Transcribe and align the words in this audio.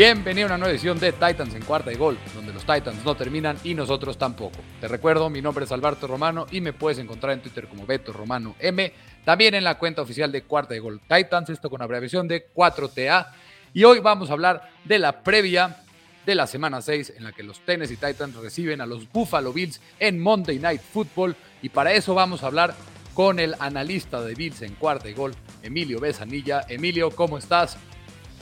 Bienvenido 0.00 0.46
a 0.46 0.52
una 0.52 0.56
nueva 0.56 0.72
edición 0.72 0.98
de 0.98 1.12
Titans 1.12 1.54
en 1.54 1.62
cuarta 1.62 1.92
y 1.92 1.96
gol, 1.96 2.16
donde 2.34 2.54
los 2.54 2.64
Titans 2.64 3.04
no 3.04 3.14
terminan 3.14 3.58
y 3.64 3.74
nosotros 3.74 4.16
tampoco. 4.16 4.56
Te 4.80 4.88
recuerdo, 4.88 5.28
mi 5.28 5.42
nombre 5.42 5.66
es 5.66 5.72
Alberto 5.72 6.06
Romano 6.06 6.46
y 6.50 6.62
me 6.62 6.72
puedes 6.72 6.98
encontrar 6.98 7.34
en 7.34 7.42
Twitter 7.42 7.68
como 7.68 7.84
Beto 7.84 8.10
Romano 8.10 8.56
M, 8.60 8.94
también 9.26 9.52
en 9.52 9.62
la 9.62 9.76
cuenta 9.76 10.00
oficial 10.00 10.32
de 10.32 10.44
cuarta 10.44 10.74
y 10.74 10.78
gol 10.78 11.02
Titans, 11.06 11.50
esto 11.50 11.68
con 11.68 11.82
abreviación 11.82 12.26
de 12.26 12.50
4TA. 12.50 13.26
Y 13.74 13.84
hoy 13.84 13.98
vamos 13.98 14.30
a 14.30 14.32
hablar 14.32 14.70
de 14.86 14.98
la 14.98 15.22
previa 15.22 15.76
de 16.24 16.34
la 16.34 16.46
semana 16.46 16.80
6 16.80 17.12
en 17.18 17.24
la 17.24 17.32
que 17.32 17.42
los 17.42 17.60
Tennessee 17.60 17.98
Titans 17.98 18.36
reciben 18.36 18.80
a 18.80 18.86
los 18.86 19.06
Buffalo 19.12 19.52
Bills 19.52 19.82
en 19.98 20.18
Monday 20.18 20.58
Night 20.58 20.80
Football 20.80 21.36
y 21.60 21.68
para 21.68 21.92
eso 21.92 22.14
vamos 22.14 22.42
a 22.42 22.46
hablar 22.46 22.74
con 23.12 23.38
el 23.38 23.54
analista 23.58 24.22
de 24.22 24.34
Bills 24.34 24.62
en 24.62 24.76
cuarta 24.76 25.10
y 25.10 25.12
gol, 25.12 25.34
Emilio 25.62 26.00
Besanilla. 26.00 26.64
Emilio, 26.70 27.10
¿cómo 27.10 27.36
estás? 27.36 27.76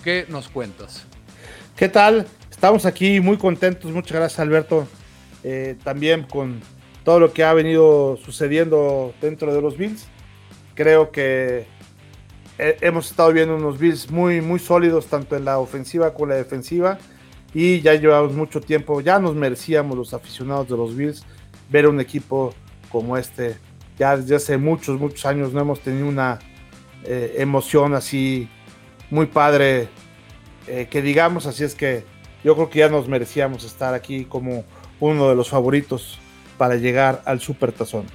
¿Qué 0.04 0.24
nos 0.28 0.48
cuentas? 0.48 1.07
¿Qué 1.78 1.88
tal? 1.88 2.26
Estamos 2.50 2.86
aquí 2.86 3.20
muy 3.20 3.36
contentos, 3.36 3.92
muchas 3.92 4.16
gracias 4.16 4.40
Alberto, 4.40 4.88
eh, 5.44 5.76
también 5.84 6.24
con 6.24 6.60
todo 7.04 7.20
lo 7.20 7.32
que 7.32 7.44
ha 7.44 7.54
venido 7.54 8.16
sucediendo 8.16 9.14
dentro 9.20 9.54
de 9.54 9.62
los 9.62 9.78
Bills. 9.78 10.08
Creo 10.74 11.12
que 11.12 11.66
hemos 12.58 13.08
estado 13.08 13.32
viendo 13.32 13.54
unos 13.54 13.78
Bills 13.78 14.10
muy, 14.10 14.40
muy 14.40 14.58
sólidos, 14.58 15.06
tanto 15.06 15.36
en 15.36 15.44
la 15.44 15.60
ofensiva 15.60 16.12
como 16.14 16.24
en 16.24 16.30
la 16.30 16.36
defensiva, 16.38 16.98
y 17.54 17.80
ya 17.80 17.94
llevamos 17.94 18.32
mucho 18.32 18.60
tiempo, 18.60 19.00
ya 19.00 19.20
nos 19.20 19.36
merecíamos 19.36 19.96
los 19.96 20.12
aficionados 20.12 20.68
de 20.68 20.76
los 20.76 20.96
Bills 20.96 21.24
ver 21.70 21.86
un 21.86 22.00
equipo 22.00 22.54
como 22.90 23.16
este. 23.16 23.56
Ya 23.96 24.16
desde 24.16 24.34
hace 24.34 24.58
muchos, 24.58 24.98
muchos 24.98 25.24
años 25.26 25.52
no 25.52 25.60
hemos 25.60 25.78
tenido 25.78 26.08
una 26.08 26.40
eh, 27.04 27.36
emoción 27.38 27.94
así 27.94 28.48
muy 29.10 29.26
padre 29.26 29.88
eh, 30.68 30.88
que 30.90 31.02
digamos, 31.02 31.46
así 31.46 31.64
es 31.64 31.74
que 31.74 32.04
yo 32.44 32.54
creo 32.54 32.70
que 32.70 32.78
ya 32.80 32.88
nos 32.88 33.08
merecíamos 33.08 33.64
estar 33.64 33.94
aquí 33.94 34.24
como 34.24 34.64
uno 35.00 35.28
de 35.28 35.34
los 35.34 35.48
favoritos 35.48 36.18
para 36.56 36.76
llegar 36.76 37.22
al 37.24 37.40
Super 37.40 37.72
Tazón. 37.72 38.06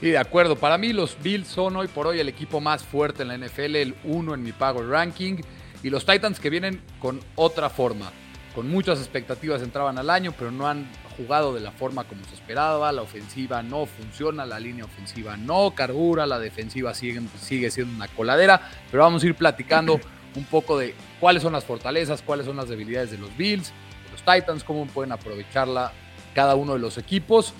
Sí, 0.00 0.10
de 0.10 0.18
acuerdo. 0.18 0.56
Para 0.56 0.76
mí 0.76 0.92
los 0.92 1.16
Bills 1.22 1.48
son 1.48 1.76
hoy 1.76 1.88
por 1.88 2.06
hoy 2.06 2.20
el 2.20 2.28
equipo 2.28 2.60
más 2.60 2.84
fuerte 2.84 3.22
en 3.22 3.28
la 3.28 3.38
NFL, 3.38 3.76
el 3.76 3.94
uno 4.04 4.34
en 4.34 4.42
mi 4.42 4.52
Power 4.52 4.86
Ranking, 4.86 5.36
y 5.82 5.90
los 5.90 6.04
Titans 6.04 6.40
que 6.40 6.50
vienen 6.50 6.80
con 6.98 7.20
otra 7.36 7.70
forma. 7.70 8.10
Con 8.54 8.68
muchas 8.68 8.98
expectativas 8.98 9.62
entraban 9.62 9.98
al 9.98 10.10
año, 10.10 10.32
pero 10.38 10.50
no 10.50 10.68
han 10.68 10.86
jugado 11.16 11.54
de 11.54 11.60
la 11.60 11.72
forma 11.72 12.04
como 12.04 12.24
se 12.24 12.34
esperaba. 12.34 12.92
La 12.92 13.02
ofensiva 13.02 13.62
no 13.62 13.86
funciona, 13.86 14.46
la 14.46 14.60
línea 14.60 14.84
ofensiva 14.84 15.36
no 15.36 15.72
carbura, 15.74 16.26
la 16.26 16.38
defensiva 16.38 16.94
sigue, 16.94 17.20
sigue 17.40 17.70
siendo 17.70 17.94
una 17.94 18.08
coladera, 18.08 18.60
pero 18.90 19.02
vamos 19.02 19.22
a 19.22 19.26
ir 19.26 19.34
platicando 19.34 20.00
un 20.36 20.44
poco 20.44 20.78
de 20.78 20.94
cuáles 21.20 21.42
son 21.42 21.52
las 21.52 21.64
fortalezas, 21.64 22.22
cuáles 22.22 22.46
son 22.46 22.56
las 22.56 22.68
debilidades 22.68 23.10
de 23.10 23.18
los 23.18 23.36
Bills, 23.36 23.68
de 23.68 24.10
los 24.12 24.22
Titans, 24.22 24.64
cómo 24.64 24.86
pueden 24.86 25.12
aprovecharla 25.12 25.92
cada 26.34 26.54
uno 26.54 26.74
de 26.74 26.78
los 26.78 26.98
equipos. 26.98 27.54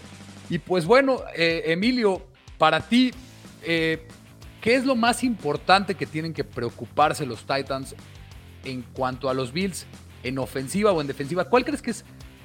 Y 0.51 0.59
pues 0.59 0.85
bueno, 0.85 1.21
eh, 1.37 1.63
Emilio, 1.67 2.27
para 2.59 2.81
ti, 2.81 3.13
eh, 3.63 4.07
¿qué 4.61 4.75
es 4.75 4.85
lo 4.85 4.97
más 4.97 5.25
importante 5.25 5.95
que 5.95 6.07
tienen 6.07 6.35
que 6.35 6.45
preocuparse 6.45 7.25
los 7.25 7.41
Titans 7.47 7.95
en 8.65 8.83
cuanto 8.83 9.29
a 9.29 9.35
los 9.35 9.53
Bills, 9.53 9.87
en 10.23 10.39
ofensiva 10.39 10.93
o 10.93 11.01
en 11.01 11.07
defensiva? 11.07 11.45
¿Cuál 11.45 11.65
crees 11.65 11.81
que 11.81 11.93
es 11.93 12.05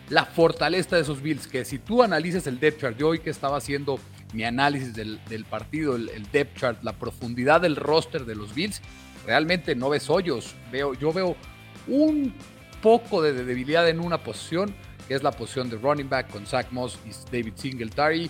la 0.09 0.25
fortaleza 0.25 0.95
de 0.95 1.01
esos 1.01 1.21
Bills? 1.21 1.47
Que 1.47 1.65
si 1.65 1.79
tú 1.79 2.03
analices 2.03 2.47
el 2.47 2.59
depth 2.59 2.81
chart, 2.81 2.97
yo 2.97 3.09
hoy 3.09 3.19
que 3.19 3.29
estaba 3.29 3.57
haciendo 3.57 3.99
mi 4.33 4.43
análisis 4.43 4.93
del, 4.93 5.19
partido, 5.49 5.95
el, 5.95 6.27
depth 6.31 6.57
chart, 6.57 6.83
la 6.83 6.93
profundidad 6.93 7.61
del 7.61 7.75
roster 7.75 8.25
de 8.25 8.35
los 8.35 8.53
Bills, 8.53 8.81
realmente 9.25 9.75
no 9.75 9.89
ves 9.89 10.09
hoyos. 10.09 10.55
Veo, 10.71 10.93
yo 10.93 11.11
veo 11.13 11.35
un 11.87 12.33
poco 12.81 13.21
de 13.21 13.33
debilidad 13.33 13.87
en 13.89 13.99
una 13.99 14.23
posición, 14.23 14.73
que 15.07 15.15
es 15.15 15.23
la 15.23 15.31
posición 15.31 15.69
de 15.69 15.77
running 15.77 16.09
back 16.09 16.29
con 16.29 16.45
Zach 16.45 16.67
Moss 16.71 16.99
y 17.05 17.11
David 17.31 17.53
Singletary, 17.55 18.29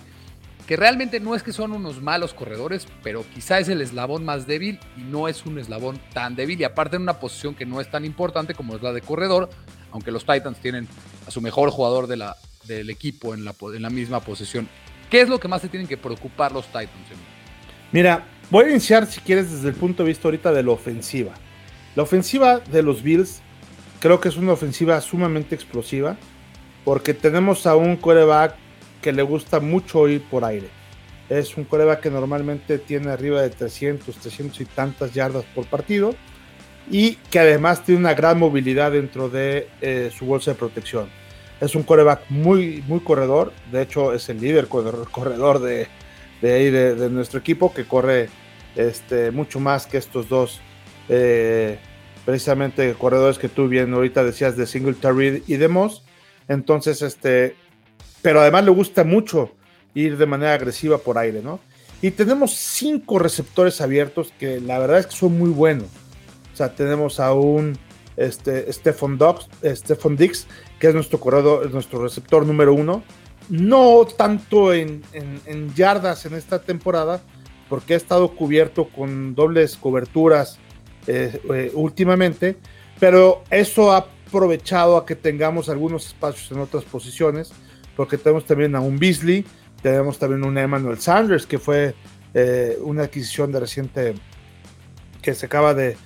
que 0.66 0.76
realmente 0.76 1.18
no 1.18 1.34
es 1.34 1.42
que 1.42 1.52
son 1.52 1.72
unos 1.72 2.00
malos 2.00 2.32
corredores, 2.32 2.86
pero 3.02 3.24
quizá 3.34 3.58
es 3.58 3.68
el 3.68 3.80
eslabón 3.80 4.24
más 4.24 4.46
débil 4.46 4.78
y 4.96 5.00
no 5.00 5.26
es 5.26 5.44
un 5.44 5.58
eslabón 5.58 6.00
tan 6.12 6.36
débil. 6.36 6.60
Y 6.60 6.64
aparte 6.64 6.96
en 6.96 7.02
una 7.02 7.18
posición 7.18 7.54
que 7.54 7.66
no 7.66 7.80
es 7.80 7.90
tan 7.90 8.04
importante 8.04 8.54
como 8.54 8.76
es 8.76 8.82
la 8.82 8.92
de 8.92 9.00
corredor, 9.00 9.50
aunque 9.90 10.12
los 10.12 10.24
Titans 10.24 10.58
tienen 10.60 10.86
a 11.26 11.30
su 11.30 11.40
mejor 11.40 11.70
jugador 11.70 12.06
de 12.06 12.16
la, 12.16 12.36
del 12.64 12.88
equipo 12.88 13.34
en 13.34 13.44
la, 13.44 13.54
en 13.74 13.82
la 13.82 13.90
misma 13.90 14.20
posición. 14.20 14.68
¿Qué 15.10 15.20
es 15.20 15.28
lo 15.28 15.40
que 15.40 15.48
más 15.48 15.60
se 15.60 15.68
tienen 15.68 15.88
que 15.88 15.96
preocupar 15.96 16.52
los 16.52 16.66
Titans? 16.66 16.88
Mira, 17.90 18.24
Voy 18.50 18.64
a 18.64 18.70
iniciar, 18.70 19.06
si 19.06 19.20
quieres, 19.20 19.52
desde 19.52 19.68
el 19.68 19.76
punto 19.76 20.02
de 20.02 20.08
vista 20.08 20.26
ahorita 20.26 20.50
de 20.52 20.64
la 20.64 20.72
ofensiva. 20.72 21.30
La 21.94 22.02
ofensiva 22.02 22.58
de 22.58 22.82
los 22.82 23.00
Bills 23.00 23.42
creo 24.00 24.18
que 24.18 24.28
es 24.28 24.36
una 24.36 24.50
ofensiva 24.50 25.00
sumamente 25.00 25.54
explosiva 25.54 26.16
porque 26.84 27.14
tenemos 27.14 27.64
a 27.68 27.76
un 27.76 27.96
coreback 27.96 28.56
que 29.02 29.12
le 29.12 29.22
gusta 29.22 29.60
mucho 29.60 30.08
ir 30.08 30.22
por 30.22 30.44
aire. 30.44 30.66
Es 31.28 31.56
un 31.56 31.62
coreback 31.62 32.00
que 32.00 32.10
normalmente 32.10 32.78
tiene 32.78 33.10
arriba 33.12 33.40
de 33.40 33.50
300, 33.50 34.16
300 34.16 34.60
y 34.60 34.64
tantas 34.64 35.14
yardas 35.14 35.44
por 35.54 35.66
partido 35.66 36.16
y 36.90 37.14
que 37.30 37.38
además 37.38 37.84
tiene 37.84 38.00
una 38.00 38.14
gran 38.14 38.36
movilidad 38.36 38.90
dentro 38.90 39.28
de 39.28 39.68
eh, 39.80 40.10
su 40.12 40.26
bolsa 40.26 40.50
de 40.50 40.58
protección. 40.58 41.08
Es 41.60 41.76
un 41.76 41.84
coreback 41.84 42.22
muy, 42.30 42.82
muy 42.88 42.98
corredor, 42.98 43.52
de 43.70 43.82
hecho 43.82 44.12
es 44.12 44.28
el 44.28 44.40
líder 44.40 44.66
corredor 44.66 45.60
de, 45.60 45.86
de, 46.42 46.94
de 46.96 47.10
nuestro 47.10 47.38
equipo 47.38 47.72
que 47.72 47.84
corre 47.84 48.28
este, 48.76 49.30
mucho 49.30 49.60
más 49.60 49.86
que 49.86 49.98
estos 49.98 50.28
dos, 50.28 50.60
eh, 51.08 51.78
precisamente 52.24 52.94
corredores 52.94 53.38
que 53.38 53.48
tú 53.48 53.68
bien 53.68 53.92
ahorita 53.92 54.24
decías 54.24 54.56
de 54.56 54.66
Singletary 54.66 55.44
y 55.46 55.56
de 55.56 55.68
Moss. 55.68 56.02
Entonces, 56.48 57.02
este, 57.02 57.56
pero 58.22 58.40
además 58.40 58.64
le 58.64 58.70
gusta 58.70 59.04
mucho 59.04 59.52
ir 59.94 60.16
de 60.16 60.26
manera 60.26 60.54
agresiva 60.54 60.98
por 60.98 61.18
aire, 61.18 61.42
¿no? 61.42 61.60
Y 62.02 62.12
tenemos 62.12 62.54
cinco 62.54 63.18
receptores 63.18 63.80
abiertos 63.80 64.32
que 64.38 64.60
la 64.60 64.78
verdad 64.78 65.00
es 65.00 65.06
que 65.06 65.16
son 65.16 65.38
muy 65.38 65.50
buenos. 65.50 65.88
O 66.52 66.56
sea, 66.56 66.74
tenemos 66.74 67.20
a 67.20 67.34
un 67.34 67.78
este, 68.16 68.72
Stephen, 68.72 69.18
Dix, 70.16 70.46
que 70.78 70.88
es 70.88 70.94
nuestro 70.94 71.20
corredor, 71.20 71.70
nuestro 71.72 72.02
receptor 72.02 72.46
número 72.46 72.72
uno. 72.72 73.02
No 73.48 74.06
tanto 74.16 74.72
en 74.72 75.02
yardas 75.74 76.24
en 76.24 76.34
esta 76.34 76.60
temporada, 76.60 77.20
porque 77.70 77.94
ha 77.94 77.96
estado 77.96 78.34
cubierto 78.34 78.88
con 78.88 79.34
dobles 79.34 79.76
coberturas 79.76 80.58
eh, 81.06 81.40
eh, 81.54 81.70
últimamente, 81.72 82.56
pero 82.98 83.44
eso 83.48 83.92
ha 83.92 84.08
aprovechado 84.26 84.96
a 84.96 85.06
que 85.06 85.14
tengamos 85.14 85.68
algunos 85.68 86.08
espacios 86.08 86.50
en 86.50 86.58
otras 86.58 86.84
posiciones, 86.84 87.52
porque 87.96 88.18
tenemos 88.18 88.44
también 88.44 88.74
a 88.74 88.80
un 88.80 88.98
Beasley, 88.98 89.46
tenemos 89.82 90.18
también 90.18 90.44
un 90.44 90.58
Emmanuel 90.58 90.98
Sanders, 90.98 91.46
que 91.46 91.60
fue 91.60 91.94
eh, 92.34 92.76
una 92.82 93.04
adquisición 93.04 93.52
de 93.52 93.60
reciente 93.60 94.14
que 95.22 95.32
se 95.32 95.46
acaba 95.46 95.72
de, 95.72 95.96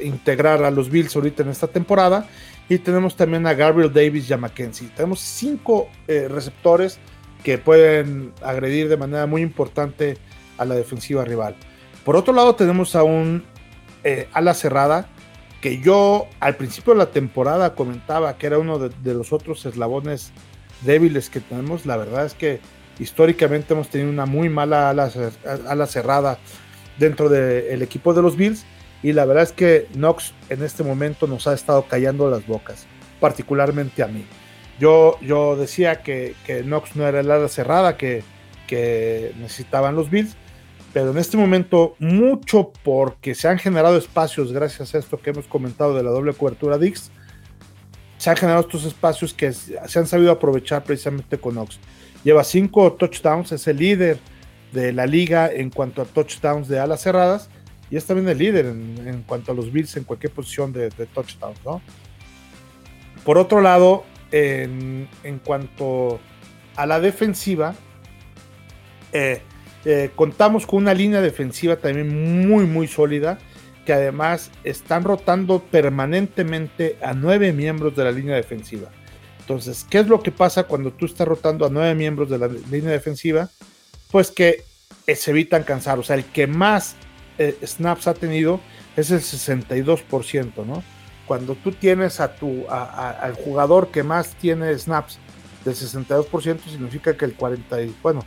integrar 0.00 0.62
a 0.62 0.70
los 0.70 0.88
Bills 0.88 1.16
ahorita 1.16 1.42
en 1.42 1.48
esta 1.48 1.66
temporada, 1.66 2.28
y 2.68 2.78
tenemos 2.78 3.16
también 3.16 3.44
a 3.48 3.54
Gabriel 3.54 3.92
Davis 3.92 4.30
y 4.30 4.32
a 4.32 4.36
McKenzie. 4.36 4.88
Tenemos 4.94 5.18
cinco 5.18 5.88
receptores 6.06 7.00
que 7.42 7.58
pueden 7.58 8.32
agredir 8.40 8.88
de 8.88 8.96
manera 8.96 9.26
muy 9.26 9.42
importante 9.42 10.16
a 10.62 10.64
la 10.64 10.74
defensiva 10.74 11.24
rival. 11.24 11.56
Por 12.04 12.16
otro 12.16 12.32
lado, 12.32 12.54
tenemos 12.54 12.96
a 12.96 13.02
un 13.02 13.44
eh, 14.04 14.28
ala 14.32 14.54
cerrada 14.54 15.08
que 15.60 15.78
yo 15.78 16.26
al 16.40 16.56
principio 16.56 16.92
de 16.92 16.98
la 16.98 17.10
temporada 17.12 17.74
comentaba 17.76 18.36
que 18.36 18.48
era 18.48 18.58
uno 18.58 18.78
de, 18.80 19.14
los 19.14 19.32
otros 19.32 19.64
eslabones 19.64 20.32
débiles 20.82 21.30
que 21.30 21.38
tenemos. 21.40 21.86
La 21.86 21.96
verdad 21.96 22.26
es 22.26 22.34
que 22.34 22.60
históricamente 22.98 23.72
hemos 23.72 23.88
tenido 23.88 24.10
una 24.10 24.26
muy 24.26 24.48
mala 24.48 24.90
ala, 24.90 25.10
ala 25.68 25.86
cerrada 25.86 26.38
dentro 26.98 27.28
del 27.28 27.80
equipo 27.80 28.12
de 28.12 28.22
los 28.22 28.36
Bills. 28.36 28.64
Y 29.04 29.12
la 29.12 29.24
verdad 29.24 29.44
es 29.44 29.52
que 29.52 29.86
Knox 29.94 30.32
en 30.48 30.62
este 30.62 30.82
momento 30.82 31.28
nos 31.28 31.46
ha 31.46 31.54
estado 31.54 31.86
callando 31.86 32.28
las 32.28 32.44
bocas, 32.46 32.86
particularmente 33.20 34.02
a 34.02 34.08
mí. 34.08 34.24
Yo, 34.80 35.16
yo 35.20 35.54
decía 35.56 36.02
que, 36.02 36.34
que 36.44 36.62
Knox 36.62 36.96
no 36.96 37.06
era 37.06 37.20
el 37.20 37.30
ala 37.30 37.48
cerrada 37.48 37.96
que, 37.96 38.24
que 38.66 39.32
necesitaban 39.38 39.94
los 39.94 40.10
Bills, 40.10 40.36
pero 40.92 41.10
en 41.10 41.18
este 41.18 41.36
momento 41.36 41.94
mucho 41.98 42.72
porque 42.84 43.34
se 43.34 43.48
han 43.48 43.58
generado 43.58 43.96
espacios 43.96 44.52
gracias 44.52 44.94
a 44.94 44.98
esto 44.98 45.18
que 45.18 45.30
hemos 45.30 45.46
comentado 45.46 45.96
de 45.96 46.02
la 46.02 46.10
doble 46.10 46.34
cobertura 46.34 46.78
Dix, 46.78 47.10
se 48.18 48.30
han 48.30 48.36
generado 48.36 48.62
estos 48.62 48.84
espacios 48.84 49.34
que 49.34 49.52
se 49.52 49.98
han 49.98 50.06
sabido 50.06 50.30
aprovechar 50.30 50.84
precisamente 50.84 51.38
con 51.38 51.58
Ox. 51.58 51.80
Lleva 52.22 52.44
cinco 52.44 52.92
touchdowns, 52.92 53.50
es 53.52 53.66
el 53.66 53.78
líder 53.78 54.18
de 54.72 54.92
la 54.92 55.06
liga 55.06 55.50
en 55.50 55.70
cuanto 55.70 56.02
a 56.02 56.04
touchdowns 56.04 56.68
de 56.68 56.78
alas 56.78 57.02
cerradas 57.02 57.48
y 57.90 57.96
es 57.96 58.06
también 58.06 58.28
el 58.28 58.38
líder 58.38 58.66
en, 58.66 59.24
cuanto 59.26 59.52
a 59.52 59.54
los 59.54 59.72
Bills 59.72 59.96
en 59.96 60.04
cualquier 60.04 60.32
posición 60.32 60.72
de, 60.72 60.90
touchdowns, 60.90 61.58
¿no? 61.64 61.82
Por 63.24 63.38
otro 63.38 63.60
lado, 63.60 64.04
en, 64.30 65.08
en 65.24 65.38
cuanto 65.38 66.20
a 66.76 66.86
la 66.86 67.00
defensiva, 67.00 67.74
eh, 69.12 69.42
eh, 69.84 70.10
contamos 70.14 70.66
con 70.66 70.82
una 70.82 70.94
línea 70.94 71.20
defensiva 71.20 71.76
también 71.76 72.46
muy, 72.48 72.64
muy 72.66 72.86
sólida, 72.86 73.38
que 73.84 73.92
además 73.92 74.50
están 74.62 75.02
rotando 75.02 75.60
permanentemente 75.60 76.96
a 77.02 77.14
nueve 77.14 77.52
miembros 77.52 77.96
de 77.96 78.04
la 78.04 78.12
línea 78.12 78.36
defensiva. 78.36 78.90
Entonces, 79.40 79.84
¿qué 79.90 79.98
es 79.98 80.06
lo 80.06 80.22
que 80.22 80.30
pasa 80.30 80.64
cuando 80.64 80.92
tú 80.92 81.06
estás 81.06 81.26
rotando 81.26 81.66
a 81.66 81.70
nueve 81.70 81.94
miembros 81.96 82.30
de 82.30 82.38
la 82.38 82.48
línea 82.48 82.92
defensiva? 82.92 83.50
Pues 84.10 84.30
que 84.30 84.64
eh, 85.06 85.16
se 85.16 85.32
evitan 85.32 85.64
cansar. 85.64 85.98
O 85.98 86.04
sea, 86.04 86.14
el 86.14 86.24
que 86.26 86.46
más 86.46 86.94
eh, 87.38 87.56
snaps 87.64 88.06
ha 88.06 88.14
tenido 88.14 88.60
es 88.96 89.10
el 89.10 89.20
62%, 89.20 90.64
¿no? 90.64 90.84
Cuando 91.26 91.54
tú 91.56 91.72
tienes 91.72 92.20
a 92.20 92.34
tu, 92.34 92.68
al 92.68 93.34
jugador 93.34 93.88
que 93.88 94.02
más 94.02 94.34
tiene 94.34 94.76
snaps 94.78 95.18
del 95.64 95.74
62%, 95.74 96.60
significa 96.68 97.16
que 97.16 97.24
el 97.24 97.34
40, 97.34 97.76
bueno, 98.02 98.24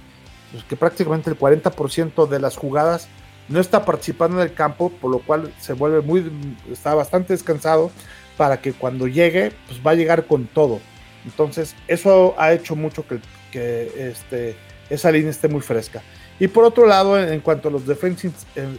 pues 0.51 0.63
que 0.63 0.75
prácticamente 0.75 1.29
el 1.29 1.37
40% 1.37 2.27
de 2.27 2.39
las 2.39 2.57
jugadas 2.57 3.07
no 3.47 3.59
está 3.59 3.85
participando 3.85 4.37
en 4.41 4.47
el 4.47 4.53
campo, 4.53 4.89
por 4.89 5.11
lo 5.11 5.19
cual 5.19 5.53
se 5.59 5.73
vuelve 5.73 6.01
muy, 6.01 6.31
está 6.71 6.95
bastante 6.95 7.33
descansado 7.33 7.91
para 8.37 8.59
que 8.59 8.73
cuando 8.73 9.07
llegue, 9.07 9.51
pues 9.67 9.79
va 9.85 9.91
a 9.91 9.95
llegar 9.95 10.25
con 10.25 10.47
todo. 10.47 10.79
Entonces, 11.25 11.75
eso 11.87 12.35
ha 12.37 12.53
hecho 12.53 12.75
mucho 12.75 13.07
que, 13.07 13.19
que 13.51 14.09
este, 14.09 14.55
esa 14.89 15.11
línea 15.11 15.29
esté 15.29 15.47
muy 15.47 15.61
fresca. 15.61 16.01
Y 16.39 16.47
por 16.47 16.63
otro 16.65 16.85
lado, 16.85 17.19
en, 17.19 17.39
cuanto 17.39 17.69
a 17.69 17.71
los 17.71 17.87
defensive, 17.87 18.33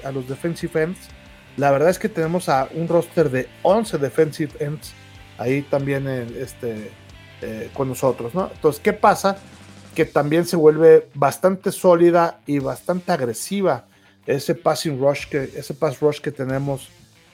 a 0.04 0.12
los 0.12 0.28
defensive 0.28 0.82
ends, 0.82 0.98
la 1.56 1.70
verdad 1.70 1.88
es 1.88 1.98
que 1.98 2.08
tenemos 2.08 2.48
a 2.48 2.68
un 2.74 2.86
roster 2.86 3.30
de 3.30 3.48
11 3.62 3.98
defensive 3.98 4.52
ends 4.60 4.92
ahí 5.38 5.62
también 5.62 6.06
este, 6.38 6.90
eh, 7.40 7.70
con 7.72 7.88
nosotros, 7.88 8.34
¿no? 8.34 8.50
Entonces, 8.52 8.80
¿qué 8.82 8.92
pasa? 8.92 9.38
Que 9.96 10.04
también 10.04 10.44
se 10.44 10.54
vuelve 10.54 11.08
bastante 11.14 11.72
sólida 11.72 12.38
y 12.46 12.60
bastante 12.60 13.10
agresiva 13.10 13.86
ese 14.26 14.54
passing 14.54 15.00
rush 15.00 15.26
que, 15.26 15.50
ese 15.56 15.74
pass 15.74 16.00
rush 16.00 16.20
que 16.20 16.32
tenemos 16.32 16.88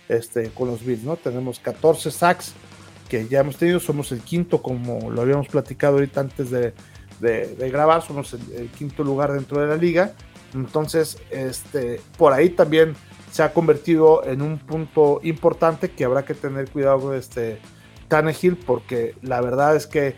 este, 0.08 0.50
con 0.50 0.68
los 0.68 0.84
Bills, 0.84 1.04
¿no? 1.04 1.16
Tenemos 1.16 1.58
14 1.58 2.10
sacks 2.10 2.54
que 3.08 3.28
ya 3.28 3.40
hemos 3.40 3.56
tenido, 3.56 3.80
somos 3.80 4.12
el 4.12 4.20
quinto, 4.20 4.62
como 4.62 5.10
lo 5.10 5.22
habíamos 5.22 5.48
platicado 5.48 5.94
ahorita 5.94 6.20
antes 6.20 6.50
de, 6.50 6.72
grabar, 7.70 8.02
somos 8.02 8.32
el, 8.34 8.68
quinto 8.70 9.04
lugar 9.04 9.32
dentro 9.32 9.60
de 9.60 9.66
la 9.66 9.76
liga. 9.76 10.12
Entonces, 10.54 11.18
este, 11.30 12.00
por 12.16 12.32
ahí 12.32 12.50
también 12.50 12.94
se 13.30 13.42
ha 13.42 13.52
convertido 13.52 14.24
en 14.24 14.42
un 14.42 14.58
punto 14.58 15.20
importante 15.22 15.90
que 15.90 16.04
habrá 16.04 16.24
que 16.24 16.34
tener 16.34 16.70
cuidado 16.70 17.14
este 17.14 17.58
Tannehill, 18.08 18.56
porque 18.56 19.14
la 19.22 19.40
verdad 19.40 19.76
es 19.76 19.86
que 19.86 20.14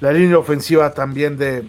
la 0.00 0.12
línea 0.12 0.38
ofensiva 0.38 0.92
también 0.92 1.38
de, 1.38 1.64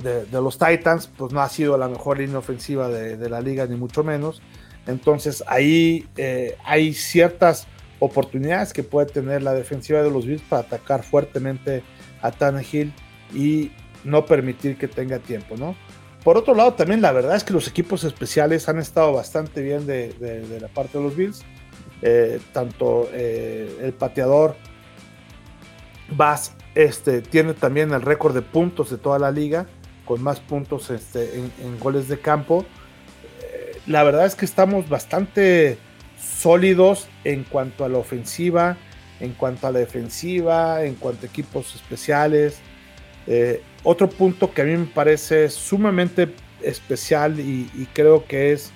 de, 0.00 0.26
los 0.32 0.58
Titans, 0.58 1.08
pues 1.16 1.32
no 1.32 1.40
ha 1.40 1.48
sido 1.48 1.76
la 1.76 1.88
mejor 1.88 2.18
línea 2.18 2.38
ofensiva 2.38 2.88
de, 2.88 3.28
la 3.28 3.40
liga, 3.40 3.66
ni 3.66 3.76
mucho 3.76 4.02
menos. 4.02 4.42
Entonces 4.86 5.44
ahí 5.46 6.08
eh, 6.16 6.56
hay 6.64 6.92
ciertas 6.94 7.66
oportunidades 8.00 8.72
que 8.72 8.82
puede 8.82 9.06
tener 9.06 9.42
la 9.42 9.54
defensiva 9.54 10.02
de 10.02 10.10
los 10.10 10.26
Bills 10.26 10.42
para 10.42 10.62
atacar 10.62 11.04
fuertemente 11.04 11.84
a 12.20 12.32
Tannehill 12.32 12.92
y 13.32 13.70
no 14.02 14.26
permitir 14.26 14.76
que 14.76 14.88
tenga 14.88 15.20
tiempo, 15.20 15.56
¿no? 15.56 15.76
Por 16.24 16.36
otro 16.36 16.54
lado, 16.54 16.74
también 16.74 17.00
la 17.00 17.12
verdad 17.12 17.36
es 17.36 17.44
que 17.44 17.52
los 17.52 17.68
equipos 17.68 18.04
especiales 18.04 18.68
han 18.68 18.78
estado 18.78 19.12
bastante 19.12 19.60
bien 19.60 19.86
de, 19.86 20.14
la 20.60 20.68
parte 20.68 20.98
de 20.98 21.04
los 21.04 21.16
Bills. 21.16 21.42
Eh, 22.04 22.40
tanto 22.52 23.08
eh, 23.12 23.78
el 23.80 23.92
pateador 23.92 24.56
Bass 26.16 26.52
este, 26.74 27.22
tiene 27.22 27.54
también 27.54 27.92
el 27.92 28.02
récord 28.02 28.34
de 28.34 28.42
puntos 28.42 28.90
de 28.90 28.98
toda 28.98 29.18
la 29.18 29.30
liga, 29.30 29.66
con 30.04 30.22
más 30.22 30.40
puntos 30.40 30.90
este, 30.90 31.36
en, 31.36 31.78
goles 31.78 32.08
de 32.08 32.18
campo. 32.18 32.64
Eh, 33.40 33.78
la 33.86 34.02
verdad 34.02 34.26
es 34.26 34.34
que 34.34 34.44
estamos 34.44 34.88
bastante 34.88 35.78
sólidos 36.18 37.08
en 37.24 37.44
cuanto 37.44 37.84
a 37.84 37.88
la 37.88 37.98
ofensiva, 37.98 38.76
en 39.20 39.32
cuanto 39.32 39.66
a 39.66 39.72
la 39.72 39.78
defensiva, 39.78 40.84
en 40.84 40.94
cuanto 40.94 41.26
a 41.26 41.28
equipos 41.28 41.74
especiales. 41.74 42.60
Eh, 43.26 43.62
otro 43.84 44.08
punto 44.08 44.52
que 44.52 44.62
a 44.62 44.64
mí 44.64 44.76
me 44.76 44.86
parece 44.86 45.48
sumamente 45.48 46.34
especial 46.62 47.38
y, 47.40 47.88
creo 47.92 48.26
que 48.26 48.52
es 48.52 48.70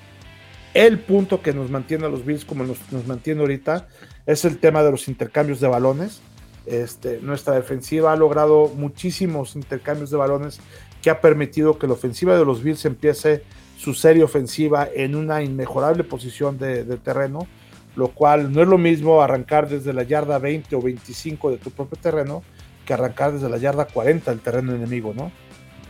el 0.75 0.99
punto 0.99 1.41
que 1.41 1.53
nos 1.53 1.71
mantiene 1.71 2.07
a 2.07 2.09
los 2.09 2.25
Bills 2.25 2.45
como 2.45 2.65
nos, 2.65 2.79
mantiene 3.07 3.41
ahorita 3.41 3.89
es 4.27 4.45
el 4.45 4.59
tema 4.59 4.83
de 4.83 4.91
los 4.91 5.09
intercambios 5.09 5.61
de 5.61 5.69
balones. 5.69 6.21
Este, 6.67 7.21
nuestra 7.23 7.55
defensiva 7.55 8.13
ha 8.13 8.17
logrado 8.17 8.69
muchísimos 8.75 9.55
intercambios 9.55 10.11
de 10.11 10.17
balones 10.17 10.61
que 11.01 11.11
ha 11.11 11.21
permitido 11.21 11.79
que 11.79 11.87
la 11.87 11.93
ofensiva 11.93 12.37
de 12.37 12.45
los 12.45 12.63
Bills 12.63 12.85
empiece 12.85 13.45
su 13.77 13.95
serie 13.95 14.25
ofensiva 14.25 14.89
en 14.93 15.15
una 15.15 15.43
inmejorable 15.43 16.03
posición 16.03 16.59
de, 16.59 16.85
de 16.85 16.97
terreno, 16.97 17.47
lo 17.95 18.09
cual 18.09 18.53
no 18.53 18.63
es 18.63 18.69
lo 18.69 18.79
mismo 18.79 19.23
arrancar 19.23 19.69
desde 19.69 19.93
la 19.93 20.03
yarda 20.03 20.39
20 20.39 20.75
o 20.75 20.83
25 20.83 21.53
de 21.53 21.59
tu 21.59 21.71
propio 21.71 21.99
terreno 22.01 22.43
que 22.85 22.95
arrancar 22.95 23.33
desde 23.33 23.49
la 23.49 23.59
yarda 23.59 23.87
40 23.87 24.31
del 24.31 24.41
terreno 24.41 24.75
enemigo, 24.75 25.13
¿no? 25.15 25.31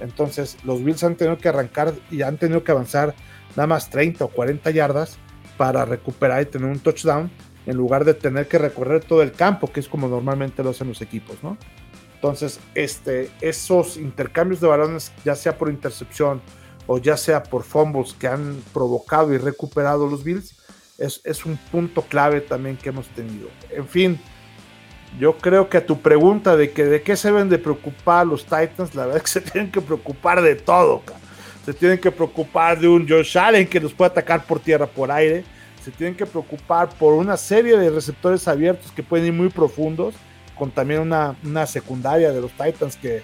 Entonces, 0.00 0.58
los 0.64 0.82
Bills 0.82 1.02
han 1.04 1.14
tenido 1.16 1.38
que 1.38 1.48
arrancar 1.48 1.94
y 2.10 2.22
han 2.22 2.36
tenido 2.36 2.64
que 2.64 2.72
avanzar 2.72 3.14
nada 3.54 3.66
más 3.66 3.88
30 3.88 4.24
o 4.24 4.28
40 4.28 4.70
yardas 4.70 5.18
para 5.56 5.84
recuperar 5.84 6.42
y 6.42 6.46
tener 6.46 6.68
un 6.68 6.80
touchdown 6.80 7.30
en 7.66 7.76
lugar 7.76 8.04
de 8.04 8.14
tener 8.14 8.48
que 8.48 8.58
recorrer 8.58 9.04
todo 9.04 9.22
el 9.22 9.32
campo, 9.32 9.70
que 9.70 9.80
es 9.80 9.88
como 9.88 10.08
normalmente 10.08 10.62
lo 10.62 10.70
hacen 10.70 10.88
los 10.88 11.02
equipos, 11.02 11.36
¿no? 11.42 11.58
Entonces, 12.14 12.60
este, 12.74 13.30
esos 13.40 13.96
intercambios 13.96 14.60
de 14.60 14.68
balones, 14.68 15.12
ya 15.24 15.34
sea 15.34 15.58
por 15.58 15.68
intercepción 15.68 16.40
o 16.86 16.98
ya 16.98 17.16
sea 17.16 17.42
por 17.42 17.62
fumbles 17.62 18.14
que 18.14 18.28
han 18.28 18.62
provocado 18.72 19.34
y 19.34 19.38
recuperado 19.38 20.08
los 20.08 20.24
Bills, 20.24 20.56
es, 20.98 21.20
es 21.24 21.44
un 21.44 21.58
punto 21.70 22.02
clave 22.02 22.40
también 22.40 22.76
que 22.76 22.88
hemos 22.88 23.06
tenido. 23.08 23.48
En 23.70 23.86
fin, 23.86 24.18
yo 25.18 25.36
creo 25.38 25.68
que 25.68 25.78
a 25.78 25.86
tu 25.86 26.00
pregunta 26.00 26.56
de 26.56 26.72
que 26.72 26.84
de 26.84 27.02
qué 27.02 27.16
se 27.16 27.28
deben 27.28 27.48
de 27.48 27.58
preocupar 27.58 28.26
los 28.26 28.44
Titans, 28.44 28.94
la 28.94 29.06
verdad 29.06 29.16
es 29.16 29.22
que 29.22 29.40
se 29.40 29.50
tienen 29.50 29.70
que 29.70 29.80
preocupar 29.80 30.42
de 30.42 30.54
todo. 30.56 31.02
Se 31.64 31.74
tienen 31.74 31.98
que 31.98 32.12
preocupar 32.12 32.78
de 32.78 32.86
un 32.86 33.08
Josh 33.08 33.36
Allen 33.36 33.66
que 33.66 33.80
los 33.80 33.92
puede 33.92 34.10
atacar 34.10 34.44
por 34.46 34.60
tierra, 34.60 34.86
por 34.86 35.10
aire. 35.10 35.44
Se 35.86 35.92
tienen 35.92 36.16
que 36.16 36.26
preocupar 36.26 36.88
por 36.88 37.12
una 37.12 37.36
serie 37.36 37.76
de 37.76 37.90
receptores 37.90 38.48
abiertos 38.48 38.90
que 38.90 39.04
pueden 39.04 39.26
ir 39.26 39.32
muy 39.32 39.50
profundos, 39.50 40.16
con 40.56 40.72
también 40.72 40.98
una, 40.98 41.36
una 41.44 41.64
secundaria 41.64 42.32
de 42.32 42.40
los 42.40 42.50
Titans 42.50 42.96
que, 42.96 43.22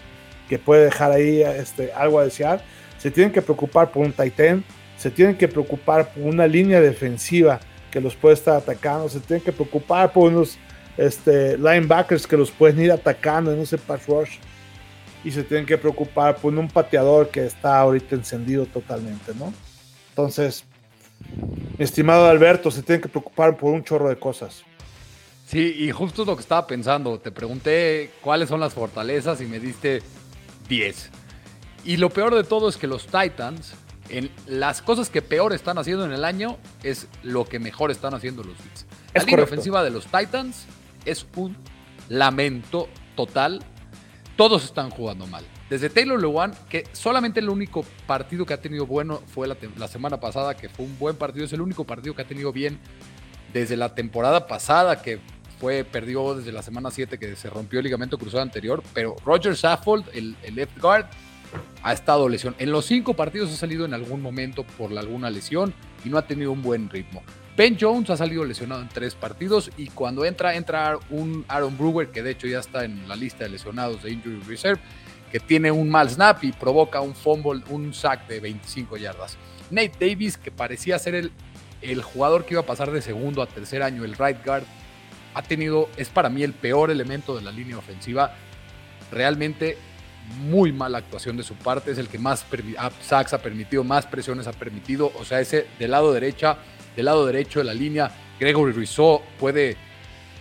que 0.48 0.60
puede 0.60 0.84
dejar 0.84 1.10
ahí 1.10 1.42
este, 1.42 1.92
algo 1.92 2.20
a 2.20 2.24
desear. 2.24 2.62
Se 2.98 3.10
tienen 3.10 3.32
que 3.32 3.42
preocupar 3.42 3.90
por 3.90 4.06
un 4.06 4.12
Titan. 4.12 4.62
Se 4.96 5.10
tienen 5.10 5.36
que 5.36 5.48
preocupar 5.48 6.14
por 6.14 6.22
una 6.22 6.46
línea 6.46 6.80
defensiva 6.80 7.58
que 7.90 8.00
los 8.00 8.14
puede 8.14 8.34
estar 8.34 8.54
atacando. 8.58 9.08
Se 9.08 9.18
tienen 9.18 9.44
que 9.44 9.50
preocupar 9.50 10.12
por 10.12 10.30
unos 10.30 10.56
este, 10.96 11.58
linebackers 11.58 12.28
que 12.28 12.36
los 12.36 12.52
pueden 12.52 12.80
ir 12.80 12.92
atacando 12.92 13.52
en 13.52 13.58
ese 13.58 13.76
pass 13.76 14.06
rush 14.06 14.36
y 15.24 15.32
se 15.32 15.42
tienen 15.42 15.66
que 15.66 15.76
preocupar 15.76 16.36
por 16.36 16.54
un 16.54 16.68
pateador 16.68 17.28
que 17.28 17.44
está 17.44 17.80
ahorita 17.80 18.14
encendido 18.14 18.66
totalmente, 18.66 19.32
¿no? 19.34 19.52
Entonces, 20.10 20.64
estimado 21.78 22.26
Alberto, 22.26 22.70
se 22.70 22.82
tienen 22.82 23.02
que 23.02 23.08
preocupar 23.08 23.56
por 23.56 23.72
un 23.72 23.84
chorro 23.84 24.08
de 24.08 24.16
cosas. 24.16 24.62
Sí, 25.46 25.74
y 25.78 25.90
justo 25.90 26.22
es 26.22 26.28
lo 26.28 26.34
que 26.36 26.42
estaba 26.42 26.66
pensando. 26.66 27.18
Te 27.18 27.30
pregunté 27.30 28.10
cuáles 28.22 28.48
son 28.48 28.60
las 28.60 28.72
fortalezas 28.72 29.40
y 29.40 29.44
me 29.44 29.60
diste 29.60 30.02
10. 30.68 31.10
Y 31.84 31.96
lo 31.96 32.10
peor 32.10 32.34
de 32.34 32.44
todo 32.44 32.68
es 32.68 32.76
que 32.76 32.86
los 32.86 33.06
Titans, 33.06 33.74
en 34.08 34.30
las 34.46 34.80
cosas 34.80 35.10
que 35.10 35.20
peor 35.20 35.52
están 35.52 35.78
haciendo 35.78 36.04
en 36.04 36.12
el 36.12 36.24
año, 36.24 36.56
es 36.82 37.08
lo 37.22 37.44
que 37.44 37.58
mejor 37.58 37.90
están 37.90 38.14
haciendo 38.14 38.42
los 38.42 38.56
Bills. 38.56 38.86
La 39.14 39.24
línea 39.24 39.44
ofensiva 39.44 39.84
de 39.84 39.90
los 39.90 40.06
Titans 40.06 40.64
es 41.04 41.26
un 41.36 41.56
lamento 42.08 42.88
total. 43.16 43.62
Todos 44.36 44.64
están 44.64 44.90
jugando 44.90 45.26
mal. 45.26 45.44
Desde 45.68 45.90
Taylor 45.90 46.20
Lewan, 46.20 46.52
que 46.68 46.84
solamente 46.92 47.40
el 47.40 47.50
único 47.50 47.84
partido 48.06 48.46
que 48.46 48.54
ha 48.54 48.60
tenido 48.60 48.86
bueno 48.86 49.22
fue 49.26 49.46
la, 49.46 49.88
semana 49.88 50.20
pasada, 50.20 50.56
que 50.56 50.68
fue 50.68 50.86
un 50.86 50.98
buen 50.98 51.16
partido, 51.16 51.44
es 51.44 51.52
el 51.52 51.60
único 51.60 51.84
partido 51.84 52.14
que 52.14 52.22
ha 52.22 52.26
tenido 52.26 52.52
bien 52.52 52.78
desde 53.52 53.76
la 53.76 53.94
temporada 53.94 54.46
pasada, 54.46 55.02
que 55.02 55.20
fue, 55.60 55.84
perdió 55.84 56.34
desde 56.34 56.50
la 56.50 56.62
semana 56.62 56.90
7 56.90 57.18
que 57.18 57.36
se 57.36 57.50
rompió 57.50 57.78
el 57.78 57.84
ligamento 57.84 58.18
cruzado 58.18 58.42
anterior, 58.42 58.82
pero 58.94 59.16
Roger 59.24 59.56
Saffold, 59.56 60.06
el, 60.14 60.36
left 60.54 60.78
guard, 60.80 61.06
ha 61.82 61.92
estado 61.92 62.28
lesión. 62.28 62.54
En 62.58 62.72
los 62.72 62.86
cinco 62.86 63.14
partidos 63.14 63.52
ha 63.52 63.56
salido 63.56 63.84
en 63.84 63.92
algún 63.92 64.22
momento 64.22 64.64
por 64.64 64.96
alguna 64.96 65.28
lesión 65.30 65.74
y 66.04 66.08
no 66.08 66.16
ha 66.16 66.26
tenido 66.26 66.52
un 66.52 66.62
buen 66.62 66.88
ritmo. 66.88 67.22
Ben 67.54 67.76
Jones 67.78 68.08
ha 68.08 68.16
salido 68.16 68.46
lesionado 68.46 68.80
en 68.80 68.88
tres 68.88 69.14
partidos 69.14 69.70
y 69.76 69.88
cuando 69.88 70.24
entra, 70.24 70.54
entra 70.54 70.98
un 71.10 71.44
Aaron 71.48 71.76
Brewer, 71.76 72.08
que 72.08 72.22
de 72.22 72.30
hecho 72.30 72.46
ya 72.46 72.60
está 72.60 72.84
en 72.84 73.06
la 73.06 73.14
lista 73.14 73.44
de 73.44 73.50
lesionados 73.50 74.02
de 74.02 74.10
Injury 74.10 74.40
Reserve, 74.46 74.80
que 75.30 75.38
tiene 75.38 75.70
un 75.70 75.90
mal 75.90 76.08
snap 76.08 76.42
y 76.44 76.52
provoca 76.52 77.02
un 77.02 77.14
fumble, 77.14 77.62
un 77.68 77.92
sack 77.92 78.26
de 78.26 78.40
25 78.40 78.96
yardas. 78.96 79.36
Nate 79.70 79.92
Davis, 80.00 80.38
que 80.38 80.50
parecía 80.50 80.98
ser 80.98 81.14
el, 81.14 81.30
el 81.82 82.02
jugador 82.02 82.46
que 82.46 82.54
iba 82.54 82.62
a 82.62 82.66
pasar 82.66 82.90
de 82.90 83.02
segundo 83.02 83.42
a 83.42 83.46
tercer 83.46 83.82
año, 83.82 84.02
el 84.04 84.16
right 84.16 84.42
guard, 84.44 84.64
ha 85.34 85.42
tenido, 85.42 85.90
es 85.98 86.08
para 86.08 86.30
mí 86.30 86.42
el 86.42 86.54
peor 86.54 86.90
elemento 86.90 87.36
de 87.36 87.42
la 87.42 87.52
línea 87.52 87.76
ofensiva. 87.76 88.34
Realmente 89.10 89.76
muy 90.40 90.72
mala 90.72 90.98
actuación 90.98 91.36
de 91.36 91.42
su 91.42 91.54
parte, 91.54 91.90
es 91.90 91.98
el 91.98 92.08
que 92.08 92.18
más 92.18 92.46
sacks 93.02 93.34
ha 93.34 93.42
permitido, 93.42 93.84
más 93.84 94.06
presiones 94.06 94.46
ha 94.46 94.52
permitido. 94.52 95.12
O 95.18 95.24
sea, 95.24 95.40
ese 95.40 95.66
del 95.78 95.90
lado 95.90 96.12
derecha 96.12 96.58
Del 96.96 97.06
lado 97.06 97.26
derecho 97.26 97.60
de 97.60 97.64
la 97.64 97.74
línea, 97.74 98.10
Gregory 98.38 98.72
Rizzo 98.72 99.22
puede 99.38 99.76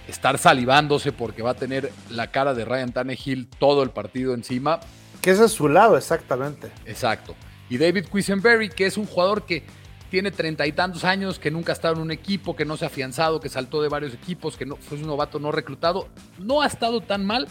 estar 0.08 0.38
salivándose 0.38 1.12
porque 1.12 1.41
va 1.41 1.51
a 1.51 1.55
tener 1.55 1.91
la 2.10 2.31
cara 2.31 2.53
de 2.53 2.65
Ryan 2.65 2.91
Tannehill 2.91 3.48
todo 3.48 3.84
el 3.84 3.91
partido 3.91 4.34
encima. 4.34 4.79
Que 5.22 5.31
ese 5.31 5.46
es 5.46 5.51
su 5.51 5.70
lado, 5.70 5.98
exactamente. 5.98 6.72
Exacto. 6.86 7.36
Y 7.70 7.77
David 7.77 8.05
Quisenberry, 8.12 8.70
que 8.70 8.86
es 8.86 8.98
un 8.98 9.05
jugador 9.05 9.46
que 9.46 9.63
tiene 10.10 10.31
treinta 10.31 10.67
y 10.67 10.74
tantos 10.74 11.05
años, 11.05 11.39
que 11.39 11.51
nunca 11.51 11.72
ha 11.72 11.75
estado 11.75 11.96
en 11.96 12.01
un 12.01 12.12
equipo, 12.12 12.55
que 12.55 12.65
no 12.65 12.75
se 12.75 12.84
ha 12.84 12.88
afianzado, 12.88 13.39
que 13.39 13.48
saltó 13.48 13.81
de 13.81 13.88
varios 13.88 14.13
equipos, 14.13 14.58
que 14.58 14.65
no, 14.65 14.75
fue 14.75 14.98
un 14.98 15.08
novato 15.08 15.39
no 15.39 15.53
reclutado. 15.53 16.10
No 16.38 16.62
ha 16.62 16.67
estado 16.67 17.00
tan 17.00 17.25
mal, 17.25 17.48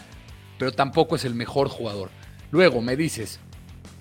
pero 0.59 0.73
tampoco 0.73 1.17
es 1.17 1.25
el 1.25 1.35
mejor 1.35 1.69
jugador. 1.69 2.11
Luego 2.51 2.83
me 2.83 2.97
dices, 2.97 3.41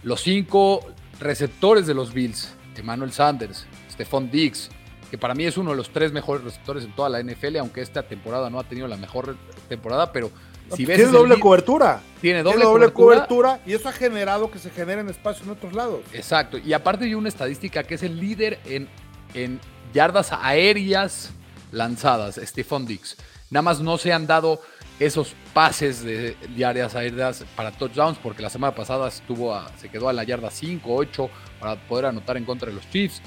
los 0.03 0.21
cinco 0.21 0.85
receptores 1.21 1.87
de 1.87 1.93
los 1.93 2.13
Bills, 2.13 2.53
Emmanuel 2.75 3.11
Sanders, 3.11 3.65
Stephon 3.91 4.31
Diggs, 4.31 4.69
que 5.09 5.17
para 5.17 5.33
mí 5.33 5.45
es 5.45 5.57
uno 5.57 5.71
de 5.71 5.77
los 5.77 5.89
tres 5.89 6.11
mejores 6.11 6.43
receptores 6.43 6.83
en 6.83 6.95
toda 6.95 7.09
la 7.09 7.21
NFL, 7.21 7.57
aunque 7.57 7.81
esta 7.81 8.03
temporada 8.03 8.49
no 8.49 8.59
ha 8.59 8.63
tenido 8.63 8.87
la 8.87 8.97
mejor 8.97 9.35
temporada, 9.67 10.11
pero 10.11 10.31
si 10.75 10.85
ves 10.85 10.97
tiene 10.97 11.11
doble 11.11 11.39
cobertura. 11.39 12.01
Tiene 12.21 12.43
doble, 12.43 12.91
cobertura, 12.91 13.59
y 13.65 13.73
eso 13.73 13.89
ha 13.89 13.91
generado 13.91 14.51
que 14.51 14.59
se 14.59 14.69
generen 14.69 15.09
espacios 15.09 15.47
en 15.47 15.53
otros 15.53 15.73
lados. 15.73 16.01
Exacto, 16.13 16.57
y 16.57 16.73
aparte 16.73 17.05
hay 17.05 17.15
una 17.15 17.29
estadística 17.29 17.83
que 17.83 17.95
es 17.95 18.03
el 18.03 18.19
líder 18.19 18.59
en, 18.65 18.87
en 19.33 19.59
yardas 19.93 20.31
aéreas 20.31 21.31
lanzadas, 21.71 22.39
Stephon 22.43 22.85
Diggs. 22.85 23.17
Nada 23.49 23.63
más 23.63 23.79
no 23.79 23.97
se 23.97 24.13
han 24.13 24.27
dado 24.27 24.61
esos 24.99 25.33
pases 25.53 26.03
de, 26.03 26.35
áreas 26.63 26.93
aéreas 26.95 27.45
para 27.55 27.71
touchdowns, 27.71 28.17
porque 28.17 28.41
la 28.41 28.49
semana 28.49 28.75
pasada 28.75 29.07
estuvo 29.07 29.59
se 29.77 29.89
quedó 29.89 30.09
a 30.09 30.13
la 30.13 30.23
yarda 30.23 30.51
5, 30.51 30.93
8 30.93 31.29
para 31.59 31.75
poder 31.87 32.05
anotar 32.05 32.37
en 32.37 32.45
contra 32.45 32.69
de 32.69 32.75
los 32.75 32.89
Chiefs. 32.89 33.21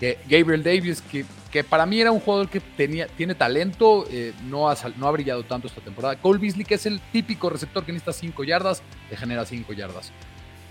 Que 0.00 0.18
Gabriel 0.28 0.62
Davis, 0.62 1.00
que, 1.00 1.24
que, 1.50 1.64
para 1.64 1.86
mí 1.86 2.00
era 2.00 2.12
un 2.12 2.20
jugador 2.20 2.48
que 2.48 2.60
tenía, 2.60 3.06
tiene 3.06 3.34
talento, 3.34 4.06
eh, 4.10 4.34
no, 4.44 4.68
ha, 4.68 4.76
no 4.96 5.08
ha 5.08 5.10
brillado 5.10 5.42
tanto 5.44 5.68
esta 5.68 5.80
temporada. 5.80 6.16
Cole 6.16 6.38
Beasley, 6.38 6.64
que 6.64 6.74
es 6.74 6.84
el 6.86 7.00
típico 7.12 7.48
receptor 7.48 7.84
que 7.84 7.92
necesita 7.92 8.12
5 8.12 8.44
yardas, 8.44 8.82
te 9.08 9.16
genera 9.16 9.46
5 9.46 9.72
yardas. 9.72 10.12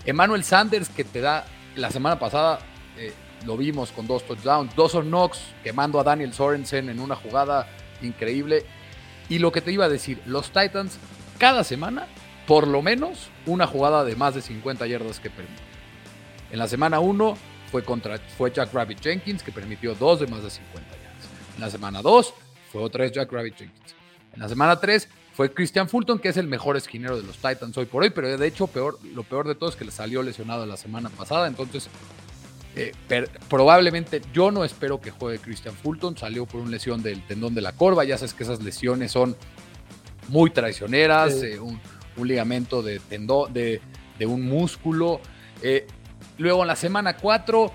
Emmanuel 0.04 0.44
Sanders, 0.44 0.88
que 0.88 1.02
te 1.02 1.20
da, 1.20 1.44
la 1.74 1.90
semana 1.90 2.18
pasada 2.18 2.60
eh, 2.96 3.12
lo 3.44 3.56
vimos 3.56 3.92
con 3.92 4.06
dos 4.06 4.24
touchdowns. 4.24 4.74
Dawson 4.76 5.06
Knox, 5.06 5.40
quemando 5.62 6.00
a 6.00 6.04
Daniel 6.04 6.32
Sorensen 6.32 6.88
en 6.88 7.00
una 7.00 7.16
jugada 7.16 7.68
increíble. 8.02 8.64
Y 9.28 9.38
lo 9.40 9.50
que 9.50 9.60
te 9.60 9.72
iba 9.72 9.86
a 9.86 9.88
decir, 9.88 10.22
los 10.26 10.50
Titans 10.50 10.98
cada 11.38 11.64
semana, 11.64 12.06
por 12.46 12.66
lo 12.66 12.80
menos, 12.80 13.28
una 13.44 13.66
jugada 13.66 14.04
de 14.04 14.16
más 14.16 14.34
de 14.34 14.42
50 14.42 14.86
yardas 14.86 15.20
que 15.20 15.30
permiten. 15.30 15.64
En 16.50 16.58
la 16.58 16.68
semana 16.68 17.00
1 17.00 17.36
fue, 17.76 17.84
contra, 17.84 18.16
fue 18.38 18.50
Jack 18.50 18.72
Rabbit 18.72 19.02
Jenkins, 19.02 19.42
que 19.42 19.52
permitió 19.52 19.94
dos 19.94 20.20
de 20.20 20.26
más 20.26 20.42
de 20.42 20.48
50 20.48 20.90
yardas. 20.92 21.28
En 21.56 21.60
la 21.60 21.68
semana 21.68 22.00
2 22.00 22.32
fue 22.72 22.80
otra 22.80 23.04
vez 23.04 23.12
Jack 23.12 23.30
Rabbit 23.30 23.54
Jenkins. 23.54 23.94
En 24.32 24.40
la 24.40 24.48
semana 24.48 24.80
3 24.80 25.06
fue 25.34 25.52
Christian 25.52 25.86
Fulton, 25.86 26.18
que 26.18 26.30
es 26.30 26.38
el 26.38 26.46
mejor 26.46 26.78
esquinero 26.78 27.18
de 27.18 27.22
los 27.22 27.36
Titans 27.36 27.76
hoy 27.76 27.84
por 27.84 28.02
hoy, 28.02 28.08
pero 28.08 28.34
de 28.34 28.46
hecho 28.46 28.66
peor, 28.66 28.98
lo 29.14 29.24
peor 29.24 29.46
de 29.46 29.56
todo 29.56 29.68
es 29.68 29.76
que 29.76 29.84
le 29.84 29.90
salió 29.90 30.22
lesionado 30.22 30.64
la 30.64 30.78
semana 30.78 31.10
pasada, 31.10 31.48
entonces 31.48 31.90
eh, 32.76 32.94
probablemente 33.50 34.22
yo 34.32 34.50
no 34.50 34.64
espero 34.64 34.98
que 34.98 35.10
juegue 35.10 35.38
Christian 35.38 35.74
Fulton, 35.74 36.16
salió 36.16 36.46
por 36.46 36.62
una 36.62 36.70
lesión 36.70 37.02
del 37.02 37.26
tendón 37.26 37.54
de 37.54 37.60
la 37.60 37.72
corva, 37.72 38.04
ya 38.04 38.16
sabes 38.16 38.32
que 38.32 38.44
esas 38.44 38.62
lesiones 38.62 39.12
son 39.12 39.36
muy 40.28 40.48
traicioneras, 40.48 41.42
eh, 41.42 41.60
un, 41.60 41.78
ligamento 42.26 42.82
de 42.82 43.00
tendón, 43.00 43.52
de, 43.52 43.82
un 44.26 44.48
músculo. 44.48 45.20
Eh, 45.60 45.86
luego 46.38 46.62
en 46.62 46.68
la 46.68 46.76
semana 46.76 47.16
4, 47.16 47.72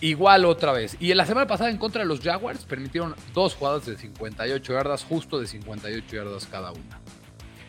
igual 0.00 0.44
otra 0.44 0.72
vez. 0.72 0.96
Y 1.00 1.10
en 1.10 1.16
la 1.16 1.26
semana 1.26 1.46
pasada 1.46 1.70
en 1.70 1.78
contra 1.78 2.02
de 2.02 2.08
los 2.08 2.20
Jaguars 2.20 2.64
permitieron 2.64 3.14
dos 3.32 3.54
jugadas 3.54 3.86
de 3.86 3.96
58 3.96 4.72
yardas, 4.72 5.04
justo 5.04 5.40
de 5.40 5.46
58 5.46 6.16
yardas 6.16 6.46
cada 6.46 6.72
una. 6.72 7.00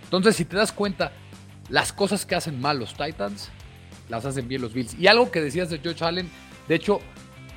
Entonces, 0.03 0.35
si 0.35 0.45
te 0.45 0.55
das 0.55 0.71
cuenta, 0.71 1.11
las 1.69 1.93
cosas 1.93 2.25
que 2.25 2.35
hacen 2.35 2.59
mal 2.59 2.77
los 2.77 2.93
Titans 2.93 3.49
las 4.09 4.25
hacen 4.25 4.47
bien 4.47 4.61
los 4.61 4.73
Bills. 4.73 4.93
Y 4.99 5.07
algo 5.07 5.31
que 5.31 5.41
decías 5.41 5.69
de 5.69 5.79
Josh 5.83 6.03
Allen, 6.03 6.29
de 6.67 6.75
hecho, 6.75 6.99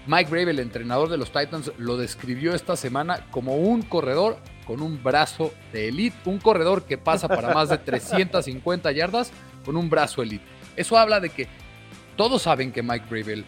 Mike 0.06 0.30
Brave, 0.30 0.52
el 0.52 0.60
entrenador 0.60 1.10
de 1.10 1.18
los 1.18 1.30
Titans, 1.30 1.72
lo 1.76 1.98
describió 1.98 2.54
esta 2.54 2.76
semana 2.76 3.26
como 3.30 3.56
un 3.56 3.82
corredor 3.82 4.38
con 4.66 4.80
un 4.80 5.02
brazo 5.02 5.52
de 5.72 5.88
elite, 5.88 6.16
un 6.24 6.38
corredor 6.38 6.84
que 6.84 6.96
pasa 6.96 7.28
para 7.28 7.52
más 7.52 7.68
de 7.68 7.78
350 7.78 8.92
yardas 8.92 9.30
con 9.64 9.76
un 9.76 9.90
brazo 9.90 10.22
elite. 10.22 10.44
Eso 10.78 10.96
habla 10.96 11.20
de 11.20 11.30
que 11.30 11.48
todos 12.16 12.42
saben 12.42 12.72
que 12.72 12.82
Mike 12.82 13.06
Bravel, 13.10 13.44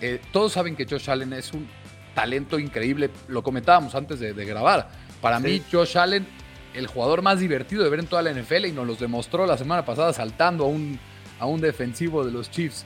eh, 0.00 0.20
todos 0.32 0.52
saben 0.52 0.76
que 0.76 0.84
Josh 0.84 1.08
Allen 1.08 1.32
es 1.32 1.52
un 1.52 1.68
talento 2.14 2.58
increíble. 2.58 3.10
Lo 3.28 3.42
comentábamos 3.42 3.94
antes 3.94 4.20
de, 4.20 4.32
grabar. 4.44 4.88
Para 5.20 5.38
mí, 5.38 5.62
Josh 5.70 5.96
Allen, 5.96 6.26
el 6.74 6.86
jugador 6.88 7.22
más 7.22 7.38
divertido 7.38 7.84
de 7.84 7.88
ver 7.88 8.00
en 8.00 8.06
toda 8.06 8.22
la 8.22 8.32
NFL 8.32 8.66
y 8.66 8.72
nos 8.72 8.86
lo 8.86 8.96
demostró 8.96 9.46
la 9.46 9.56
semana 9.56 9.84
pasada 9.84 10.12
saltando 10.12 10.64
a 10.64 10.68
un 10.68 10.98
a 11.42 11.46
un 11.46 11.60
defensivo 11.60 12.24
de 12.24 12.30
los 12.30 12.50
Chiefs. 12.50 12.84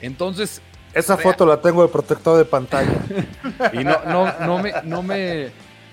Entonces. 0.00 0.62
Esa 0.94 1.16
foto 1.16 1.44
la 1.44 1.60
tengo 1.60 1.82
de 1.82 1.88
protector 1.88 2.38
de 2.38 2.44
pantalla. 2.44 2.94
y 3.72 3.84
no, 3.84 4.04
no, 4.04 4.32
no, 4.46 4.58
me, 4.58 4.72
no, 4.84 5.02
me, 5.02 5.50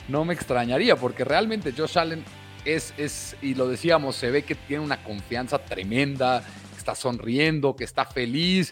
no 0.08 0.24
me 0.24 0.34
extrañaría, 0.36 0.96
porque 0.96 1.26
realmente 1.26 1.74
Josh 1.76 1.98
Allen 1.98 2.24
es, 2.64 2.94
es, 2.98 3.36
y 3.42 3.56
lo 3.56 3.68
decíamos, 3.68 4.16
se 4.16 4.30
ve 4.30 4.44
que 4.44 4.54
tiene 4.54 4.84
una 4.84 5.04
confianza 5.04 5.58
tremenda, 5.58 6.44
está 6.86 6.94
sonriendo, 6.94 7.76
que 7.76 7.84
está 7.84 8.06
feliz. 8.06 8.72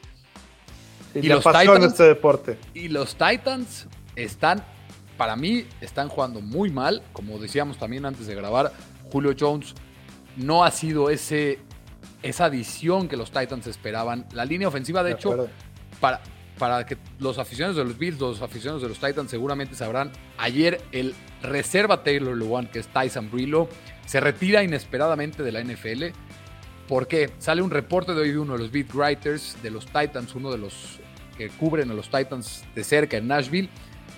Y, 1.16 1.28
los 1.28 1.44
Titans, 1.44 1.86
este 1.86 2.04
deporte. 2.04 2.60
Y 2.76 2.88
los 2.90 3.16
Titans 3.16 3.88
están, 4.16 4.64
para 5.18 5.36
mí, 5.36 5.66
están 5.82 6.10
jugando 6.10 6.40
muy 6.40 6.70
mal. 6.70 7.02
Como 7.12 7.40
decíamos 7.40 7.78
también 7.80 8.06
antes 8.06 8.28
de 8.28 8.36
grabar, 8.36 8.72
Julio 9.12 9.36
Jones 9.38 9.74
no 10.38 10.64
ha 10.64 10.70
sido 10.70 11.10
ese 11.10 11.60
esa 12.22 12.46
adición 12.46 13.08
que 13.08 13.18
los 13.18 13.32
Titans 13.32 13.68
esperaban. 13.68 14.26
La 14.34 14.46
línea 14.46 14.68
ofensiva, 14.68 15.04
de, 15.04 15.12
hecho, 15.14 15.50
para, 16.00 16.22
para 16.58 16.86
que 16.86 16.98
los 17.20 17.38
aficionados 17.38 17.76
de 17.76 17.84
los 17.84 17.98
Bills, 17.98 18.20
los 18.20 18.42
aficionados 18.42 18.82
de 18.82 18.90
los 18.90 19.00
Titans 19.00 19.30
seguramente 19.30 19.76
sabrán, 19.76 20.12
ayer 20.38 20.82
el 20.94 21.16
reserva 21.42 22.04
Taylor 22.04 22.38
Lewan, 22.38 22.68
que 22.68 22.80
es 22.80 22.88
Tyson 22.88 23.30
Brillo, 23.30 23.68
se 24.06 24.20
retira 24.20 24.64
inesperadamente 24.64 25.44
de 25.44 25.52
la 25.52 25.62
NFL. 25.64 26.04
Porque 26.94 27.32
Sale 27.40 27.64
un 27.64 27.72
reporte 27.72 28.14
de 28.14 28.22
hoy 28.22 28.32
de 28.34 28.38
uno 28.38 28.54
de 28.54 28.60
los 28.60 28.72
beat 28.72 28.94
writers 28.94 29.58
de 29.64 29.72
los 29.72 29.88
Titans, 29.88 30.36
uno 30.36 30.52
de 30.52 30.60
los 30.60 31.00
que 31.36 31.50
cubren 31.50 31.90
a 31.90 31.96
los 31.96 32.06
Titans 32.12 32.64
de 32.76 32.84
cerca 32.84 33.18
en 33.18 33.28
Nashville, 33.30 33.68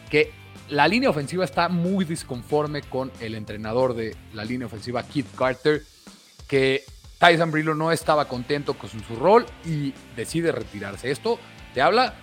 que 0.09 0.33
la 0.67 0.85
línea 0.85 1.09
ofensiva 1.09 1.45
está 1.45 1.69
muy 1.69 2.03
disconforme 2.03 2.81
con 2.81 3.13
el 3.21 3.35
entrenador 3.35 3.93
de 3.93 4.13
la 4.33 4.43
línea 4.43 4.67
ofensiva, 4.67 5.03
Keith 5.03 5.33
Carter, 5.37 5.83
que 6.49 6.83
Tyson 7.17 7.49
Brillo 7.49 7.75
no 7.75 7.93
estaba 7.93 8.27
contento 8.27 8.73
con 8.73 8.89
su 8.89 9.15
rol 9.15 9.45
y 9.65 9.93
decide 10.17 10.51
retirarse. 10.51 11.09
Esto 11.09 11.39
te 11.73 11.81
habla 11.81 12.15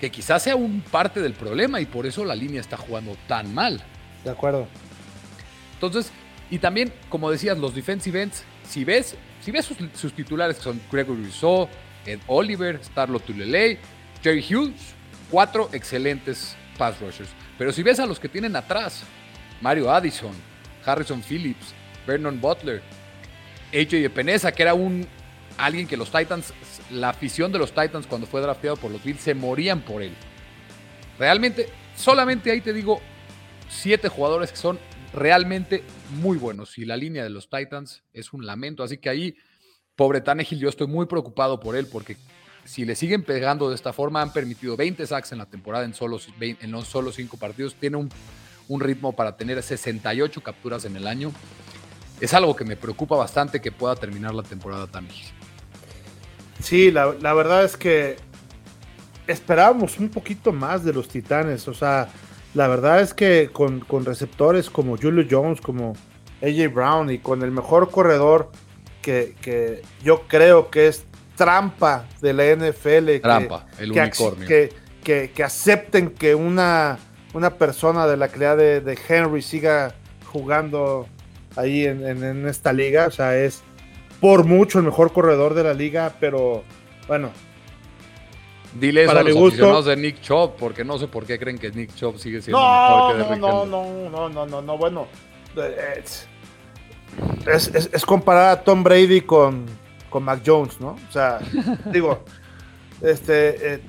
que 0.00 0.10
quizás 0.10 0.42
sea 0.42 0.56
un 0.56 0.80
parte 0.80 1.20
del 1.20 1.34
problema 1.34 1.82
y 1.82 1.84
por 1.84 2.06
eso 2.06 2.24
la 2.24 2.34
línea 2.34 2.62
está 2.62 2.78
jugando 2.78 3.14
tan 3.28 3.52
mal. 3.52 3.84
De 4.24 4.30
acuerdo. 4.30 4.68
Entonces, 5.74 6.12
y 6.50 6.60
también, 6.60 6.94
como 7.10 7.30
decías, 7.30 7.58
los 7.58 7.74
defensive 7.74 8.22
ends, 8.22 8.42
si 8.66 8.86
ves, 8.86 9.16
si 9.40 9.50
ves 9.50 9.64
sus, 9.94 10.12
titulares 10.12 10.56
que 10.56 10.62
son 10.62 10.80
Gregory 10.90 11.22
Rousseau, 11.24 11.68
Ed 12.04 12.20
Oliver, 12.26 12.80
Starlo 12.82 13.20
Tulele, 13.20 13.78
Jerry 14.22 14.44
Hughes, 14.48 14.94
cuatro 15.30 15.68
excelentes 15.72 16.56
pass 16.78 17.00
rushers. 17.00 17.28
Pero 17.58 17.72
si 17.72 17.82
ves 17.82 18.00
a 18.00 18.06
los 18.06 18.18
que 18.18 18.28
tienen 18.28 18.56
atrás, 18.56 19.02
Mario 19.60 19.90
Addison, 19.90 20.34
Harrison 20.84 21.22
Phillips, 21.22 21.74
Vernon 22.06 22.40
Butler, 22.40 22.82
AJ 23.72 24.10
Peneza, 24.12 24.52
que 24.52 24.62
era 24.62 24.74
un 24.74 25.06
alguien 25.58 25.86
que 25.86 25.96
los 25.96 26.10
Titans, 26.10 26.52
la 26.90 27.10
afición 27.10 27.50
de 27.50 27.58
los 27.58 27.72
Titans 27.72 28.06
cuando 28.06 28.26
fue 28.26 28.40
drafteado 28.40 28.76
por 28.76 28.90
los 28.90 29.02
Bills, 29.02 29.20
se 29.20 29.34
morían 29.34 29.80
por 29.80 30.02
él. 30.02 30.12
Realmente, 31.18 31.68
solamente 31.96 32.50
ahí 32.50 32.60
te 32.60 32.72
digo, 32.72 33.00
siete 33.68 34.08
jugadores 34.08 34.50
que 34.50 34.58
son 34.58 34.78
realmente 35.12 35.82
muy 36.20 36.38
buenos. 36.38 36.78
Y 36.78 36.84
la 36.84 36.96
línea 36.96 37.24
de 37.24 37.30
los 37.30 37.48
Titans 37.48 38.02
es 38.12 38.32
un 38.32 38.46
lamento. 38.46 38.82
Así 38.82 38.98
que 38.98 39.08
ahí, 39.08 39.36
pobre 39.94 40.20
Tannehill, 40.20 40.58
yo 40.58 40.68
estoy 40.68 40.86
muy 40.86 41.06
preocupado 41.06 41.60
por 41.60 41.76
él 41.76 41.86
porque 41.90 42.16
si 42.64 42.84
le 42.84 42.96
siguen 42.96 43.22
pegando 43.22 43.68
de 43.68 43.74
esta 43.74 43.92
forma, 43.92 44.22
han 44.22 44.32
permitido 44.32 44.76
20 44.76 45.06
sacks 45.06 45.32
en 45.32 45.38
la 45.38 45.46
temporada 45.46 45.84
en 45.84 45.94
solo, 45.94 46.18
en 46.40 46.70
los 46.70 46.86
solo 46.86 47.12
5 47.12 47.36
partidos. 47.36 47.74
Tiene 47.74 47.96
un, 47.96 48.10
ritmo 48.80 49.14
para 49.14 49.36
tener 49.36 49.62
68 49.62 50.42
capturas 50.42 50.84
en 50.84 50.96
el 50.96 51.06
año 51.06 51.32
es 52.20 52.34
algo 52.34 52.56
que 52.56 52.64
me 52.64 52.76
preocupa 52.76 53.16
bastante 53.16 53.60
que 53.60 53.70
pueda 53.72 53.94
terminar 53.94 54.34
la 54.34 54.42
temporada 54.42 54.86
tan 54.86 55.06
Sí, 56.60 56.90
la, 56.90 57.34
verdad 57.34 57.64
es 57.64 57.76
que 57.76 58.16
esperábamos 59.26 59.98
un 59.98 60.08
poquito 60.08 60.52
más 60.52 60.82
de 60.84 60.92
los 60.92 61.08
Titanes. 61.08 61.68
O 61.68 61.74
sea, 61.74 62.08
la 62.56 62.68
verdad 62.68 63.02
es 63.02 63.12
que 63.12 63.50
con, 63.52 63.84
receptores 64.06 64.70
como 64.70 64.96
Julio 64.96 65.26
Jones, 65.30 65.60
como 65.60 65.92
AJ 66.42 66.72
Brown 66.72 67.10
y 67.10 67.18
con 67.18 67.42
el 67.42 67.50
mejor 67.50 67.90
corredor 67.90 68.50
que, 69.02 69.82
yo 70.02 70.22
creo 70.26 70.70
que 70.70 70.88
es 70.88 71.04
trampa 71.36 72.06
de 72.22 72.32
la 72.32 72.44
NFL. 72.56 73.20
Trampa, 73.20 73.66
el 73.78 73.92
unicornio. 73.92 74.48
Que, 74.48 75.30
que, 75.30 75.44
acepten 75.44 76.10
que 76.10 76.34
una, 76.34 76.98
una 77.34 77.50
persona 77.50 78.06
de 78.06 78.16
la 78.16 78.28
calidad 78.28 78.56
de, 78.56 78.98
Henry 79.06 79.42
siga 79.42 79.94
jugando 80.24 81.06
ahí 81.56 81.84
en, 81.84 82.48
esta 82.48 82.72
liga. 82.72 83.06
O 83.06 83.10
sea, 83.10 83.36
es 83.36 83.62
por 84.18 84.44
mucho 84.44 84.78
el 84.78 84.86
mejor 84.86 85.12
corredor 85.12 85.52
de 85.52 85.62
la 85.62 85.74
liga, 85.74 86.14
pero 86.20 86.64
bueno. 87.06 87.30
Dile 88.78 89.04
eso 89.04 89.12
a 89.12 89.22
los 89.22 89.36
aficionados 89.36 89.84
de 89.86 89.96
Nick 89.96 90.20
Chubb, 90.20 90.56
porque 90.56 90.84
no 90.84 90.98
sé 90.98 91.08
por 91.08 91.24
qué 91.24 91.38
creen 91.38 91.58
que 91.58 91.70
Nick 91.70 91.94
Chubb 91.94 92.18
sigue 92.18 92.42
siendo 92.42 92.58
mejor 92.58 93.12
que 93.12 93.22
Derrick 93.22 93.40
no, 93.40 93.66
no, 93.66 94.10
no, 94.10 94.28
no, 94.28 94.46
no, 94.46 94.62
no, 94.62 94.78
bueno. 94.78 95.06
Es, 97.46 97.68
es, 97.68 98.04
comparar 98.04 98.50
a 98.50 98.62
Tom 98.62 98.82
Brady 98.82 99.22
con, 99.22 99.64
con 100.10 100.22
Mac 100.22 100.42
Jones, 100.44 100.80
¿no? 100.80 100.96
O 101.08 101.12
sea, 101.12 101.38
digo, 101.86 102.24
este, 103.00 103.74
eh, 103.74 103.80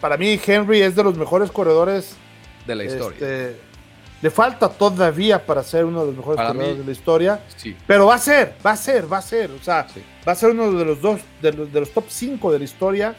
para 0.00 0.16
mí 0.16 0.38
Henry 0.44 0.82
es 0.82 0.94
de 0.94 1.02
los 1.02 1.16
mejores 1.16 1.50
corredores 1.50 2.16
de 2.66 2.74
la 2.74 2.84
historia. 2.84 3.14
Este, 3.14 3.60
le 4.24 4.30
falta 4.30 4.70
todavía 4.70 5.44
para 5.44 5.62
ser 5.62 5.84
uno 5.84 6.00
de 6.00 6.06
los 6.06 6.16
mejores 6.16 6.46
corredores 6.46 6.78
de 6.78 6.84
la 6.84 6.92
historia, 6.92 7.40
pero 7.86 8.06
va 8.06 8.14
a 8.14 8.18
ser, 8.18 8.54
va 8.64 8.70
a 8.70 8.76
ser, 8.76 9.12
va 9.12 9.18
a 9.18 9.22
ser, 9.22 9.50
o 9.50 9.62
sea, 9.62 9.86
va 10.26 10.32
a 10.32 10.34
ser 10.34 10.50
uno 10.50 10.72
de 10.72 10.84
los 10.84 11.00
dos, 11.00 11.20
de 11.42 11.52
los, 11.52 11.72
de 11.72 11.80
los 11.80 11.90
top 11.90 12.04
5 12.08 12.52
de 12.52 12.58
la 12.58 12.64
historia, 12.64 13.16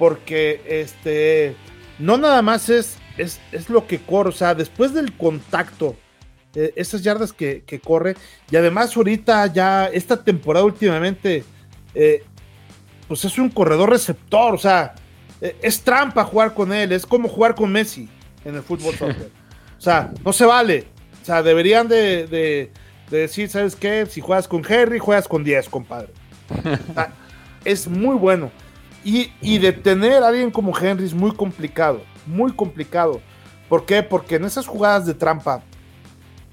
porque 0.00 0.62
este, 0.66 1.54
no 1.98 2.16
nada 2.16 2.40
más 2.40 2.70
es, 2.70 2.96
es, 3.18 3.38
es 3.52 3.68
lo 3.68 3.86
que 3.86 3.98
corre, 3.98 4.30
o 4.30 4.32
sea, 4.32 4.54
después 4.54 4.94
del 4.94 5.14
contacto, 5.14 5.94
eh, 6.54 6.72
esas 6.74 7.02
yardas 7.02 7.34
que, 7.34 7.80
corre, 7.84 8.16
y 8.50 8.56
además 8.56 8.96
ahorita 8.96 9.46
ya, 9.48 9.88
esta 9.88 10.24
temporada 10.24 10.64
últimamente, 10.64 11.44
eh, 11.94 12.24
pues 13.08 13.26
es 13.26 13.36
un 13.36 13.50
corredor 13.50 13.90
receptor, 13.90 14.54
o 14.54 14.58
sea, 14.58 14.94
eh, 15.42 15.58
es 15.60 15.82
trampa 15.82 16.24
jugar 16.24 16.54
con 16.54 16.72
él, 16.72 16.92
es 16.92 17.04
como 17.04 17.28
jugar 17.28 17.54
con 17.54 17.70
Messi 17.70 18.08
en 18.46 18.54
el 18.54 18.62
fútbol 18.62 18.94
soccer. 18.98 19.30
O 19.76 19.82
sea, 19.82 20.14
no 20.24 20.32
se 20.32 20.46
vale. 20.46 20.86
O 21.20 21.26
sea, 21.26 21.42
deberían 21.42 21.88
de, 21.88 22.70
decir, 23.10 23.50
¿sabes 23.50 23.76
qué? 23.76 24.06
Si 24.06 24.22
juegas 24.22 24.48
con 24.48 24.64
Henry, 24.66 24.98
juegas 24.98 25.28
con 25.28 25.44
10, 25.44 25.68
compadre. 25.68 26.08
es 27.66 27.86
muy 27.86 28.16
bueno. 28.16 28.50
Y, 29.04 29.32
y 29.40 29.58
detener 29.58 30.22
a 30.22 30.28
alguien 30.28 30.50
como 30.50 30.76
Henry 30.76 31.06
es 31.06 31.14
muy 31.14 31.32
complicado, 31.32 32.02
muy 32.26 32.52
complicado. 32.52 33.20
¿Por 33.68 33.86
qué? 33.86 34.02
Porque 34.02 34.36
en 34.36 34.44
esas 34.44 34.66
jugadas 34.66 35.06
de 35.06 35.14
trampa, 35.14 35.62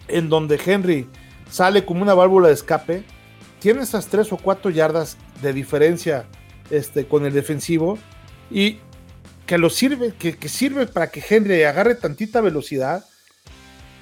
en 0.07 0.29
donde 0.29 0.59
Henry 0.63 1.07
sale 1.49 1.83
como 1.83 2.01
una 2.01 2.13
válvula 2.13 2.47
de 2.47 2.53
escape, 2.53 3.03
tiene 3.59 3.81
esas 3.81 4.07
3 4.07 4.31
o 4.33 4.37
4 4.37 4.71
yardas 4.71 5.17
de 5.41 5.53
diferencia 5.53 6.25
este, 6.69 7.07
con 7.07 7.25
el 7.25 7.33
defensivo 7.33 7.97
y 8.51 8.79
que 9.45 9.57
lo 9.57 9.69
sirve, 9.69 10.13
que, 10.13 10.49
sirve 10.49 10.87
para 10.87 11.09
que 11.09 11.23
Henry 11.27 11.63
agarre 11.63 11.95
tantita 11.95 12.41
velocidad 12.41 13.05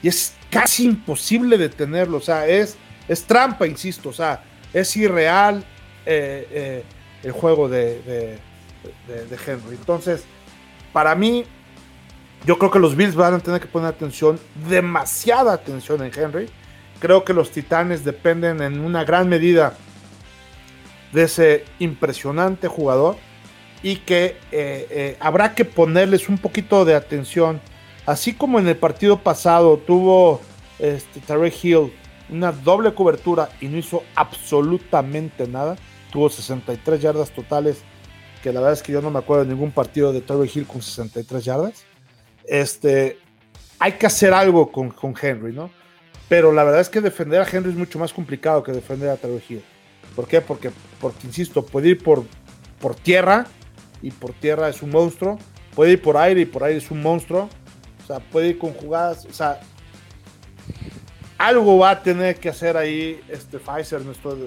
y 0.01 0.07
es 0.07 0.33
casi 0.49 0.85
imposible 0.85 1.57
detenerlo, 1.57 2.17
o 2.17 2.21
sea, 2.21 2.47
es, 2.47 2.75
es 3.07 3.23
trampa, 3.23 3.67
insisto, 3.67 4.09
o 4.09 4.13
sea, 4.13 4.43
es 4.73 4.95
irreal 4.97 5.63
eh, 6.05 6.47
eh, 6.51 6.83
el 7.25 7.31
juego 7.31 7.67
de, 7.67 8.39
de, 9.07 9.37
Henry. 9.45 9.75
Entonces, 9.75 10.23
para 10.93 11.15
mí, 11.15 11.43
yo 12.45 12.57
creo 12.59 12.69
que 12.69 12.79
los 12.79 12.95
Bills 12.95 13.15
van 13.15 13.33
a 13.33 13.39
tener 13.39 13.59
que 13.59 13.67
poner 13.67 13.89
atención, 13.89 14.39
demasiada 14.69 15.51
atención 15.51 16.03
en 16.03 16.11
Henry. 16.15 16.49
Creo 16.99 17.25
que 17.25 17.33
los 17.33 17.49
Titanes 17.49 18.05
dependen 18.05 18.61
en 18.61 18.79
una 18.79 19.03
gran 19.03 19.27
medida 19.27 19.73
de 21.11 21.23
ese 21.23 21.65
impresionante 21.79 22.67
jugador 22.67 23.17
y 23.81 23.97
que 23.97 24.37
eh, 24.51 24.87
eh, 24.91 25.17
habrá 25.19 25.55
que 25.55 25.65
ponerles 25.65 26.29
un 26.29 26.37
poquito 26.37 26.85
de 26.85 26.93
atención. 26.93 27.59
Así 28.05 28.33
como 28.33 28.59
en 28.59 28.67
el 28.67 28.77
partido 28.77 29.17
pasado 29.17 29.77
tuvo 29.77 30.41
este, 30.77 31.21
Tarek 31.21 31.63
Hill 31.63 31.91
una 32.29 32.51
doble 32.51 32.93
cobertura 32.93 33.49
y 33.61 33.67
no 33.67 33.77
hizo 33.77 34.03
absolutamente 34.15 35.47
nada, 35.47 35.75
tuvo 36.11 36.29
63 36.29 37.01
yardas 37.01 37.31
totales, 37.31 37.77
que 38.41 38.53
la 38.53 38.59
verdad 38.59 38.73
es 38.73 38.83
que 38.83 38.91
yo 38.91 39.01
no 39.01 39.11
me 39.11 39.19
acuerdo 39.19 39.45
de 39.45 39.51
ningún 39.51 39.71
partido 39.71 40.13
de 40.13 40.21
Tarek 40.21 40.55
Hill 40.55 40.67
con 40.67 40.81
63 40.81 41.43
yardas. 41.43 41.83
Este, 42.45 43.17
hay 43.79 43.93
que 43.93 44.05
hacer 44.05 44.33
algo 44.33 44.71
con, 44.71 44.91
con 44.91 45.13
Henry, 45.19 45.53
¿no? 45.53 45.71
Pero 46.27 46.51
la 46.51 46.63
verdad 46.63 46.81
es 46.81 46.89
que 46.89 47.01
defender 47.01 47.41
a 47.41 47.47
Henry 47.49 47.71
es 47.71 47.77
mucho 47.77 47.99
más 47.99 48.13
complicado 48.13 48.63
que 48.63 48.71
defender 48.71 49.09
a 49.09 49.17
Tarek 49.17 49.49
Hill. 49.49 49.63
¿Por 50.15 50.27
qué? 50.27 50.41
Porque, 50.41 50.71
porque 50.99 51.27
insisto, 51.27 51.65
puede 51.65 51.89
ir 51.89 52.03
por, 52.03 52.23
por 52.79 52.95
tierra 52.95 53.45
y 54.01 54.11
por 54.11 54.33
tierra 54.33 54.69
es 54.69 54.81
un 54.81 54.91
monstruo. 54.91 55.37
Puede 55.75 55.93
ir 55.93 56.01
por 56.01 56.17
aire 56.17 56.41
y 56.41 56.45
por 56.45 56.63
aire 56.63 56.77
es 56.77 56.89
un 56.89 57.01
monstruo. 57.01 57.49
O 58.03 58.07
sea, 58.07 58.19
puede 58.19 58.49
ir 58.49 58.57
con 58.57 58.73
jugadas. 58.73 59.25
O 59.25 59.33
sea, 59.33 59.59
algo 61.37 61.77
va 61.77 61.91
a 61.91 62.03
tener 62.03 62.37
que 62.37 62.49
hacer 62.49 62.77
ahí 62.77 63.19
este 63.29 63.59
Pfizer, 63.59 64.01
nuestro 64.01 64.37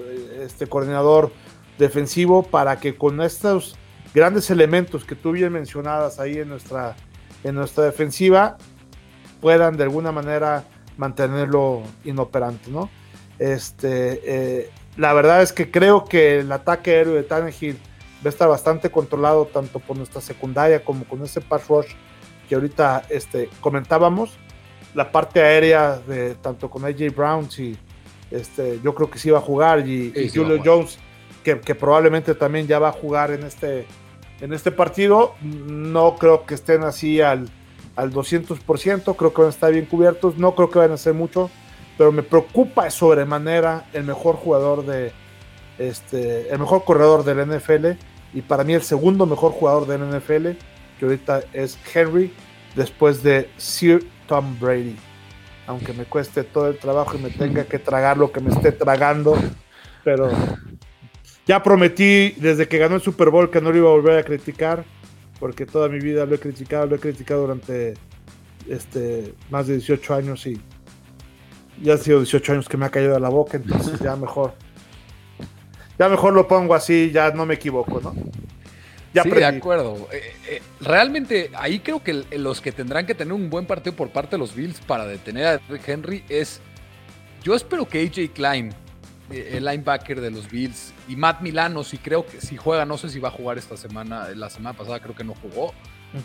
este 0.41 0.67
coordinador 0.67 1.31
defensivo, 1.77 2.43
para 2.43 2.79
que 2.79 2.95
con 2.95 3.21
estos 3.21 3.75
grandes 4.13 4.49
elementos 4.49 5.05
que 5.05 5.15
tú 5.15 5.31
bien 5.31 5.51
mencionadas 5.51 6.19
ahí 6.19 6.39
en 6.39 6.49
nuestra, 6.49 6.95
en 7.43 7.55
nuestra 7.55 7.85
defensiva 7.85 8.57
puedan 9.39 9.77
de 9.77 9.83
alguna 9.83 10.11
manera 10.11 10.65
mantenerlo 10.97 11.83
inoperante, 12.03 12.69
¿no? 12.69 12.89
Este, 13.37 14.21
eh, 14.25 14.69
la 14.97 15.13
verdad 15.13 15.41
es 15.41 15.53
que 15.53 15.71
creo 15.71 16.03
que 16.03 16.39
el 16.39 16.51
ataque 16.51 16.91
aéreo 16.91 17.13
de 17.13 17.23
Tannehill 17.23 17.77
va 18.17 18.25
a 18.25 18.29
estar 18.29 18.49
bastante 18.49 18.91
controlado 18.91 19.45
tanto 19.45 19.79
por 19.79 19.95
nuestra 19.95 20.19
secundaria 20.19 20.83
como 20.83 21.05
con 21.05 21.23
ese 21.23 21.39
pass 21.39 21.67
rush 21.69 21.93
que 22.49 22.55
ahorita 22.55 23.03
este, 23.09 23.49
comentábamos. 23.61 24.37
La 24.93 25.11
parte 25.11 25.41
aérea 25.41 25.97
de 25.97 26.35
tanto 26.35 26.69
con 26.69 26.83
AJ 26.85 27.15
Brown, 27.15 27.49
sí, 27.49 27.77
este, 28.31 28.79
yo 28.83 28.93
creo 28.95 29.09
que 29.09 29.19
sí 29.19 29.29
va 29.29 29.39
a 29.39 29.41
jugar 29.41 29.87
y, 29.87 30.11
Julio 30.33 30.61
Jones, 30.63 30.97
que, 31.43 31.55
probablemente 31.75 32.35
también 32.35 32.67
ya 32.67 32.79
va 32.79 32.89
a 32.89 32.91
jugar 32.91 33.31
en 33.31 33.43
este, 33.43 33.85
en 34.41 34.53
este 34.53 34.71
partido. 34.71 35.35
No 35.41 36.15
creo 36.15 36.45
que 36.45 36.55
estén 36.55 36.83
así 36.83 37.21
al, 37.21 37.49
al 37.95 38.11
200%, 38.11 39.15
creo 39.15 39.33
que 39.33 39.41
van 39.41 39.47
a 39.47 39.53
estar 39.53 39.71
bien 39.71 39.85
cubiertos, 39.85 40.37
no 40.37 40.55
creo 40.55 40.69
que 40.69 40.79
vayan 40.79 40.91
a 40.91 40.95
hacer 40.95 41.13
mucho, 41.13 41.49
pero 41.97 42.11
me 42.11 42.23
preocupa 42.23 42.89
sobremanera 42.89 43.87
el 43.93 44.03
mejor 44.03 44.35
jugador 44.35 44.85
de, 44.85 45.11
este, 45.79 46.51
el 46.51 46.59
mejor 46.59 46.83
corredor 46.83 47.23
del 47.23 47.47
NFL 47.47 47.97
y 48.33 48.41
para 48.41 48.63
mí 48.63 48.73
el 48.73 48.83
segundo 48.83 49.25
mejor 49.25 49.53
jugador 49.53 49.87
del 49.87 50.01
NFL, 50.01 50.49
que 50.99 51.05
ahorita 51.05 51.41
es 51.53 51.79
Henry, 51.93 52.31
después 52.75 53.23
de 53.23 53.49
Sir 53.57 54.05
Tom 54.29 54.57
Brady. 54.59 54.95
Aunque 55.67 55.91
me 55.91 56.05
cueste 56.05 56.43
todo 56.43 56.69
el 56.69 56.77
trabajo 56.77 57.17
y 57.17 57.21
me 57.21 57.31
tenga 57.31 57.65
que 57.65 57.79
tragar 57.79 58.17
lo 58.17 58.31
que 58.31 58.39
me 58.39 58.51
esté 58.51 58.71
tragando, 58.71 59.37
pero 60.03 60.29
ya 61.45 61.61
prometí 61.61 62.31
desde 62.37 62.67
que 62.67 62.77
ganó 62.77 62.95
el 62.95 63.01
Super 63.01 63.29
Bowl 63.29 63.49
que 63.49 63.59
no 63.59 63.71
lo 63.71 63.77
iba 63.77 63.89
a 63.89 63.93
volver 63.93 64.17
a 64.17 64.23
criticar, 64.23 64.85
porque 65.39 65.65
toda 65.65 65.89
mi 65.89 65.99
vida 65.99 66.25
lo 66.25 66.35
he 66.35 66.39
criticado, 66.39 66.85
lo 66.85 66.95
he 66.95 66.99
criticado 66.99 67.41
durante 67.41 67.95
este, 68.67 69.33
más 69.49 69.67
de 69.67 69.73
18 69.73 70.15
años 70.15 70.45
y 70.47 70.59
ya 71.81 71.93
han 71.93 71.99
sido 71.99 72.19
18 72.19 72.53
años 72.53 72.69
que 72.69 72.77
me 72.77 72.85
ha 72.85 72.89
caído 72.89 73.13
de 73.13 73.19
la 73.19 73.29
boca, 73.29 73.57
entonces 73.57 73.99
ya 73.99 74.15
mejor 74.15 74.53
ya 75.99 76.07
mejor 76.07 76.33
lo 76.33 76.47
pongo 76.47 76.73
así, 76.73 77.11
ya 77.11 77.31
no 77.31 77.45
me 77.45 77.55
equivoco, 77.55 77.99
¿no? 78.01 78.13
Ya 79.13 79.23
sí, 79.23 79.29
de 79.29 79.45
acuerdo. 79.45 80.07
Eh, 80.11 80.33
eh, 80.47 80.61
realmente 80.81 81.51
ahí 81.55 81.79
creo 81.79 82.03
que 82.03 82.13
los 82.13 82.61
que 82.61 82.71
tendrán 82.71 83.05
que 83.05 83.15
tener 83.15 83.33
un 83.33 83.49
buen 83.49 83.65
partido 83.65 83.95
por 83.95 84.09
parte 84.09 84.31
de 84.31 84.37
los 84.39 84.55
Bills 84.55 84.79
para 84.81 85.05
detener 85.05 85.47
a 85.47 85.61
Henry 85.85 86.23
es. 86.29 86.61
Yo 87.43 87.55
espero 87.55 87.87
que 87.87 88.01
AJ 88.01 88.33
Klein, 88.33 88.73
eh, 89.31 89.53
el 89.53 89.65
linebacker 89.65 90.21
de 90.21 90.29
los 90.29 90.49
Bills, 90.49 90.93
y 91.07 91.15
Matt 91.15 91.41
Milano, 91.41 91.83
si 91.83 91.97
creo 91.97 92.25
que 92.25 92.41
si 92.41 92.57
juega, 92.57 92.85
no 92.85 92.97
sé 92.97 93.09
si 93.09 93.19
va 93.19 93.29
a 93.29 93.31
jugar 93.31 93.57
esta 93.57 93.77
semana, 93.77 94.29
la 94.35 94.49
semana 94.49 94.77
pasada 94.77 94.99
creo 94.99 95.15
que 95.15 95.23
no 95.23 95.33
jugó. 95.35 95.73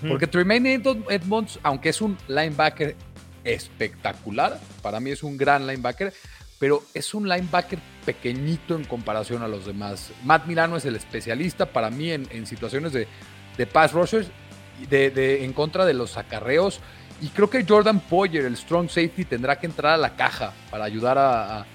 Porque 0.08 0.26
Tremaine 0.26 0.80
Edmonds, 1.10 1.58
aunque 1.62 1.90
es 1.90 2.00
un 2.00 2.16
linebacker 2.26 2.96
espectacular, 3.44 4.58
para 4.80 4.98
mí 4.98 5.10
es 5.10 5.22
un 5.22 5.36
gran 5.36 5.66
linebacker, 5.66 6.12
pero 6.58 6.82
es 6.94 7.14
un 7.14 7.28
linebacker 7.28 7.78
pequeñito 8.04 8.76
en 8.76 8.84
comparación 8.84 9.42
a 9.42 9.48
los 9.48 9.66
demás. 9.66 10.12
Matt 10.24 10.46
Milano 10.46 10.76
es 10.76 10.84
el 10.84 10.96
especialista 10.96 11.66
para 11.66 11.90
mí 11.90 12.10
en, 12.10 12.46
situaciones 12.46 12.92
de, 12.92 13.06
pass 13.66 13.92
rushers 13.92 14.28
de, 14.88 15.44
en 15.44 15.52
contra 15.52 15.84
de 15.84 15.94
los 15.94 16.16
acarreos. 16.16 16.80
Y 17.20 17.28
creo 17.28 17.48
que 17.48 17.64
Jordan 17.66 18.00
Poyer, 18.00 18.44
el 18.44 18.56
strong 18.56 18.88
safety, 18.88 19.24
tendrá 19.24 19.58
que 19.58 19.66
entrar 19.66 19.94
a 19.94 19.96
la 19.96 20.16
caja 20.16 20.52
para 20.70 20.84
ayudar 20.84 21.16
a, 21.18 21.66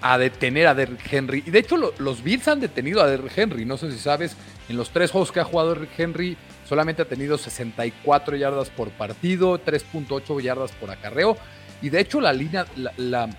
a, 0.00 0.18
detener 0.18 0.66
a 0.66 0.74
Derrick 0.74 1.12
Henry. 1.12 1.42
Y 1.46 1.50
de 1.50 1.58
hecho, 1.58 1.76
los 1.76 2.22
Bills 2.22 2.46
han 2.48 2.60
detenido 2.60 3.02
a 3.02 3.06
Derrick 3.06 3.36
Henry. 3.36 3.64
No 3.64 3.76
sé 3.76 3.90
si 3.90 3.98
sabes, 3.98 4.36
en 4.68 4.76
los 4.76 4.90
tres 4.90 5.10
juegos 5.10 5.32
que 5.32 5.40
ha 5.40 5.44
jugado 5.44 5.74
Derrick 5.74 5.98
Henry, 5.98 6.36
solamente 6.68 7.02
ha 7.02 7.06
tenido 7.06 7.38
64 7.38 8.36
yardas 8.36 8.70
por 8.70 8.90
partido, 8.90 9.58
3.8 9.58 10.40
yardas 10.40 10.72
por 10.72 10.90
acarreo. 10.90 11.36
Y 11.82 11.90
de 11.90 12.00
hecho 12.00 12.20
la 12.20 12.32
línea, 12.32 12.66
la, 12.96 13.30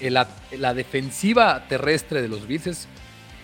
la, 0.00 0.74
defensiva 0.74 1.64
terrestre 1.68 2.22
de 2.22 2.28
los 2.28 2.46
Bills 2.46 2.66
es 2.66 2.88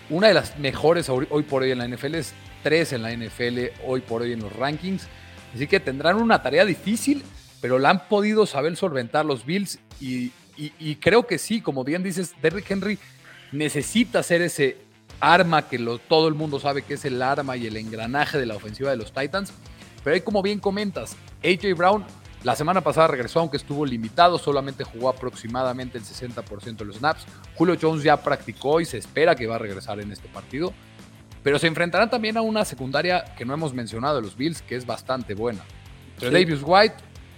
una 0.09 0.27
de 0.27 0.33
las 0.33 0.57
mejores 0.57 1.09
hoy, 1.09 1.43
por 1.43 1.63
hoy 1.63 1.71
en 1.71 1.79
la 1.79 1.87
NFL. 1.87 2.15
Es 2.15 2.33
3 2.63 2.93
en 2.93 3.01
la 3.03 3.15
NFL 3.15 3.59
hoy 3.85 4.01
por 4.01 4.23
hoy 4.23 4.33
en 4.33 4.39
los 4.39 4.53
rankings. 4.53 5.07
Así 5.53 5.67
que 5.67 5.79
tendrán 5.79 6.17
una 6.17 6.41
tarea 6.41 6.65
difícil, 6.65 7.23
pero 7.61 7.79
la 7.79 7.89
han 7.89 8.07
podido 8.07 8.45
saber 8.45 8.75
solventar 8.75 9.25
los 9.25 9.45
Bills 9.45 9.79
y, 9.99 10.31
creo 10.95 11.25
que 11.27 11.37
sí, 11.37 11.61
como 11.61 11.83
bien 11.83 12.03
dices, 12.03 12.33
Derrick 12.41 12.69
Henry 12.69 12.97
necesita 13.51 14.23
ser 14.23 14.41
ese 14.41 14.77
arma 15.19 15.67
que 15.67 15.79
todo 16.07 16.27
el 16.27 16.33
mundo 16.33 16.59
sabe 16.59 16.81
que 16.81 16.95
es 16.95 17.05
el 17.05 17.21
arma 17.21 17.57
y 17.57 17.67
el 17.67 17.77
engranaje 17.77 18.37
de 18.37 18.45
la 18.45 18.55
ofensiva 18.55 18.89
de 18.91 18.97
los 18.97 19.13
Titans. 19.13 19.53
Pero 20.03 20.15
ahí 20.15 20.21
como 20.21 20.41
bien 20.41 20.59
comentas, 20.59 21.15
AJ 21.43 21.75
Brown 21.75 22.05
la 22.47 22.55
semana 22.55 22.79
pasada 22.79 23.07
regresó, 23.07 23.41
aunque 23.41 23.57
estuvo 23.57 23.85
limitado, 23.85 24.37
solamente 24.37 24.85
jugó 24.85 25.09
aproximadamente 25.09 25.97
el 25.97 26.05
60% 26.05 26.77
de 26.77 26.85
los 26.85 26.95
snaps. 26.95 27.25
Julio 27.55 27.75
Jones 27.79 28.03
ya 28.03 28.23
practicó 28.23 28.79
y 28.79 28.85
se 28.85 28.97
espera 28.97 29.35
que 29.35 29.47
va 29.47 29.55
a 29.55 29.57
regresar 29.57 29.99
en 29.99 30.13
este 30.13 30.29
partido. 30.29 30.73
Pero 31.43 31.59
se 31.59 31.67
enfrentarán 31.67 32.09
también 32.09 32.37
a 32.37 32.41
una 32.41 32.63
secundaria 32.63 33.35
que 33.37 33.43
no 33.43 33.53
hemos 33.53 33.73
mencionado 33.73 34.15
de 34.15 34.21
los 34.21 34.37
Bills, 34.37 34.61
que 34.61 34.77
es 34.77 34.85
bastante 34.85 35.33
buena. 35.33 35.59
Entre 36.13 36.31
Davis 36.31 36.61
White, 36.63 36.95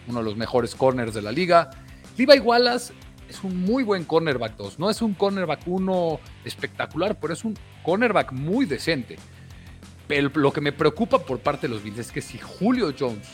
uno 0.08 0.20
de 0.20 0.26
los 0.26 0.38
mejores 0.38 0.76
corners 0.76 1.16
de 1.16 1.24
la 1.24 1.32
liga. 1.32 1.72
Levi 2.16 2.38
Wallace 2.38 2.94
es 3.28 3.44
un 3.44 3.60
muy 3.64 3.82
buen 3.82 4.04
cornerback 4.04 4.58
2. 4.58 4.78
No 4.78 4.92
es 4.92 5.02
un 5.02 5.16
cornerback 5.16 5.62
1 5.66 6.20
espectacular, 6.46 7.20
pero 7.20 7.34
es 7.34 7.44
un 7.44 7.58
cornerback 7.82 8.32
muy 8.32 8.68
decente. 8.68 9.18
Pero 10.08 10.30
lo 10.36 10.54
que 10.54 10.62
me 10.62 10.72
preocupa 10.72 11.18
por 11.18 11.40
parte 11.40 11.68
de 11.68 11.74
los 11.74 11.82
Bills 11.82 11.98
es 11.98 12.12
que 12.12 12.22
si 12.22 12.38
Julio 12.38 12.94
Jones 12.98 13.28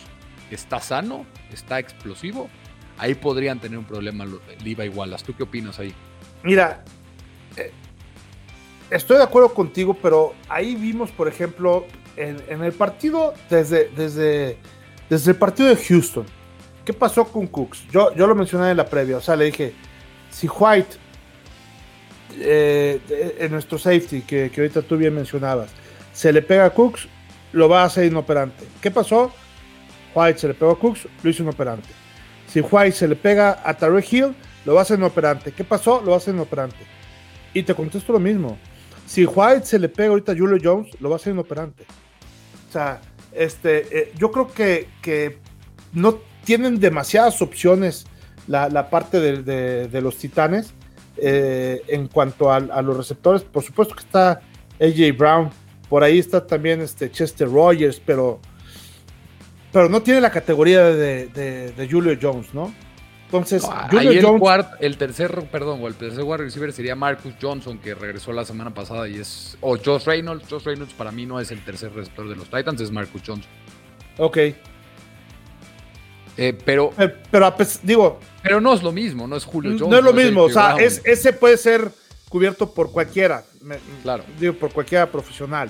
está 0.52 0.80
sano, 0.80 1.26
está 1.52 1.80
explosivo, 1.80 2.50
ahí 2.98 3.16
podrían 3.16 3.60
tener 3.60 3.78
un 3.78 3.86
problema 3.86 4.26
Levi 4.64 4.90
Wallace. 4.90 5.26
¿Tú 5.26 5.36
qué 5.36 5.44
opinas 5.44 5.80
ahí? 5.80 5.94
Mira, 6.44 6.84
eh, 7.58 7.72
estoy 8.90 9.18
de 9.18 9.24
acuerdo 9.24 9.54
contigo, 9.54 9.98
pero 10.02 10.34
ahí 10.50 10.76
vimos, 10.76 11.12
por 11.12 11.28
ejemplo, 11.28 11.86
en, 12.16 12.64
el 12.64 12.72
partido, 12.74 13.34
desde, 13.50 13.90
desde, 13.90 14.58
desde 15.10 15.32
el 15.32 15.38
partido 15.38 15.70
de 15.70 15.76
Houston, 15.76 16.26
¿qué 16.86 16.94
pasó 16.94 17.26
con 17.26 17.48
Cooks? 17.48 17.88
Yo, 17.92 18.16
yo 18.16 18.28
lo 18.28 18.36
mencioné 18.36 18.72
en 18.72 18.78
la 18.78 18.86
previa, 18.86 19.18
o 19.18 19.22
sea, 19.22 19.36
le 19.36 19.46
dije, 19.46 19.74
si 20.30 20.48
White, 20.48 20.98
eh, 22.38 23.36
en 23.40 23.52
nuestro 23.52 23.78
safety, 23.78 24.22
que, 24.22 24.50
que 24.50 24.62
ahorita 24.62 24.82
tú 24.82 24.98
bien 24.98 25.14
mencionabas, 25.14 25.70
se 26.14 26.32
le 26.32 26.42
pega 26.42 26.66
a 26.66 26.70
Cooks, 26.70 27.08
lo 27.52 27.68
va 27.70 27.82
a 27.82 27.86
hacer 27.86 28.06
inoperante. 28.06 28.66
¿Qué 28.82 28.92
pasó? 28.92 29.34
White 30.15 30.39
se 30.39 30.47
le 30.47 30.54
pegó 30.54 30.71
a 30.71 30.80
Cooks, 30.80 31.08
lo 31.21 31.30
hizo 31.30 31.43
inoperante. 31.43 31.89
Si 32.47 32.62
White 32.62 32.93
se 32.93 33.08
le 33.08 33.15
pega 33.15 33.62
a 33.63 33.73
Tarek 33.73 34.12
Hill, 34.12 34.36
lo 34.63 34.73
va 34.73 34.80
a 34.80 34.84
hacer 34.84 34.97
inoperante. 34.97 35.51
¿Qué 35.51 35.63
pasó? 35.63 36.01
Lo 36.01 36.12
va 36.12 36.13
a 36.13 36.17
hacer 36.17 36.34
inoperante. 36.34 36.78
Y 37.54 37.63
te 37.63 37.75
contesto 37.75 38.13
lo 38.13 38.19
mismo. 38.19 38.58
Si 39.06 39.25
White 39.25 39.65
se 39.65 39.78
le 39.78 39.89
pega 39.89 40.10
ahorita 40.10 40.32
a 40.32 40.36
Julio 40.36 40.58
Jones, 40.62 40.89
lo 40.99 41.10
va 41.10 41.15
a 41.15 41.17
hacer 41.17 41.34
inoperante. 41.34 41.86
O 42.69 42.71
sea, 42.71 43.01
este, 43.34 43.99
eh, 43.99 44.12
yo 44.17 44.32
creo 44.32 44.51
que, 44.51 44.88
que, 45.01 45.38
no 45.93 46.19
tienen 46.43 46.80
demasiadas 46.80 47.41
opciones 47.41 48.06
la, 48.47 48.89
parte 48.89 49.19
de, 49.19 50.01
los 50.01 50.17
titanes 50.17 50.73
eh, 51.17 51.82
en 51.88 52.08
cuanto 52.08 52.51
a, 52.51 52.60
los 52.60 52.97
receptores. 52.97 53.43
Por 53.43 53.63
supuesto 53.63 53.95
que 53.95 54.04
está 54.04 54.41
AJ 54.80 55.17
Brown, 55.17 55.49
por 55.89 56.04
ahí 56.04 56.19
está 56.19 56.45
también 56.45 56.82
este 56.82 57.10
Chester 57.10 57.49
Rogers, 57.49 58.01
pero 58.06 58.39
pero 59.76 59.90
no 59.90 60.02
tiene 60.02 60.22
la 60.22 60.32
categoría 60.32 60.86
de, 60.86 61.88
Julio 61.92 62.18
Jones, 62.22 62.54
¿no? 62.54 62.74
Entonces, 63.26 63.62
Julio 63.92 64.22
Jones. 64.22 64.68
El, 64.80 64.96
tercer, 64.96 65.50
perdón, 65.52 65.82
o 65.84 65.88
el 65.90 65.96
tercer 65.96 66.24
wide 66.24 66.38
receiver 66.38 66.72
sería 66.72 66.96
Marcus 66.96 67.34
Johnson, 67.42 67.78
que 67.80 67.94
regresó 67.94 68.32
la 68.32 68.46
semana 68.46 68.74
pasada 68.74 69.06
y 69.10 69.16
es. 69.16 69.58
O 69.60 69.78
Josh 69.78 70.06
Reynolds. 70.06 70.48
Josh 70.50 70.64
Reynolds 70.64 70.94
para 70.94 71.12
mí 71.12 71.26
no 71.26 71.42
es 71.42 71.52
el 71.52 71.60
tercer 71.66 71.92
receptor 71.92 72.30
de 72.30 72.38
los 72.38 72.50
Titans, 72.50 72.80
es 72.80 72.90
Marcus 72.90 73.22
Johnson. 73.28 73.52
Ok. 74.18 74.38
Eh, 76.38 76.58
pero. 76.64 76.94
Eh, 76.98 77.14
pero, 77.30 77.54
digo. 77.84 78.22
Pero 78.44 78.62
no 78.62 78.74
es 78.74 78.82
lo 78.82 78.94
mismo, 78.94 79.28
no 79.28 79.36
es 79.36 79.44
Julio 79.44 79.72
Jones. 79.72 79.90
No 79.90 79.98
es 79.98 80.04
lo 80.06 80.14
mismo, 80.14 80.44
o 80.44 80.50
sea, 80.50 80.78
ese 80.78 81.34
puede 81.34 81.58
ser 81.58 81.92
cubierto 82.30 82.74
por 82.74 82.94
cualquiera. 82.94 83.44
claro. 84.04 84.24
Digo, 84.40 84.54
por 84.54 84.72
cualquiera 84.72 85.12
profesional. 85.12 85.70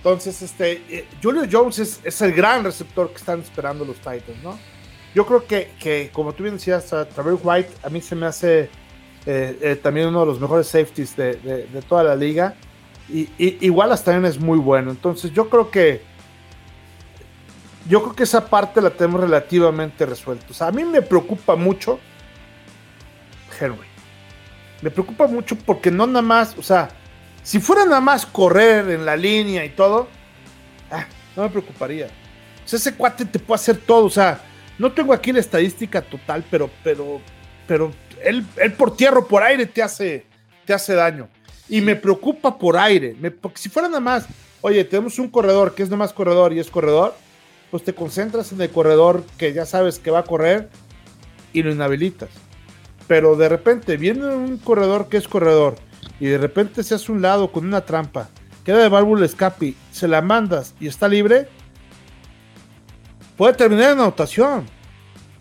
Entonces, 0.00 0.40
este, 0.40 0.82
eh, 0.88 1.06
Julio 1.22 1.42
Jones 1.50 2.00
es, 2.02 2.22
el 2.22 2.32
gran 2.32 2.64
receptor 2.64 3.10
que 3.10 3.16
están 3.16 3.40
esperando 3.40 3.84
los 3.84 3.96
Titans, 3.96 4.42
¿no? 4.42 4.58
Yo 5.14 5.26
creo 5.26 5.44
que, 5.46 6.10
como 6.10 6.32
tú 6.32 6.44
bien 6.44 6.54
decías, 6.54 6.86
Travis 6.86 7.38
White 7.42 7.70
a 7.82 7.90
mí 7.90 8.00
se 8.00 8.16
me 8.16 8.24
hace 8.24 8.70
eh, 9.26 9.58
eh, 9.60 9.78
también 9.82 10.06
uno 10.06 10.20
de 10.20 10.26
los 10.26 10.40
mejores 10.40 10.68
safeties 10.68 11.14
de, 11.16 11.68
toda 11.86 12.02
la 12.02 12.16
liga. 12.16 12.54
Y, 13.10 13.28
igual 13.38 13.92
hasta 13.92 14.12
también 14.12 14.32
es 14.32 14.40
muy 14.40 14.58
bueno. 14.58 14.90
Entonces, 14.90 15.32
yo 15.32 15.50
creo 15.50 15.70
que 15.70 16.00
yo 17.86 18.02
creo 18.02 18.14
que 18.14 18.22
esa 18.22 18.48
parte 18.48 18.80
la 18.80 18.90
tenemos 18.90 19.20
relativamente 19.20 20.06
resuelta. 20.06 20.46
O 20.48 20.54
sea, 20.54 20.68
a 20.68 20.72
mí 20.72 20.82
me 20.84 21.02
preocupa 21.02 21.56
mucho 21.56 21.98
Henry. 23.60 23.88
Me 24.80 24.90
preocupa 24.90 25.26
mucho 25.26 25.56
porque 25.56 25.90
no 25.90 26.06
nada 26.06 26.22
más, 26.22 26.56
o 26.56 26.62
sea, 26.62 26.88
si 27.42 27.58
fuera 27.58 27.84
nada 27.84 28.00
más 28.00 28.26
correr 28.26 28.90
en 28.90 29.04
la 29.04 29.16
línea 29.16 29.64
y 29.64 29.70
todo, 29.70 30.08
ah, 30.90 31.06
no 31.36 31.44
me 31.44 31.48
preocuparía. 31.48 32.06
O 32.06 32.76
ese 32.76 32.94
cuate 32.94 33.24
te 33.24 33.38
puede 33.38 33.56
hacer 33.56 33.78
todo. 33.78 34.04
O 34.04 34.10
sea, 34.10 34.40
no 34.78 34.92
tengo 34.92 35.12
aquí 35.12 35.32
la 35.32 35.40
estadística 35.40 36.02
total, 36.02 36.44
pero, 36.50 36.70
pero, 36.84 37.20
pero 37.66 37.92
él, 38.22 38.44
por 38.76 38.96
tierra 38.96 39.18
o 39.18 39.26
por 39.26 39.42
aire 39.42 39.66
te 39.66 39.82
hace, 39.82 40.26
te 40.64 40.72
hace 40.72 40.94
daño. 40.94 41.28
Y 41.68 41.80
me 41.80 41.96
preocupa 41.96 42.58
por 42.58 42.76
aire. 42.76 43.16
porque 43.40 43.58
si 43.58 43.68
fuera 43.68 43.88
nada 43.88 44.00
más, 44.00 44.26
oye, 44.60 44.84
tenemos 44.84 45.18
un 45.18 45.28
corredor 45.28 45.74
que 45.74 45.82
es 45.82 45.88
nada 45.88 45.98
más 45.98 46.12
corredor 46.12 46.52
y 46.52 46.60
es 46.60 46.70
corredor, 46.70 47.14
pues 47.70 47.84
te 47.84 47.94
concentras 47.94 48.52
en 48.52 48.60
el 48.60 48.70
corredor 48.70 49.24
que 49.38 49.52
ya 49.52 49.64
sabes 49.64 49.98
que 49.98 50.10
va 50.10 50.20
a 50.20 50.24
correr 50.24 50.68
y 51.52 51.62
lo 51.62 51.72
inhabilitas. 51.72 52.28
Pero 53.06 53.36
de 53.36 53.48
repente 53.48 53.96
viene 53.96 54.26
un 54.26 54.58
corredor 54.58 55.08
que 55.08 55.16
es 55.16 55.26
corredor 55.26 55.76
y 56.20 56.26
de 56.26 56.38
repente 56.38 56.84
se 56.84 56.94
hace 56.94 57.10
un 57.10 57.22
lado 57.22 57.50
con 57.50 57.66
una 57.66 57.80
trampa, 57.80 58.28
queda 58.64 58.78
de 58.78 58.88
válvula 58.88 59.24
escape, 59.24 59.74
se 59.90 60.06
la 60.06 60.20
mandas 60.20 60.74
y 60.78 60.86
está 60.86 61.08
libre, 61.08 61.48
puede 63.36 63.54
terminar 63.54 63.92
en 63.92 64.00
anotación. 64.00 64.66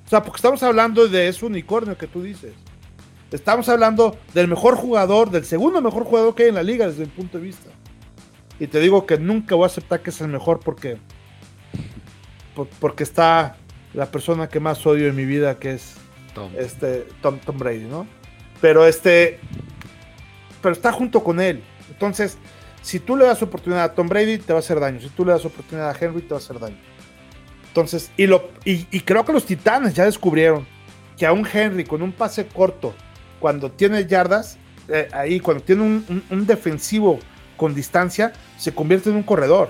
O 0.06 0.10
sea, 0.10 0.24
porque 0.24 0.38
estamos 0.38 0.63
hablando 0.63 1.08
de 1.08 1.28
ese 1.28 1.46
unicornio 1.46 1.98
que 1.98 2.08
tú 2.08 2.24
dices. 2.24 2.54
Estamos 3.30 3.70
hablando 3.70 4.18
del 4.34 4.48
mejor 4.48 4.76
jugador, 4.76 5.30
del 5.30 5.46
segundo 5.46 5.82
mejor 5.82 6.04
jugador 6.06 6.34
que 6.34 6.44
hay 6.44 6.50
en 6.50 6.56
la 6.56 6.63
liga 6.63 6.88
desde 6.88 7.06
mi 7.06 7.12
punto 7.12 7.38
de 7.38 7.44
vista. 7.44 7.70
Y 8.60 8.68
te 8.68 8.80
digo 8.80 9.06
que 9.06 9.20
nunca 9.20 9.54
voy 9.54 9.65
a 9.65 9.68
aceptar 9.68 10.02
que 10.02 10.10
es 10.10 10.20
el 10.22 10.30
mejor 10.30 10.62
porque, 10.62 10.98
porque 12.80 13.04
está 13.04 13.58
la 13.94 14.08
persona 14.08 14.50
que 14.50 14.60
más 14.60 14.86
odio 14.88 15.08
en 15.08 15.15
mi 15.15 15.26
vida, 15.26 15.60
que 15.60 15.74
es 15.74 15.94
Tom. 16.34 16.52
Este, 16.58 17.06
Tom, 17.22 17.38
Tom 17.39 17.58
Brady, 17.58 17.86
¿no? 17.86 18.08
Pero 18.62 18.86
este, 18.86 19.39
pero 20.62 20.74
está 20.74 20.91
junto 20.91 21.24
con 21.24 21.39
él. 21.39 21.63
Entonces, 21.89 22.38
si 22.82 23.00
tú 23.00 23.15
le 23.15 23.26
das 23.26 23.41
oportunidad 23.41 23.84
a 23.84 23.93
Tom 23.93 24.08
Brady, 24.08 24.38
te 24.38 24.54
va 24.54 24.60
a 24.60 24.62
hacer 24.62 24.80
daño. 24.80 25.00
Si 25.02 25.10
tú 25.10 25.26
le 25.26 25.32
das 25.32 25.45
oportunidad 25.45 25.89
a 25.89 25.98
Henry, 26.00 26.22
te 26.22 26.30
va 26.30 26.38
a 26.38 26.39
hacer 26.39 26.60
daño. 26.60 26.78
Entonces, 27.67 28.12
y, 28.17 28.26
lo, 28.26 28.50
y, 28.65 29.00
creo 29.02 29.24
que 29.26 29.34
los 29.34 29.45
titanes 29.45 29.93
ya 29.93 30.06
descubrieron 30.06 30.65
que 31.17 31.26
a 31.26 31.34
un 31.34 31.48
Henry 31.52 31.84
con 31.84 32.02
un 32.02 32.12
pase 32.12 32.48
corto, 32.48 32.95
cuando 33.39 33.72
tiene 33.72 34.06
yardas, 34.06 34.58
eh, 34.88 35.08
ahí, 35.12 35.39
cuando 35.39 35.63
tiene 35.63 35.84
un, 35.84 36.48
defensivo 36.48 37.19
con 37.58 37.76
distancia, 37.76 38.34
se 38.58 38.74
convierte 38.74 39.10
en 39.10 39.17
un 39.17 39.24
corredor. 39.24 39.69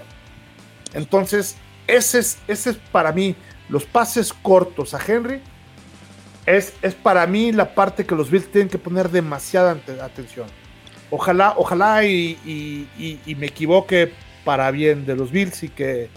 Entonces, 0.93 1.57
ese 1.87 2.19
es, 2.19 2.37
ese 2.47 2.69
es 2.71 2.77
para 2.77 3.11
mí, 3.11 3.35
los 3.67 3.85
pases 3.85 4.31
cortos 4.31 4.93
a 4.93 4.99
Henry, 5.05 5.41
es, 6.45 6.73
es 6.81 6.95
para 6.95 7.27
mí 7.27 7.51
la 7.51 7.75
parte 7.75 8.05
que 8.05 8.15
los 8.15 8.31
Bills 8.31 8.49
tienen 8.51 8.69
que 8.69 8.77
poner 8.77 9.09
demasiada 9.09 9.77
atención. 10.01 10.47
Ojalá, 11.11 11.53
ojalá 11.57 12.05
y, 12.05 12.87
me 13.37 13.47
equivoque 13.47 14.11
para 14.45 14.69
bien 14.71 15.05
de 15.05 15.15
los 15.15 15.31
Bills 15.31 15.63
y 15.63 15.69
que 15.69 16.09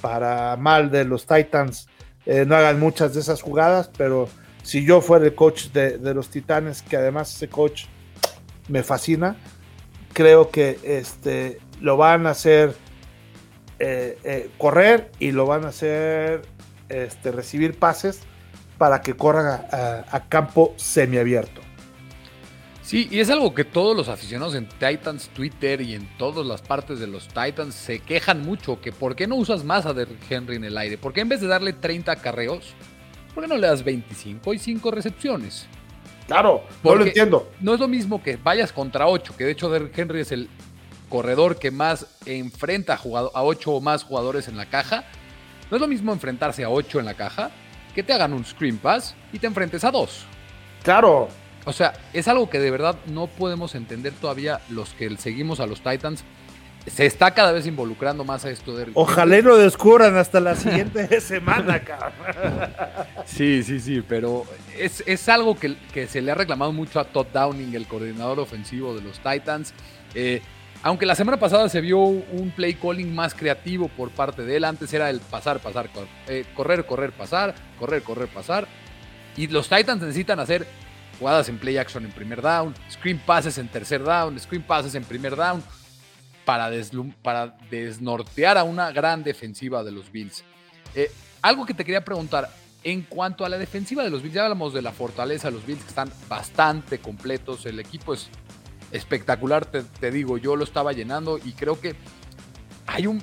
para 0.00 0.56
mal 0.56 0.90
de 0.90 1.04
los 1.04 1.26
Titans 1.26 1.88
eh, 2.26 2.44
no 2.46 2.56
hagan 2.56 2.80
muchas 2.80 3.14
de 3.14 3.20
esas 3.20 3.42
jugadas, 3.42 3.90
pero 3.96 4.28
si 4.62 4.84
yo 4.84 5.00
fuera 5.00 5.26
el 5.26 5.34
coach 5.34 5.66
de, 5.68 5.98
los 6.14 6.30
Titanes, 6.30 6.82
que 6.82 6.96
además 6.96 7.34
ese 7.34 7.48
coach 7.48 7.84
me 8.68 8.82
fascina, 8.82 9.36
creo 10.12 10.50
que 10.50 10.78
este, 10.82 11.58
lo 11.80 11.96
van 11.96 12.26
a 12.26 12.30
hacer 12.30 12.74
eh, 13.78 14.18
eh, 14.24 14.50
correr 14.58 15.10
y 15.18 15.32
lo 15.32 15.46
van 15.46 15.64
a 15.64 15.68
hacer 15.68 16.42
este, 16.88 17.30
recibir 17.30 17.78
pases 17.78 18.20
para 18.78 19.00
que 19.00 19.14
corran 19.16 19.46
a, 19.46 20.04
a 20.10 20.28
campo 20.28 20.74
semiabierto. 20.76 21.60
Sí, 22.84 23.08
y 23.10 23.20
es 23.20 23.30
algo 23.30 23.54
que 23.54 23.64
todos 23.64 23.96
los 23.96 24.08
aficionados 24.08 24.54
en 24.54 24.68
Titans 24.68 25.30
Twitter 25.30 25.80
y 25.80 25.94
en 25.94 26.06
todas 26.18 26.44
las 26.44 26.60
partes 26.60 27.00
de 27.00 27.06
los 27.06 27.28
Titans 27.28 27.74
se 27.74 28.00
quejan 28.00 28.42
mucho, 28.42 28.78
que 28.78 28.92
por 28.92 29.16
qué 29.16 29.26
no 29.26 29.36
usas 29.36 29.64
más 29.64 29.86
a 29.86 29.94
Derrick 29.94 30.30
Henry 30.30 30.56
en 30.56 30.64
el 30.64 30.76
aire, 30.76 30.98
por 30.98 31.14
qué 31.14 31.22
en 31.22 31.30
vez 31.30 31.40
de 31.40 31.46
darle 31.46 31.72
30 31.72 32.14
carreos, 32.16 32.74
por 33.34 33.42
qué 33.42 33.48
no 33.48 33.56
le 33.56 33.68
das 33.68 33.82
25 33.82 34.52
y 34.52 34.58
5 34.58 34.90
recepciones. 34.90 35.66
Claro, 36.26 36.62
no 36.82 36.94
lo 36.94 37.06
entiendo. 37.06 37.50
No 37.60 37.72
es 37.72 37.80
lo 37.80 37.88
mismo 37.88 38.22
que 38.22 38.36
vayas 38.36 38.70
contra 38.70 39.06
8, 39.06 39.34
que 39.36 39.44
de 39.44 39.52
hecho 39.52 39.70
Derrick 39.70 39.96
Henry 39.96 40.20
es 40.20 40.32
el 40.32 40.50
corredor 41.08 41.58
que 41.58 41.70
más 41.70 42.18
enfrenta 42.26 42.94
a, 42.94 43.42
ocho 43.42 43.72
o 43.72 43.80
más 43.80 44.04
jugadores 44.04 44.46
en 44.48 44.58
la 44.58 44.66
caja. 44.66 45.04
No 45.70 45.78
es 45.78 45.80
lo 45.80 45.88
mismo 45.88 46.12
enfrentarse 46.12 46.64
a 46.64 46.68
ocho 46.68 46.98
en 46.98 47.06
la 47.06 47.14
caja 47.14 47.50
que 47.94 48.02
te 48.02 48.12
hagan 48.12 48.34
un 48.34 48.44
screen 48.44 48.76
pass 48.76 49.14
y 49.32 49.38
te 49.38 49.46
enfrentes 49.46 49.84
a 49.84 49.90
dos. 49.90 50.26
Claro. 50.82 51.28
O 51.64 51.72
sea, 51.72 51.94
es 52.12 52.28
algo 52.28 52.50
que 52.50 52.58
de 52.58 52.70
verdad 52.70 52.96
no 53.06 53.26
podemos 53.26 53.74
entender 53.74 54.12
todavía 54.12 54.60
los 54.68 54.90
que 54.94 55.16
seguimos 55.16 55.60
a 55.60 55.66
los 55.66 55.80
Titans. 55.80 56.24
Se 56.86 57.06
está 57.06 57.32
cada 57.32 57.52
vez 57.52 57.66
involucrando 57.66 58.24
más 58.24 58.44
a 58.44 58.50
esto 58.50 58.76
de. 58.76 58.88
Ojalá 58.92 59.38
lo 59.40 59.56
descubran 59.56 60.18
hasta 60.18 60.40
la 60.40 60.54
siguiente 60.54 61.20
semana, 61.20 61.80
cabrón. 61.80 62.70
Sí, 63.24 63.62
sí, 63.62 63.80
sí, 63.80 64.04
pero 64.06 64.44
es, 64.78 65.28
algo 65.30 65.58
que, 65.58 65.76
que, 65.94 66.06
se 66.06 66.20
le 66.20 66.30
ha 66.30 66.34
reclamado 66.34 66.72
mucho 66.72 67.00
a 67.00 67.04
Todd 67.04 67.28
Downing, 67.32 67.74
el 67.74 67.86
coordinador 67.86 68.38
ofensivo 68.38 68.94
de 68.94 69.00
los 69.00 69.18
Titans. 69.20 69.72
Eh, 70.14 70.42
aunque 70.82 71.06
la 71.06 71.14
semana 71.14 71.38
pasada 71.38 71.70
se 71.70 71.80
vio 71.80 71.98
un 71.98 72.52
play 72.54 72.74
calling 72.74 73.14
más 73.14 73.32
creativo 73.34 73.88
por 73.88 74.10
parte 74.10 74.42
de 74.42 74.56
él, 74.56 74.64
antes 74.64 74.92
era 74.92 75.08
el 75.08 75.20
pasar, 75.20 75.60
pasar, 75.60 75.88
eh, 76.28 76.44
correr, 76.54 76.84
correr, 76.84 77.12
pasar, 77.12 77.54
correr, 77.78 78.02
correr, 78.02 78.28
pasar. 78.28 78.68
Y 79.34 79.46
los 79.46 79.70
Titans 79.70 80.02
necesitan 80.02 80.40
hacer 80.40 80.66
jugadas 81.18 81.48
en 81.48 81.58
play 81.58 81.76
action 81.76 82.04
en 82.04 82.12
primer 82.12 82.42
down, 82.42 82.74
screen 82.90 83.18
passes 83.18 83.58
en 83.58 83.68
tercer 83.68 84.02
down, 84.02 84.38
screen 84.38 84.62
passes 84.62 84.94
en 84.94 85.04
primer 85.04 85.36
down, 85.36 85.62
para, 86.44 86.70
para 87.22 87.56
desnortear 87.70 88.58
a 88.58 88.64
una 88.64 88.92
gran 88.92 89.22
defensiva 89.22 89.82
de 89.82 89.92
los 89.92 90.10
Bills. 90.10 90.44
Eh, 90.94 91.10
algo 91.42 91.66
que 91.66 91.74
te 91.74 91.84
quería 91.84 92.04
preguntar, 92.04 92.50
en 92.82 93.02
cuanto 93.02 93.44
a 93.44 93.48
la 93.48 93.58
defensiva 93.58 94.04
de 94.04 94.10
los 94.10 94.22
Bills, 94.22 94.34
ya 94.34 94.42
hablamos 94.42 94.74
de 94.74 94.82
la 94.82 94.92
fortaleza 94.92 95.48
de 95.48 95.54
los 95.54 95.66
Bills, 95.66 95.82
que 95.82 95.88
están 95.88 96.12
bastante 96.28 96.98
completos, 96.98 97.64
el 97.66 97.78
equipo 97.80 98.14
es 98.14 98.28
espectacular, 98.92 99.66
te, 99.66 100.10
digo, 100.10 100.38
yo 100.38 100.54
lo 100.54 100.64
estaba 100.64 100.92
llenando 100.92 101.38
y 101.38 101.52
creo 101.52 101.80
que 101.80 101.96
hay 102.86 103.06
un 103.06 103.22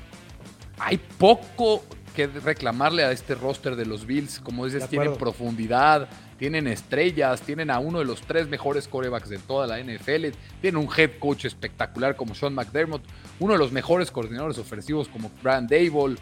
hay 0.79 0.97
poco 0.97 1.83
que 2.15 2.27
reclamarle 2.27 3.03
a 3.03 3.11
este 3.11 3.35
roster 3.35 3.75
de 3.75 3.85
los 3.85 4.05
Bills, 4.05 4.39
como 4.39 4.65
dices, 4.65 4.87
tienen 4.89 5.15
profundidad, 5.15 6.09
tienen 6.37 6.67
estrellas, 6.67 7.41
tienen 7.41 7.69
a 7.69 7.79
uno 7.79 7.99
de 7.99 8.05
los 8.05 8.21
tres 8.21 8.47
mejores 8.47 8.87
corebacks 8.87 9.29
de 9.29 9.37
toda 9.37 9.67
la 9.67 9.79
NFL, 9.79 10.27
tienen 10.59 10.77
un 10.77 10.89
head 10.95 11.11
coach 11.19 11.45
espectacular 11.45 12.15
como 12.15 12.35
Sean 12.35 12.53
McDermott, 12.53 13.03
uno 13.39 13.53
de 13.53 13.59
los 13.59 13.71
mejores 13.71 14.11
coordinadores 14.11 14.57
ofensivos 14.57 15.07
como 15.07 15.31
Brian 15.41 15.67
Dable, 15.67 16.15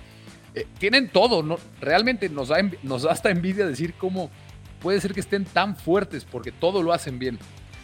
eh, 0.55 0.67
tienen 0.77 1.09
todo, 1.09 1.43
¿no? 1.43 1.57
realmente 1.79 2.27
nos 2.29 2.49
da, 2.49 2.57
nos 2.83 3.03
da 3.03 3.11
hasta 3.11 3.29
envidia 3.29 3.65
decir 3.65 3.93
cómo 3.93 4.29
puede 4.81 4.99
ser 4.99 5.13
que 5.13 5.19
estén 5.19 5.45
tan 5.45 5.75
fuertes 5.75 6.25
porque 6.25 6.51
todo 6.51 6.81
lo 6.81 6.93
hacen 6.93 7.19
bien. 7.19 7.39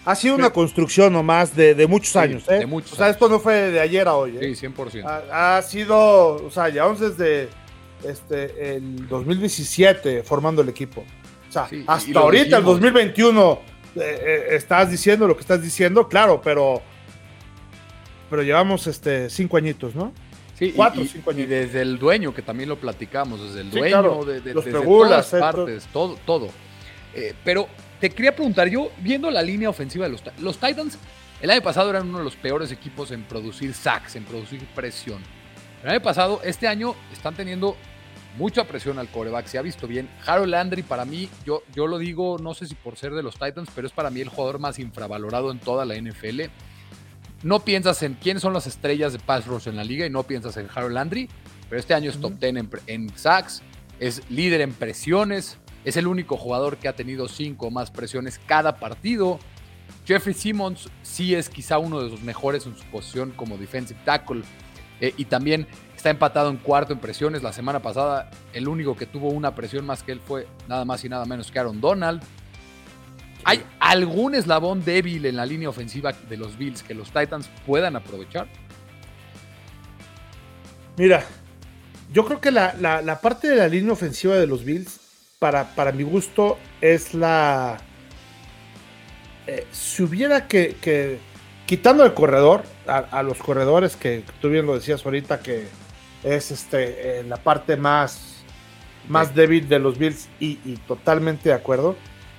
Ha 0.06 0.13
sido 0.13 0.36
una 0.36 0.52
construcción 0.52 1.13
nomás 1.13 1.56
de, 1.56 1.74
de 1.74 1.88
muchos 1.88 2.15
años, 2.15 2.44
¿eh? 2.48 2.60
De 2.60 2.65
muchos 2.68 2.94
o 2.94 2.96
sea, 2.96 3.10
esto 3.10 3.28
no 3.28 3.39
fue 3.39 3.72
de 3.72 3.80
ayer 3.80 4.08
a 4.08 4.13
hoy, 4.13 4.38
¿eh? 4.38 4.54
Sí, 4.56 4.68
100%. 4.68 5.04
Ha, 5.04 5.58
ha 5.58 5.62
sido, 5.63 6.46
o 6.46 6.52
sea, 6.52 6.70
llevamos 6.70 7.00
desde 7.00 7.50
este, 8.10 8.76
el 8.76 9.08
2017 9.08 10.24
formando 10.24 10.62
el 10.62 10.70
equipo. 10.70 11.04
O 11.50 11.52
sea, 11.52 11.68
hasta 11.88 12.20
ahorita, 12.20 12.58
el 12.58 12.63
2021, 12.63 13.60
eh, 13.96 14.00
eh, 14.02 14.46
estás 14.52 14.91
diciendo 14.91 15.28
lo 15.28 15.36
que 15.36 15.41
estás 15.41 15.62
diciendo, 15.62 16.08
claro, 16.08 16.41
pero, 16.44 16.82
pero 18.30 18.44
llevamos 18.44 18.88
este, 18.88 19.30
cinco 19.30 19.58
añitos, 19.58 19.96
¿no? 19.96 20.12
Sí, 20.58 20.74
Cuatro, 20.76 21.02
y, 21.02 21.08
cinco 21.08 21.32
años. 21.32 21.44
Y 21.44 21.46
desde 21.48 21.82
el 21.82 21.98
dueño, 22.00 22.34
que 22.34 22.41
también 22.41 22.70
lo 22.70 22.78
platicamos, 22.78 23.41
desde 23.41 23.62
el 23.62 23.72
dueño, 23.72 24.24
de, 24.26 24.41
de, 24.41 24.54
Los 24.54 24.65
desde 24.65 24.82
todas 24.82 25.28
partes, 25.32 25.88
todo, 25.91 26.18
todo. 26.26 26.50
pero 27.44 27.68
te 28.00 28.10
quería 28.10 28.36
preguntar, 28.36 28.68
yo 28.68 28.91
viendo 29.00 29.32
la 29.32 29.41
línea 29.41 29.70
ofensiva 29.70 30.06
de 30.06 30.12
los, 30.12 30.24
los 30.39 30.58
Titans, 30.58 30.98
el 31.41 31.50
año 31.50 31.62
pasado 31.62 31.89
eran 31.89 32.08
uno 32.08 32.20
de 32.20 32.24
los 32.24 32.36
peores 32.36 32.72
equipos 32.72 33.12
en 33.12 33.24
producir 33.24 33.74
sacks, 33.74 34.15
en 34.15 34.24
producir 34.24 34.65
presión. 34.74 35.22
El 35.84 35.89
año 35.89 36.02
pasado, 36.02 36.41
este 36.44 36.68
año 36.68 36.96
están 37.13 37.36
teniendo 37.36 37.78
mucha 38.38 38.65
presión 38.65 39.00
al 39.00 39.10
coreback, 39.10 39.48
se 39.48 39.58
ha 39.58 39.62
visto 39.62 39.88
bien. 39.88 40.10
Harold 40.26 40.50
Landry, 40.50 40.84
para 40.84 41.06
mí, 41.06 41.30
yo, 41.45 41.63
yo 41.74 41.88
lo 41.88 41.98
digo, 41.98 42.38
no 42.38 42.54
sé 42.54 42.67
si 42.67 42.76
por 42.76 42.98
ser 42.98 43.13
de 43.13 43.24
los 43.24 43.36
Titans, 43.36 43.69
pero 43.74 43.88
es 43.88 43.93
para 43.93 44.10
mí 44.10 44.21
el 44.21 44.30
jugador 44.30 44.60
más 44.60 44.80
infravalorado 44.80 45.52
en 45.52 45.60
toda 45.60 45.86
la 45.86 45.95
NFL. 45.95 46.41
No 47.43 47.60
piensas 47.60 48.02
en 48.04 48.15
quiénes 48.15 48.41
son 48.41 48.54
las 48.54 48.67
estrellas 48.67 49.13
de 49.13 49.19
pass 49.19 49.45
rush 49.45 49.67
en 49.67 49.76
la 49.76 49.84
liga 49.84 50.06
y 50.06 50.10
no 50.10 50.24
piensas 50.24 50.58
en 50.58 50.67
Harold 50.74 50.93
Landry, 50.93 51.30
pero 51.69 51.80
este 51.80 51.93
año 51.93 52.10
es 52.10 52.19
top 52.19 52.34
10 52.39 52.56
en, 52.56 52.69
en 52.88 53.17
sacks, 53.17 53.62
es 54.00 54.21
líder 54.30 54.62
en 54.62 54.74
presiones, 54.74 55.58
es 55.84 55.98
el 55.98 56.08
único 56.08 56.38
jugador 56.38 56.78
que 56.78 56.88
ha 56.88 56.95
tenido 56.95 57.28
cinco 57.28 57.67
o 57.67 57.71
más 57.71 57.91
presiones 57.91 58.39
cada 58.45 58.78
partido. 58.78 59.39
Jeffrey 60.06 60.34
Simmons 60.34 60.89
sí 61.04 61.36
es 61.36 61.50
quizá 61.50 61.78
uno 61.78 62.02
de 62.02 62.10
los 62.10 62.21
mejores 62.21 62.65
en 62.65 62.76
su 62.76 62.84
posición 62.86 63.32
como 63.32 63.58
defensive 63.58 64.00
tackle. 64.04 64.43
Eh, 65.02 65.13
y 65.17 65.26
también 65.26 65.67
está 66.06 66.12
empatado 66.12 66.52
en 66.52 66.58
cuarto 66.58 66.94
en 66.94 67.00
presiones. 67.00 67.41
La 67.41 67.52
semana 67.52 67.80
pasada 67.80 68.30
el 68.54 68.68
único 68.68 68.96
que 68.96 69.08
tuvo 69.08 69.30
una 69.30 69.56
presión 69.56 69.88
más 69.88 70.04
que 70.04 70.12
él 70.12 70.20
fue 70.20 70.46
nada 70.68 70.86
más 70.86 71.04
y 71.04 71.10
nada 71.10 71.26
menos 71.26 71.50
que 71.52 71.58
Aaron 71.58 71.82
Donald. 71.82 72.22
¿Hay 73.44 73.63
algún 73.80 74.36
eslabón 74.36 74.86
débil 74.86 75.26
en 75.26 75.36
la 75.36 75.48
línea 75.48 75.68
ofensiva 75.68 76.13
de 76.13 76.38
los 76.38 76.60
Bills 76.60 76.84
que 76.84 76.94
los 76.94 77.12
Titans 77.12 77.50
puedan 77.65 77.96
aprovechar? 77.96 78.48
Mira, 80.96 81.24
yo 82.13 82.24
creo 82.24 82.39
que 82.39 82.52
la, 82.52 82.76
la 82.80 83.20
parte 83.20 83.48
de 83.48 83.56
la 83.56 83.68
línea 83.68 83.91
ofensiva 83.91 84.36
de 84.36 84.46
los 84.46 84.63
Bills 84.63 85.00
para, 85.39 85.91
mi 85.91 86.04
gusto, 86.04 86.60
es 86.82 87.15
la. 87.15 87.80
Eh, 89.48 89.65
si 89.72 90.04
hubiera 90.04 90.48
que, 90.48 91.20
quitando 91.65 92.06
el 92.06 92.13
corredor, 92.13 92.63
a, 92.88 93.24
los 93.24 93.39
corredores 93.39 93.96
que 93.96 94.24
tú 94.39 94.50
bien 94.50 94.65
lo 94.65 94.76
decías 94.76 95.04
ahorita, 95.04 95.39
que 95.39 95.65
es 96.26 96.52
este, 96.52 97.20
eh, 97.20 97.24
la 97.24 97.38
parte 97.38 97.78
más, 97.78 98.44
más 99.08 99.34
débil 99.34 99.70
de 99.70 99.80
los 99.80 99.98
Bills, 99.98 100.28
y, 100.40 100.56
totalmente 100.88 101.50
de 101.50 101.56
acuerdo. 101.56 101.96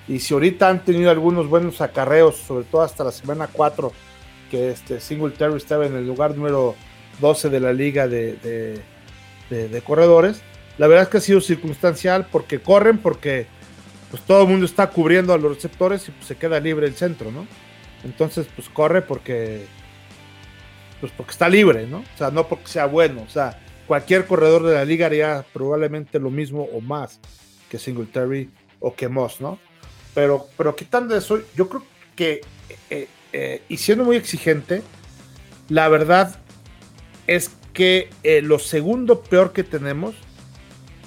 Y 0.07 0.19
si 0.19 0.33
ahorita 0.33 0.69
han 0.69 0.85
tenido 0.85 1.09
algunos 1.09 1.47
buenos 1.47 1.81
acarreos, 1.81 2.35
sobre 2.35 2.65
todo 2.65 2.83
hasta 2.83 3.03
la 3.03 3.11
semana 3.11 3.47
4, 3.51 3.91
que 4.51 4.71
este 4.71 4.99
Singletary 4.99 5.55
estaba 5.55 5.85
en 5.85 5.95
el 5.95 6.05
lugar 6.05 6.35
número 6.35 6.75
12 7.19 7.49
de 7.49 7.59
la 7.59 7.73
liga 7.73 8.07
de, 8.07 8.81
de 9.49 9.81
corredores 9.81 10.41
la 10.77 10.87
verdad 10.87 11.03
es 11.03 11.09
que 11.09 11.17
ha 11.17 11.21
sido 11.21 11.41
circunstancial 11.41 12.27
porque 12.31 12.59
corren, 12.59 12.99
porque 12.99 13.47
pues 14.11 14.21
todo 14.23 14.43
el 14.43 14.49
mundo 14.49 14.65
está 14.65 14.89
cubriendo 14.89 15.33
a 15.33 15.37
los 15.37 15.55
receptores 15.55 16.07
y 16.07 16.11
pues, 16.11 16.27
se 16.27 16.35
queda 16.35 16.59
libre 16.59 16.87
el 16.87 16.95
centro, 16.95 17.31
¿no? 17.31 17.47
Entonces, 18.03 18.47
pues 18.55 18.69
corre 18.69 19.01
porque 19.01 19.65
pues 20.99 21.11
porque 21.15 21.31
está 21.31 21.49
libre, 21.49 21.87
¿no? 21.87 21.99
O 21.99 22.17
sea, 22.17 22.31
no 22.31 22.47
porque 22.47 22.67
sea 22.67 22.85
bueno, 22.85 23.23
o 23.25 23.29
sea, 23.29 23.59
cualquier 23.87 24.25
corredor 24.25 24.63
de 24.63 24.75
la 24.75 24.85
liga 24.85 25.05
haría 25.05 25.45
probablemente 25.53 26.19
lo 26.19 26.29
mismo 26.29 26.67
o 26.73 26.81
más 26.81 27.19
que 27.69 27.79
Singletary 27.79 28.49
o 28.79 28.93
que 28.93 29.07
Moss, 29.07 29.41
¿no? 29.41 29.59
Pero, 30.13 30.47
pero 30.57 30.75
quitando 30.75 31.15
eso, 31.15 31.39
yo 31.55 31.69
creo 31.69 31.83
que, 32.15 32.41
eh, 32.89 33.07
eh, 33.33 33.61
y 33.69 33.77
siendo 33.77 34.03
muy 34.03 34.17
exigente, 34.17 34.81
la 35.69 35.87
verdad 35.89 36.39
es 37.27 37.51
que 37.73 38.09
eh, 38.23 38.41
lo 38.41 38.59
segundo 38.59 39.21
peor 39.21 39.53
que 39.53 39.63
tenemos 39.63 40.15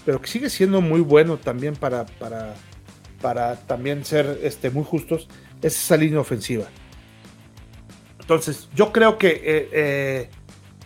pero 0.07 0.21
que 0.21 0.29
sigue 0.29 0.49
siendo 0.49 0.81
muy 0.81 1.03
bueno 1.03 1.37
también 1.37 1.77
para, 1.77 2.07
para, 2.07 2.55
para 3.21 3.57
también 3.57 4.05
ser 4.05 4.41
este, 4.43 4.71
muy 4.71 4.83
justos, 4.83 5.29
es 5.61 5.77
esa 5.77 5.97
línea 5.97 6.19
ofensiva. 6.19 6.65
Entonces, 8.19 8.71
yo 8.75 8.93
creo 8.93 9.19
que 9.19 10.31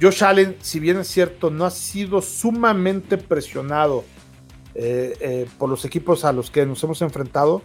Josh 0.00 0.24
Allen, 0.24 0.56
si 0.60 0.80
bien 0.80 0.98
es 0.98 1.08
cierto, 1.08 1.50
no 1.50 1.64
ha 1.64 1.70
sido 1.70 2.20
sumamente 2.20 3.16
presionado 3.16 4.04
eh, 4.74 5.46
por 5.58 5.70
los 5.70 5.84
equipos 5.84 6.24
a 6.24 6.32
los 6.32 6.50
que 6.50 6.66
nos 6.66 6.82
hemos 6.82 7.00
enfrentado, 7.02 7.62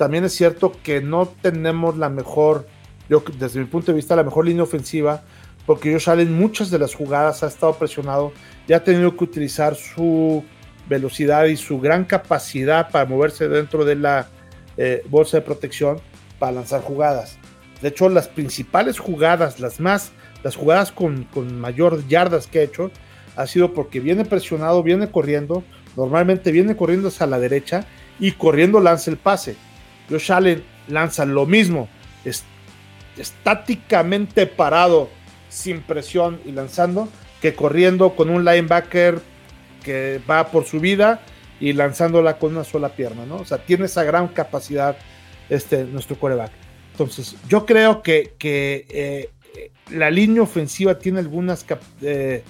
también 0.00 0.24
es 0.24 0.32
cierto 0.32 0.72
que 0.82 1.02
no 1.02 1.26
tenemos 1.42 1.98
la 1.98 2.08
mejor, 2.08 2.66
yo 3.08 3.22
desde 3.38 3.60
mi 3.60 3.66
punto 3.66 3.92
de 3.92 3.96
vista, 3.96 4.16
la 4.16 4.24
mejor 4.24 4.46
línea 4.46 4.62
ofensiva, 4.62 5.24
porque 5.66 5.92
Josh 5.92 6.08
Allen 6.08 6.32
muchas 6.32 6.70
de 6.70 6.78
las 6.78 6.94
jugadas 6.94 7.42
ha 7.42 7.48
estado 7.48 7.74
presionado 7.74 8.32
y 8.66 8.72
ha 8.72 8.82
tenido 8.82 9.14
que 9.16 9.24
utilizar 9.24 9.74
su 9.74 10.42
velocidad 10.88 11.44
y 11.44 11.56
su 11.56 11.80
gran 11.80 12.04
capacidad 12.04 12.90
para 12.90 13.04
moverse 13.04 13.48
dentro 13.48 13.84
de 13.84 13.94
la 13.96 14.28
eh, 14.76 15.02
bolsa 15.08 15.36
de 15.36 15.42
protección 15.42 16.00
para 16.38 16.52
lanzar 16.52 16.80
jugadas. 16.80 17.36
De 17.82 17.88
hecho, 17.88 18.08
las 18.08 18.26
principales 18.26 18.98
jugadas, 18.98 19.60
las 19.60 19.80
más, 19.80 20.12
las 20.42 20.56
jugadas 20.56 20.92
con, 20.92 21.26
mayor 21.58 22.06
yardas 22.08 22.46
que 22.46 22.60
ha 22.60 22.62
hecho, 22.62 22.90
ha 23.36 23.46
sido 23.46 23.72
porque 23.72 24.00
viene 24.00 24.24
presionado, 24.24 24.82
viene 24.82 25.10
corriendo, 25.10 25.62
normalmente 25.96 26.52
viene 26.52 26.76
corriendo 26.76 27.08
hacia 27.08 27.26
la 27.26 27.38
derecha 27.38 27.86
y 28.18 28.32
corriendo 28.32 28.80
lanza 28.80 29.10
el 29.10 29.16
pase. 29.16 29.56
Josh 30.08 30.32
Allen 30.32 30.64
lanza 30.88 31.24
lo 31.24 31.46
mismo, 31.46 31.88
estáticamente 33.16 34.46
parado, 34.46 35.08
sin 35.48 35.80
presión 35.82 36.40
y 36.44 36.52
lanzando, 36.52 37.08
que 37.40 37.54
corriendo 37.54 38.14
con 38.16 38.30
un 38.30 38.44
linebacker 38.44 39.20
que 39.84 40.20
va 40.28 40.48
por 40.48 40.64
su 40.64 40.80
vida 40.80 41.20
y 41.58 41.72
lanzándola 41.72 42.38
con 42.38 42.52
una 42.52 42.64
sola 42.64 42.90
pierna, 42.90 43.26
¿no? 43.26 43.36
O 43.36 43.44
sea, 43.44 43.58
tiene 43.58 43.86
esa 43.86 44.04
gran 44.04 44.28
capacidad 44.28 44.96
este, 45.48 45.84
nuestro 45.84 46.18
coreback. 46.18 46.50
Entonces, 46.92 47.36
yo 47.48 47.66
creo 47.66 48.02
que, 48.02 48.34
que 48.38 48.86
eh, 48.90 49.30
la 49.92 50.10
línea 50.10 50.42
ofensiva 50.42 50.98
tiene 50.98 51.18
algunos 51.18 51.64
eh, 52.02 52.42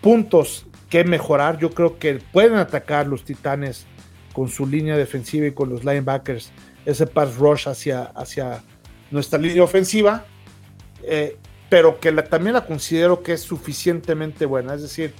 puntos 0.00 0.66
que 0.88 1.04
mejorar. 1.04 1.58
Yo 1.58 1.70
creo 1.70 1.98
que 1.98 2.20
pueden 2.32 2.54
atacar 2.54 3.06
los 3.06 3.24
Titanes 3.24 3.86
con 4.32 4.48
su 4.48 4.66
línea 4.66 4.96
defensiva 4.96 5.46
y 5.46 5.52
con 5.52 5.68
los 5.68 5.84
linebackers 5.84 6.50
ese 6.86 7.06
pass 7.06 7.36
rush 7.36 7.68
hacia, 7.68 8.02
hacia 8.02 8.62
nuestra 9.10 9.38
línea 9.38 9.62
ofensiva, 9.62 10.24
eh, 11.02 11.36
pero 11.68 12.00
que 12.00 12.12
también 12.12 12.54
la 12.54 12.64
considero 12.64 13.22
que 13.22 13.34
es 13.34 13.42
suficientemente 13.42 14.46
buena. 14.46 14.74
Es 14.74 14.82
decir, 14.82 15.12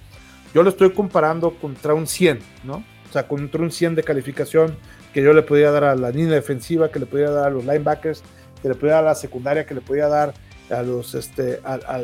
yo 0.54 0.62
lo 0.62 0.70
estoy 0.70 0.92
comparando 0.92 1.54
contra 1.54 1.94
un 1.94 2.06
100, 2.06 2.38
¿no? 2.64 2.84
O 3.08 3.12
sea, 3.12 3.26
contra 3.26 3.62
un 3.62 3.70
100 3.70 3.96
de 3.96 4.02
calificación 4.02 4.76
que 5.12 5.22
yo 5.22 5.32
le 5.32 5.42
podía 5.42 5.70
dar 5.70 5.84
a 5.84 5.94
la 5.94 6.10
línea 6.10 6.34
defensiva, 6.34 6.90
que 6.90 6.98
le 6.98 7.06
podía 7.06 7.30
dar 7.30 7.48
a 7.48 7.50
los 7.50 7.64
linebackers, 7.64 8.22
que 8.62 8.68
le 8.68 8.74
podía 8.74 8.94
dar 8.94 9.04
a 9.04 9.08
la 9.08 9.14
secundaria, 9.14 9.66
que 9.66 9.74
le 9.74 9.80
podía 9.80 10.08
dar 10.08 10.34
a 10.70 10.82
los, 10.82 11.14
este, 11.14 11.60
a, 11.64 11.98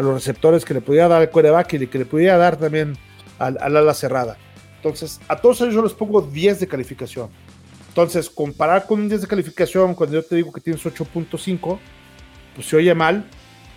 los 0.00 0.14
receptores, 0.14 0.64
que 0.64 0.74
le 0.74 0.80
podía 0.80 1.08
dar 1.08 1.20
al 1.20 1.30
quarterback 1.30 1.74
y 1.74 1.86
que 1.86 1.98
le 1.98 2.06
podía 2.06 2.36
dar 2.36 2.56
también 2.56 2.96
al, 3.38 3.58
al 3.60 3.76
ala 3.76 3.94
cerrada. 3.94 4.36
Entonces, 4.76 5.20
a 5.28 5.36
todos 5.36 5.60
ellos 5.60 5.74
yo 5.74 5.82
les 5.82 5.92
pongo 5.92 6.22
10 6.22 6.60
de 6.60 6.66
calificación. 6.66 7.30
Entonces, 7.88 8.30
comparar 8.30 8.86
con 8.86 9.00
un 9.00 9.08
10 9.08 9.20
de 9.20 9.26
calificación, 9.26 9.94
cuando 9.94 10.16
yo 10.16 10.24
te 10.24 10.36
digo 10.36 10.50
que 10.52 10.60
tienes 10.60 10.82
8.5, 10.84 11.78
pues 12.54 12.66
se 12.66 12.76
oye 12.76 12.94
mal, 12.94 13.24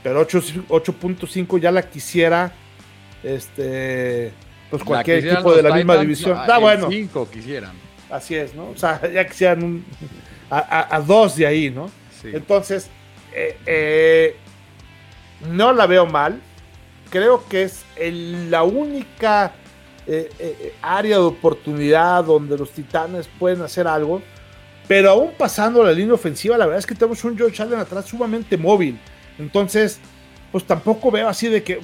pero 0.01 0.25
8.5 0.25 1.59
ya 1.59 1.71
la 1.71 1.89
quisiera, 1.89 2.53
este, 3.23 4.31
pues 4.69 4.83
cualquier 4.83 5.27
equipo 5.27 5.53
de 5.53 5.63
la 5.63 5.75
misma 5.75 5.97
división. 5.97 6.37
Da 6.47 6.59
bueno. 6.59 6.87
5 6.89 7.29
quisieran. 7.29 7.73
Así 8.09 8.35
es, 8.35 8.53
¿no? 8.53 8.69
O 8.69 8.77
sea, 8.77 9.01
ya 9.11 9.27
quisieran 9.27 9.63
un, 9.63 9.85
a, 10.49 11.01
dos 11.05 11.35
de 11.35 11.47
ahí, 11.47 11.69
¿no? 11.69 11.89
Entonces, 12.23 12.89
eh, 13.35 13.57
eh, 13.65 14.35
no 15.49 15.73
la 15.73 15.85
veo 15.85 16.05
mal. 16.05 16.41
Creo 17.09 17.47
que 17.47 17.63
es 17.63 17.83
la 18.49 18.63
única 18.63 19.53
eh, 20.07 20.73
área 20.81 21.17
de 21.17 21.23
oportunidad 21.23 22.23
donde 22.23 22.57
los 22.57 22.71
titanes 22.71 23.29
pueden 23.39 23.61
hacer 23.61 23.87
algo. 23.87 24.21
Pero 24.87 25.09
aún 25.11 25.31
pasando 25.37 25.83
la 25.83 25.91
línea 25.91 26.13
ofensiva, 26.13 26.57
la 26.57 26.65
verdad 26.65 26.79
es 26.79 26.85
que 26.85 26.95
tenemos 26.95 27.23
un 27.23 27.37
George 27.37 27.61
Allen 27.61 27.79
atrás 27.79 28.05
sumamente 28.05 28.55
móvil. 28.57 28.99
Entonces, 29.37 29.99
pues 30.51 30.63
tampoco 30.63 31.11
veo 31.11 31.27
así 31.27 31.47
de 31.49 31.63
que, 31.63 31.79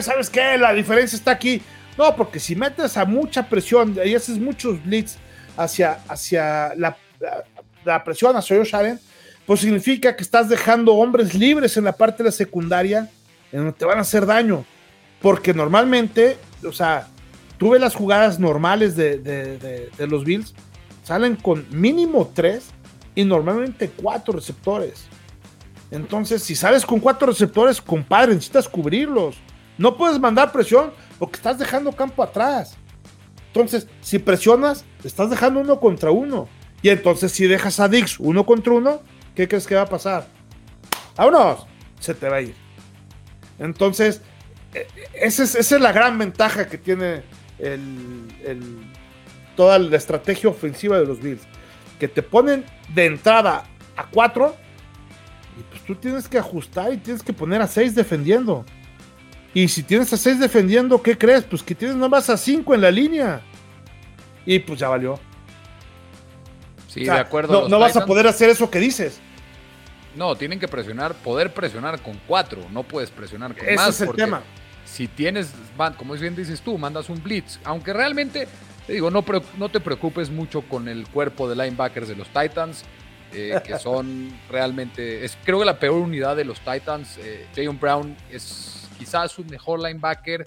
¿sabes 0.00 0.30
qué? 0.30 0.56
La 0.58 0.72
diferencia 0.72 1.16
está 1.16 1.32
aquí. 1.32 1.62
No, 1.98 2.14
porque 2.14 2.38
si 2.38 2.54
metes 2.54 2.96
a 2.96 3.04
mucha 3.04 3.48
presión 3.48 3.98
y 4.04 4.14
haces 4.14 4.38
muchos 4.38 4.82
blitz 4.84 5.16
hacia, 5.56 5.98
hacia 6.08 6.74
la, 6.76 6.96
la, 7.84 8.04
presión 8.04 8.36
hacia 8.36 8.56
George 8.56 8.76
Allen, 8.76 9.00
pues 9.46 9.60
significa 9.60 10.16
que 10.16 10.22
estás 10.22 10.48
dejando 10.48 10.94
hombres 10.94 11.34
libres 11.34 11.76
en 11.76 11.84
la 11.84 11.92
parte 11.92 12.22
de 12.22 12.28
la 12.28 12.32
secundaria 12.32 13.10
en 13.50 13.58
donde 13.58 13.72
te 13.72 13.84
van 13.84 13.98
a 13.98 14.02
hacer 14.02 14.26
daño. 14.26 14.64
Porque 15.20 15.54
normalmente, 15.54 16.36
o 16.66 16.72
sea, 16.72 17.08
Tuve 17.62 17.78
las 17.78 17.94
jugadas 17.94 18.40
normales 18.40 18.96
de, 18.96 19.88
los 20.08 20.24
Bills, 20.24 20.52
salen 21.04 21.36
con 21.36 21.64
mínimo 21.70 22.28
tres 22.34 22.70
y 23.14 23.24
normalmente 23.24 23.88
cuatro 23.88 24.34
receptores. 24.34 25.04
Entonces, 25.92 26.42
si 26.42 26.56
sales 26.56 26.84
con 26.84 26.98
cuatro 26.98 27.28
receptores, 27.28 27.80
compadre, 27.80 28.34
necesitas 28.34 28.68
cubrirlos. 28.68 29.36
No 29.78 29.96
puedes 29.96 30.18
mandar 30.18 30.50
presión 30.50 30.90
porque 31.20 31.36
estás 31.36 31.56
dejando 31.56 31.92
campo 31.92 32.24
atrás. 32.24 32.74
Entonces, 33.52 33.86
si 34.00 34.18
presionas, 34.18 34.84
estás 35.04 35.30
dejando 35.30 35.60
uno 35.60 35.78
contra 35.78 36.10
uno. 36.10 36.48
Y 36.82 36.88
entonces, 36.88 37.30
si 37.30 37.46
dejas 37.46 37.78
a 37.78 37.86
Dix 37.86 38.18
uno 38.18 38.44
contra 38.44 38.72
uno, 38.72 39.02
¿qué 39.34 39.48
crees 39.48 39.66
que 39.66 39.74
va 39.74 39.82
a 39.82 39.86
pasar? 39.86 40.26
¡Vámonos! 41.16 41.66
Se 42.00 42.14
te 42.14 42.28
va 42.28 42.36
a 42.36 42.40
ir. 42.42 42.54
Entonces, 43.58 44.22
e, 44.74 44.80
e, 44.80 44.86
esa 45.26 45.44
es, 45.44 45.54
esa 45.54 45.76
es 45.76 45.80
la 45.80 45.92
gran 45.92 46.18
ventaja 46.18 46.68
que 46.68 46.78
tiene 46.78 47.22
el, 47.58 48.28
toda 49.56 49.78
la 49.78 49.96
estrategia 49.96 50.50
ofensiva 50.50 50.98
de 50.98 51.06
los 51.06 51.20
Bills. 51.20 51.42
Que 51.98 52.08
te 52.08 52.22
ponen 52.22 52.64
de 52.94 53.06
entrada 53.06 53.64
a 53.96 54.06
4 54.06 54.56
y 55.58 55.62
pues 55.62 55.82
tú 55.84 55.94
tienes 55.94 56.28
que 56.28 56.38
ajustar 56.38 56.92
y 56.92 56.96
tienes 56.96 57.22
que 57.22 57.32
poner 57.32 57.62
a 57.62 57.66
6 57.66 57.94
defendiendo. 57.94 58.64
Y 59.54 59.68
si 59.68 59.82
tienes 59.82 60.12
a 60.12 60.16
6 60.16 60.40
defendiendo, 60.40 61.02
¿qué 61.02 61.16
crees? 61.16 61.44
Pues 61.44 61.62
que 61.62 61.74
tienes 61.74 61.96
nomás 61.96 62.30
a 62.30 62.36
5 62.36 62.74
en 62.74 62.80
la 62.80 62.90
línea. 62.90 63.42
Y 64.46 64.58
pues 64.58 64.80
ya 64.80 64.88
valió. 64.88 65.20
Sí, 66.88 67.04
de 67.04 67.10
acuerdo. 67.10 67.68
No, 67.68 67.78
vas 67.78 67.96
a 67.96 68.04
poder 68.04 68.26
hacer 68.26 68.50
eso 68.50 68.70
que 68.70 68.78
dices. 68.78 69.20
No, 70.14 70.36
tienen 70.36 70.58
que 70.60 70.68
presionar, 70.68 71.14
poder 71.14 71.52
presionar 71.54 72.00
con 72.00 72.20
4. 72.26 72.68
No 72.70 72.82
puedes 72.82 73.10
presionar 73.10 73.56
con 73.56 73.66
Ese 73.66 73.76
más. 73.76 73.88
Es 73.88 74.00
el 74.00 74.12
tema 74.12 74.42
si 74.92 75.08
tienes, 75.08 75.52
como 75.96 76.14
bien 76.14 76.36
dices 76.36 76.60
tú, 76.60 76.76
mandas 76.76 77.08
un 77.08 77.22
blitz, 77.22 77.58
aunque 77.64 77.94
realmente, 77.94 78.46
te 78.86 78.92
digo, 78.92 79.10
no, 79.10 79.24
no 79.56 79.68
te 79.70 79.80
preocupes 79.80 80.28
mucho 80.28 80.62
con 80.62 80.86
el 80.86 81.08
cuerpo 81.08 81.48
de 81.48 81.56
linebackers 81.56 82.08
de 82.08 82.16
los 82.16 82.28
Titans, 82.28 82.84
eh, 83.32 83.58
que 83.64 83.78
son 83.78 84.30
realmente, 84.50 85.24
es 85.24 85.38
creo 85.44 85.60
que 85.60 85.64
la 85.64 85.78
peor 85.78 85.94
unidad 85.94 86.36
de 86.36 86.44
los 86.44 86.60
Titans, 86.60 87.18
eh, 87.18 87.46
Brown 87.80 88.14
es 88.30 88.86
quizás 88.98 89.32
su 89.32 89.44
mejor 89.44 89.80
linebacker, 89.80 90.44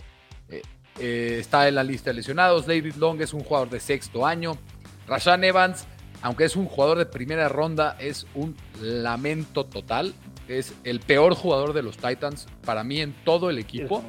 eh, 0.49 0.61
eh, 0.99 1.37
está 1.39 1.67
en 1.67 1.73
la 1.73 1.83
lista 1.83 2.11
de 2.11 2.17
lesionados, 2.17 2.67
David 2.67 2.95
Long 2.97 3.19
es 3.21 3.33
un 3.33 3.43
jugador 3.43 3.71
de 3.71 3.79
sexto 3.79 4.27
año, 4.27 4.59
Rashan 5.07 5.43
Evans, 5.43 5.87
aunque 6.25 6.45
es 6.45 6.55
un 6.55 6.65
jugador 6.65 6.97
de 6.97 7.05
primera 7.05 7.47
ronda, 7.49 7.95
es 7.99 8.25
un 8.33 8.57
lamento 8.81 9.63
total. 9.63 10.15
Es 10.47 10.73
el 10.83 10.99
peor 10.99 11.35
jugador 11.35 11.71
de 11.71 11.83
los 11.83 11.97
Titans 11.97 12.47
para 12.65 12.83
mí 12.83 12.99
en 12.99 13.13
todo 13.23 13.51
el 13.51 13.59
equipo. 13.59 14.03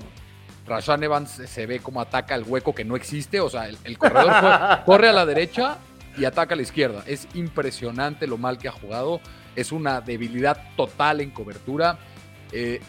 Rashan 0.67 1.05
Evans 1.05 1.31
se 1.31 1.67
ve 1.67 1.81
como 1.81 2.01
ataca 2.01 2.35
el 2.35 2.45
hueco 2.45 2.75
que 2.75 2.87
no 2.87 2.97
existe, 2.97 3.39
o 3.39 3.51
sea, 3.51 3.69
el, 3.69 3.99
corredor 3.99 4.33
corre 4.87 5.11
a 5.11 5.13
la 5.13 5.27
derecha 5.27 5.77
y 6.17 6.25
ataca 6.25 6.55
a 6.55 6.57
la 6.57 6.63
izquierda. 6.63 7.05
Es 7.07 7.29
impresionante 7.35 8.27
lo 8.27 8.39
mal 8.39 8.57
que 8.57 8.69
ha 8.69 8.73
jugado, 8.73 9.21
es 9.55 9.71
una 9.71 10.01
debilidad 10.01 10.59
total 10.75 11.21
en 11.21 11.31
cobertura. 11.33 11.99
Eh, 12.51 12.81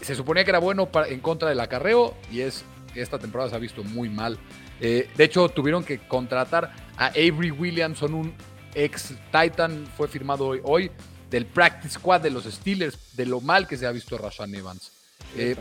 se 0.00 0.16
suponía 0.16 0.42
que 0.42 0.50
era 0.50 0.58
bueno 0.58 0.88
en 1.08 1.20
contra 1.20 1.50
del 1.50 1.60
acarreo 1.60 2.16
y 2.32 2.40
es 2.40 2.64
esta 2.96 3.20
temporada 3.20 3.48
se 3.48 3.54
ha 3.54 3.60
visto 3.60 3.84
muy 3.84 4.08
mal. 4.08 4.38
Eh, 4.80 5.08
de 5.16 5.24
hecho, 5.24 5.48
tuvieron 5.50 5.84
que 5.84 5.98
contratar 5.98 6.72
a 6.96 7.06
Avery 7.06 7.52
Williamson, 7.52 8.12
un 8.12 8.34
ex 8.76 9.14
Titan, 9.32 9.86
fue 9.96 10.06
firmado 10.06 10.46
hoy, 10.46 10.60
hoy 10.62 10.90
del 11.30 11.46
practice 11.46 11.94
squad 11.94 12.20
de 12.20 12.30
los 12.30 12.44
Steelers, 12.44 13.16
de 13.16 13.26
lo 13.26 13.40
mal 13.40 13.66
que 13.66 13.76
se 13.76 13.86
ha 13.86 13.90
visto 13.90 14.16
Rashan 14.16 14.54
Evans. 14.54 14.92
Eh, 15.36 15.56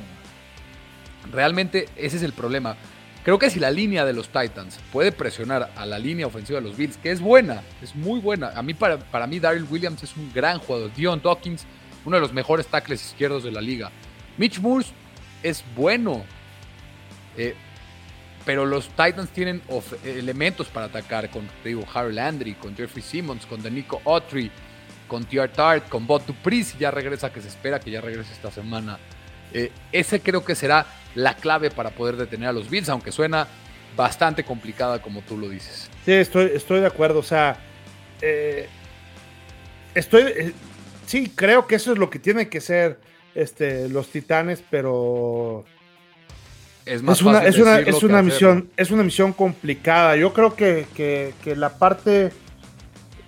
Realmente 1.32 1.90
ese 1.96 2.18
es 2.18 2.24
el 2.24 2.34
problema. 2.34 2.76
Creo 3.24 3.40
que 3.40 3.50
si 3.50 3.60
la 3.60 3.72
línea 3.72 4.06
de 4.06 4.14
los 4.14 4.28
Titans 4.28 4.80
puede 4.92 5.12
presionar 5.12 5.72
a 5.76 5.86
la 5.86 5.98
línea 5.98 6.28
ofensiva 6.28 6.60
de 6.60 6.68
los 6.68 6.78
Bills, 6.78 6.98
que 6.98 7.12
es 7.12 7.20
buena, 7.20 7.64
es 7.82 7.96
muy 7.96 8.20
buena. 8.20 8.50
A 8.56 8.62
mí, 8.62 8.76
para, 8.76 9.00
para 9.00 9.26
mí, 9.26 9.40
Daryl 9.40 9.66
Williams 9.70 10.04
es 10.04 10.16
un 10.16 10.32
gran 10.32 10.60
jugador. 10.60 10.94
Dion 10.94 11.22
Dawkins, 11.24 11.66
uno 12.06 12.18
de 12.18 12.22
los 12.22 12.34
mejores 12.34 12.68
tackles 12.68 13.04
izquierdos 13.04 13.44
de 13.44 13.52
la 13.52 13.62
liga. 13.62 13.92
Mitch 14.38 14.60
Moore 14.60 14.86
es 15.42 15.64
bueno. 15.76 16.24
Eh, 17.36 17.56
pero 18.46 18.66
los 18.66 18.90
Titans 18.90 19.30
tienen 19.32 19.62
elementos 20.04 20.68
para 20.68 20.86
atacar 20.86 21.30
con, 21.32 21.48
digo, 21.64 21.84
Harry 21.94 22.14
Landry, 22.14 22.54
con 22.54 22.76
Jeffrey 22.76 23.04
Simmons, 23.04 23.46
con 23.48 23.62
Danico 23.62 24.02
Autry, 24.06 24.52
con 25.08 25.26
T.R. 25.26 25.50
Tart, 25.50 25.90
con 25.90 26.06
Bob 26.06 26.26
Dupree, 26.26 26.64
ya 26.80 26.92
regresa, 26.92 27.34
que 27.34 27.42
se 27.42 27.48
espera 27.48 27.80
que 27.80 27.92
ya 27.92 28.02
regrese 28.02 28.32
esta 28.34 28.52
semana. 28.52 29.00
Eh, 29.52 29.72
ese 29.92 30.20
creo 30.20 30.46
que 30.46 30.54
será 30.54 30.86
la 31.16 31.36
clave 31.36 31.72
para 31.72 31.90
poder 31.92 32.18
detener 32.18 32.50
a 32.50 32.54
los 32.54 32.70
Bills, 32.70 32.90
aunque 32.90 33.12
suena 33.12 33.48
bastante 33.96 34.44
complicada 34.44 35.02
como 35.02 35.22
tú 35.22 35.38
lo 35.38 35.50
dices. 35.50 35.90
Sí, 36.06 36.14
estoy, 36.14 36.52
estoy 36.54 36.82
de 36.82 36.88
acuerdo. 36.88 37.20
O 37.20 37.24
sea, 37.24 37.58
eh, 38.22 38.68
estoy, 39.96 40.24
eh, 40.24 40.54
sí, 41.06 41.32
creo 41.34 41.66
que 41.66 41.76
eso 41.76 41.94
es 41.94 41.98
lo 41.98 42.10
que 42.10 42.20
tiene 42.20 42.50
que 42.50 42.62
ser 42.62 43.00
este, 43.34 43.90
los 43.90 44.10
Titanes, 44.10 44.64
pero 44.70 45.66
es 46.86 47.02
más 47.02 47.22
una, 47.22 47.44
es 47.44 47.58
una, 47.58 47.80
es 47.80 48.04
una 48.04 48.22
misión, 48.22 48.70
es 48.78 48.92
una 48.92 49.04
misión 49.04 49.34
complicada. 49.34 50.16
Yo 50.16 50.34
creo 50.34 50.56
que, 50.56 51.34
la 51.56 51.78
parte, 51.78 52.32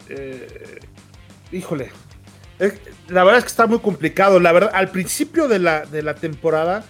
eh, 0.10 0.80
híjole, 1.52 1.92
la 3.10 3.24
verdad 3.24 3.40
es 3.40 3.44
que 3.46 3.50
está 3.50 3.66
muy 3.66 3.80
complicado. 3.80 4.40
La 4.40 4.52
verdad, 4.52 4.72
al 4.74 4.90
principio 4.90 5.48
de 5.48 5.60
la, 5.60 5.86
de 5.86 6.04
la 6.04 6.16
temporada 6.16 6.86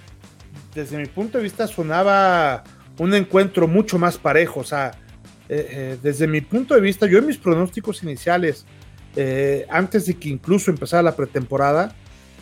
desde 0.75 0.97
mi 0.97 1.07
punto 1.07 1.39
de 1.39 1.43
vista 1.43 1.65
sonaba 1.67 2.63
un 2.99 3.13
encuentro 3.13 3.67
mucho 3.67 3.97
más 3.97 4.17
parejo. 4.17 4.59
O 4.59 4.63
sea, 4.63 4.91
eh, 5.49 5.67
eh, 5.69 5.97
desde 6.03 6.27
mi 6.27 6.41
punto 6.41 6.75
de 6.75 6.81
vista, 6.81 7.07
yo 7.07 7.17
en 7.19 7.27
mis 7.27 7.37
pronósticos 7.37 8.03
iniciales, 8.03 8.65
antes 9.69 10.05
de 10.05 10.13
que 10.13 10.29
incluso 10.29 10.69
empezara 10.69 11.01
la 11.01 11.15
pretemporada, 11.15 11.95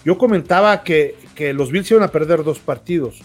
yo 0.03 0.17
comentaba 0.17 0.83
que, 0.83 1.15
los 1.53 1.71
Bills 1.71 1.89
iban 1.91 2.03
a 2.03 2.09
perder 2.09 2.43
dos 2.43 2.59
partidos, 2.59 3.23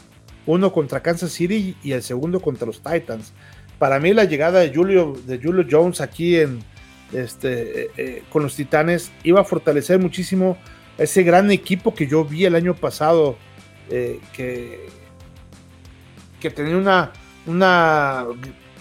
uno 0.50 0.72
contra 0.72 1.00
Kansas 1.00 1.32
City 1.32 1.76
y 1.82 1.92
el 1.92 2.02
segundo 2.02 2.40
contra 2.40 2.66
los 2.66 2.82
Titans. 2.82 3.32
Para 3.78 3.98
mí 3.98 4.12
la 4.12 4.24
llegada 4.24 4.60
de 4.60 4.74
Julio, 4.74 5.14
de 5.26 5.38
Julio 5.38 5.66
Jones 5.70 6.00
aquí 6.00 6.36
en, 6.36 6.62
este, 7.12 8.22
con 8.30 8.42
los 8.42 8.54
Titanes 8.54 9.10
iba 9.24 9.40
a 9.40 9.44
fortalecer 9.44 9.98
muchísimo 9.98 10.56
ese 11.00 11.22
gran 11.22 11.50
equipo 11.50 11.94
que 11.94 12.06
yo 12.06 12.24
vi 12.26 12.44
el 12.44 12.54
año 12.54 12.74
pasado, 12.74 13.36
eh, 13.88 14.20
que, 14.34 14.86
que 16.38 16.50
tenía 16.50 16.76
una, 16.76 17.12
una 17.46 18.26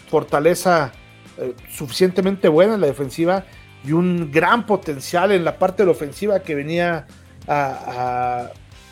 fortaleza 0.10 0.92
eh, 1.38 1.54
suficientemente 1.72 2.50
buena 2.50 2.76
en 2.76 2.82
la 2.82 2.88
defensiva 2.88 3.46
y 3.86 3.94
un 3.94 4.30
gran 4.32 4.66
potencial 4.66 5.32
en 5.32 5.46
la 5.46 5.58
parte 5.58 5.84
de 5.84 5.86
la 5.86 5.94
ofensiva 5.94 6.42
que 6.42 6.56
venía 6.56 7.08
a, 7.48 8.52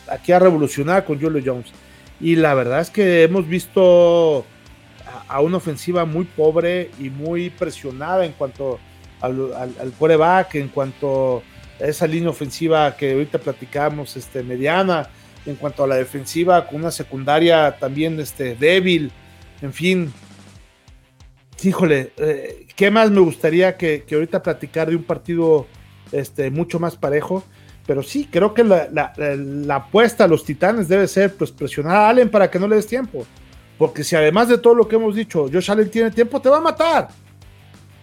aquí 0.10 0.32
a 0.32 0.40
revolucionar 0.40 1.04
con 1.04 1.20
Julio 1.20 1.44
Jones. 1.46 1.68
Y 2.20 2.36
la 2.36 2.54
verdad 2.54 2.82
es 2.82 2.90
que 2.90 3.24
hemos 3.24 3.48
visto 3.48 4.46
a, 5.28 5.42
una 5.42 5.58
ofensiva 5.58 6.06
muy 6.06 6.26
pobre 6.26 6.92
y 7.00 7.10
muy 7.10 7.50
presionada 7.50 8.26
en 8.26 8.32
cuanto 8.34 8.80
al, 9.22 9.54
al, 9.54 9.92
coreback, 9.98 10.56
en 10.56 10.70
cuanto 10.70 11.44
a 11.80 11.86
esa 11.86 12.08
línea 12.08 12.30
ofensiva 12.30 12.96
que 12.96 13.14
ahorita 13.14 13.38
platicamos, 13.40 14.18
este, 14.18 14.44
mediana, 14.44 15.10
en 15.46 15.56
cuanto 15.56 15.84
a 15.84 15.88
la 15.88 15.96
defensiva, 15.96 16.68
con 16.68 16.82
una 16.82 16.92
secundaria 16.92 17.78
también 17.78 18.20
este, 18.20 18.56
débil, 18.56 19.12
en 19.62 19.74
fin. 19.74 20.14
Híjole, 21.64 22.12
eh, 22.18 22.68
¿qué 22.76 22.92
más 22.92 23.10
me 23.10 23.20
gustaría 23.20 23.78
que, 23.78 24.04
que, 24.04 24.16
ahorita 24.16 24.44
platicar 24.44 24.90
de 24.90 24.96
un 24.96 25.04
partido 25.04 25.68
este, 26.12 26.52
mucho 26.52 26.80
más 26.80 26.96
parejo? 26.96 27.44
Pero 27.88 28.04
sí, 28.04 28.28
creo 28.30 28.54
que 28.54 28.66
la, 28.66 29.14
apuesta 29.70 30.26
a 30.26 30.28
los 30.28 30.44
titanes 30.44 30.90
debe 30.90 31.08
ser 31.08 31.34
pues, 31.34 31.52
presionar 31.52 31.96
a 31.96 32.10
Allen 32.10 32.30
para 32.30 32.52
que 32.52 32.60
no 32.60 32.68
le 32.68 32.76
des 32.76 32.86
tiempo. 32.86 33.26
Porque 33.78 34.04
si 34.04 34.16
además 34.16 34.50
de 34.50 34.58
todo 34.58 34.76
lo 34.76 34.88
que 34.88 34.98
hemos 34.98 35.16
dicho, 35.16 35.48
Josh 35.52 35.72
Allen 35.72 35.90
tiene 35.90 36.12
tiempo, 36.12 36.42
te 36.42 36.50
va 36.50 36.58
a 36.58 36.62
matar. 36.62 37.08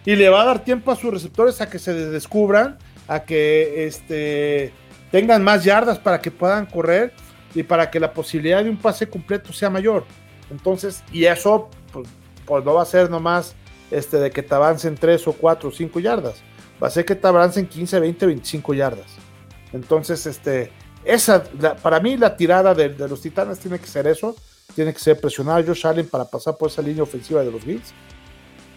Y 0.03 0.15
le 0.15 0.27
va 0.29 0.41
a 0.41 0.45
dar 0.45 0.63
tiempo 0.63 0.91
a 0.91 0.95
sus 0.95 1.13
receptores 1.13 1.61
a 1.61 1.69
que 1.69 1.77
se 1.77 1.93
descubran, 1.93 2.77
a 3.07 3.23
que 3.23 3.85
este, 3.85 4.73
tengan 5.11 5.43
más 5.43 5.63
yardas 5.63 5.99
para 5.99 6.19
que 6.19 6.31
puedan 6.31 6.65
correr 6.65 7.13
y 7.53 7.61
para 7.61 7.91
que 7.91 7.99
la 7.99 8.11
posibilidad 8.11 8.63
de 8.63 8.71
un 8.71 8.77
pase 8.77 9.07
completo 9.07 9.53
sea 9.53 9.69
mayor. 9.69 10.03
Entonces, 10.49 11.03
y 11.11 11.25
eso 11.25 11.69
pues, 11.91 12.07
pues 12.45 12.65
no 12.65 12.73
va 12.73 12.81
a 12.81 12.85
ser 12.85 13.09
nomás 13.11 13.55
este, 13.91 14.17
de 14.17 14.31
que 14.31 14.41
te 14.41 14.55
avancen 14.55 14.95
3 14.95 15.27
o 15.27 15.33
4 15.33 15.69
o 15.69 15.71
5 15.71 15.99
yardas. 15.99 16.41
Va 16.81 16.87
a 16.87 16.91
ser 16.91 17.05
que 17.05 17.15
te 17.15 17.27
avancen 17.27 17.67
15, 17.67 17.99
20, 17.99 18.25
25 18.25 18.73
yardas. 18.73 19.24
Entonces, 19.73 20.25
este, 20.25 20.71
esa, 21.03 21.43
para 21.81 21.99
mí 21.99 22.17
la 22.17 22.35
tirada 22.35 22.73
de, 22.73 22.89
los 23.07 23.21
Titanes 23.21 23.59
tiene 23.59 23.79
que 23.79 23.87
ser 23.87 24.07
eso, 24.07 24.35
tiene 24.73 24.93
que 24.93 24.99
ser 24.99 25.19
presionar 25.19 25.61
a 25.61 25.65
Josh 25.65 25.85
Allen 25.85 26.07
para 26.07 26.25
pasar 26.25 26.57
por 26.57 26.69
esa 26.69 26.81
línea 26.81 27.03
ofensiva 27.03 27.43
de 27.43 27.51
los 27.51 27.63
Bills. 27.63 27.93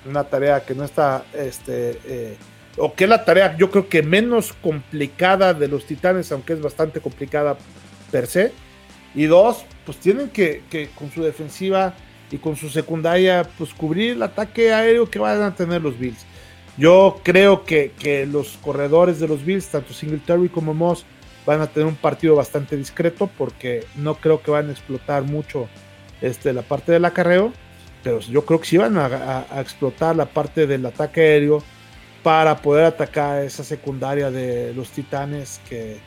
Una 0.08 0.24
tarea 0.24 0.64
que 0.64 0.74
no 0.74 0.84
está, 0.84 1.24
este, 1.34 1.98
eh, 2.04 2.36
o 2.76 2.94
que 2.94 3.04
es 3.04 3.10
la 3.10 3.24
tarea 3.24 3.56
yo 3.56 3.70
creo 3.70 3.88
que 3.88 4.02
menos 4.02 4.52
complicada 4.62 5.54
de 5.54 5.68
los 5.68 5.84
Titanes, 5.86 6.30
aunque 6.32 6.52
es 6.52 6.60
bastante 6.60 7.00
complicada 7.00 7.56
per 8.10 8.26
se. 8.26 8.52
Y 9.14 9.24
dos, 9.24 9.64
pues 9.86 9.98
tienen 9.98 10.28
que, 10.28 10.62
que 10.70 10.90
con 10.90 11.10
su 11.10 11.22
defensiva 11.22 11.94
y 12.30 12.38
con 12.38 12.56
su 12.56 12.68
secundaria, 12.68 13.48
pues 13.56 13.72
cubrir 13.72 14.12
el 14.12 14.22
ataque 14.22 14.72
aéreo 14.72 15.10
que 15.10 15.18
van 15.18 15.42
a 15.42 15.54
tener 15.54 15.80
los 15.82 15.98
Bills. 15.98 16.27
Yo 16.78 17.20
creo 17.24 17.64
que, 17.64 18.28
los 18.30 18.56
corredores 18.58 19.18
de 19.18 19.26
los 19.26 19.44
Bills, 19.44 19.66
tanto 19.66 19.92
Singletary 19.92 20.48
como 20.48 20.74
Moss, 20.74 21.04
van 21.44 21.60
a 21.60 21.66
tener 21.66 21.88
un 21.88 21.96
partido 21.96 22.36
bastante 22.36 22.76
discreto 22.76 23.28
porque 23.36 23.84
no 23.96 24.14
creo 24.14 24.42
que 24.42 24.50
van 24.50 24.68
a 24.68 24.72
explotar 24.72 25.24
mucho 25.24 25.68
este, 26.20 26.52
la 26.52 26.62
parte 26.62 26.92
del 26.92 27.04
acarreo, 27.04 27.52
pero 28.04 28.20
yo 28.20 28.44
creo 28.44 28.60
que 28.60 28.66
sí 28.66 28.76
van 28.76 28.96
a, 28.96 29.46
explotar 29.58 30.14
la 30.14 30.26
parte 30.26 30.66
del 30.66 30.86
ataque 30.86 31.20
aéreo 31.20 31.62
para 32.22 32.58
poder 32.62 32.84
atacar 32.84 33.42
esa 33.42 33.64
secundaria 33.64 34.30
de 34.30 34.72
los 34.74 34.90
titanes 34.90 35.60
que, 35.68 35.98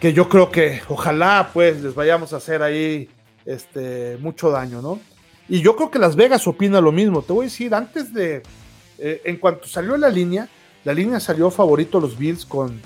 que 0.00 0.12
yo 0.12 0.28
creo 0.28 0.50
que 0.50 0.80
ojalá 0.88 1.50
pues 1.52 1.82
les 1.82 1.94
vayamos 1.94 2.32
a 2.32 2.36
hacer 2.36 2.62
ahí 2.62 3.08
este, 3.44 4.16
mucho 4.20 4.50
daño, 4.50 4.80
¿no? 4.80 5.00
Y 5.48 5.60
yo 5.60 5.76
creo 5.76 5.90
que 5.90 5.98
Las 5.98 6.16
Vegas 6.16 6.46
opina 6.46 6.80
lo 6.80 6.90
mismo. 6.90 7.22
Te 7.22 7.32
voy 7.32 7.44
a 7.44 7.48
decir, 7.48 7.74
antes 7.74 8.12
de, 8.12 8.42
eh, 8.98 9.22
en 9.24 9.36
cuanto 9.36 9.66
salió 9.66 9.96
la 9.96 10.08
línea, 10.08 10.48
la 10.84 10.94
línea 10.94 11.20
salió 11.20 11.50
favorito 11.50 11.98
a 11.98 12.00
los 12.00 12.16
Bills 12.16 12.46
con 12.46 12.80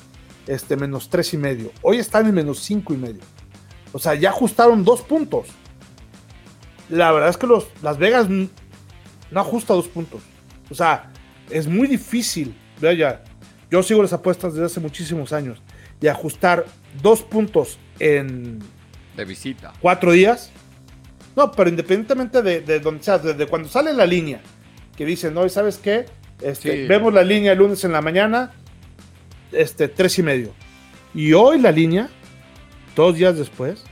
este 0.47 0.77
menos 0.77 1.09
tres 1.09 1.33
y 1.35 1.37
medio. 1.37 1.71
Hoy 1.83 1.99
están 1.99 2.27
en 2.27 2.35
menos 2.35 2.61
cinco 2.61 2.95
y 2.95 2.97
medio. 2.97 3.21
O 3.93 3.99
sea, 3.99 4.15
ya 4.15 4.31
ajustaron 4.31 4.85
dos 4.85 5.03
puntos. 5.03 5.49
La 6.89 7.13
verdad 7.13 7.29
es 7.29 7.37
que 7.37 7.47
los, 7.47 7.69
Las 7.83 7.99
Vegas 7.99 8.29
no 8.29 8.49
ajusta 9.41 9.75
dos 9.75 9.89
puntos. 9.89 10.23
O 10.71 10.75
sea, 10.75 11.13
es 11.51 11.67
muy 11.67 11.87
difícil. 11.87 12.55
Vaya, 12.81 13.23
yo 13.71 13.83
sigo 13.83 14.03
las 14.03 14.13
apuestas 14.13 14.55
desde 14.55 14.67
hace 14.67 14.81
muchísimos 14.81 15.33
años. 15.33 15.63
Y 16.01 16.09
ajustar 16.09 16.67
dos 17.03 17.23
puntos 17.23 17.79
en. 17.99 18.59
De 19.17 19.25
visita. 19.25 19.73
Cuatro 19.81 20.13
días. 20.13 20.51
No, 21.37 21.53
pero 21.53 21.71
independientemente 21.71 22.43
de, 22.43 22.61
de 22.61 22.81
donde 22.81 23.05
sea, 23.05 23.19
desde 23.19 23.47
cuando 23.47 23.69
sale 23.69 23.93
la 23.93 24.07
línea 24.07 24.41
que 25.01 25.07
dicen, 25.07 25.33
no, 25.33 25.49
¿sabes 25.49 25.79
qué? 25.79 26.05
Este, 26.43 26.87
Vemos 26.87 27.15
la 27.15 27.23
línea 27.23 27.53
el 27.53 27.59
lunes 27.59 27.83
en 27.85 27.93
la 27.93 28.03
mañana, 28.03 28.53
este, 29.51 29.89
tres 29.89 30.19
y 30.19 30.23
medio. 30.23 30.53
Y 31.15 31.33
hoy 31.33 31.59
la 31.59 31.73
línea, 31.73 32.11
dos 32.95 33.17
días 33.17 33.39
después, 33.39 33.83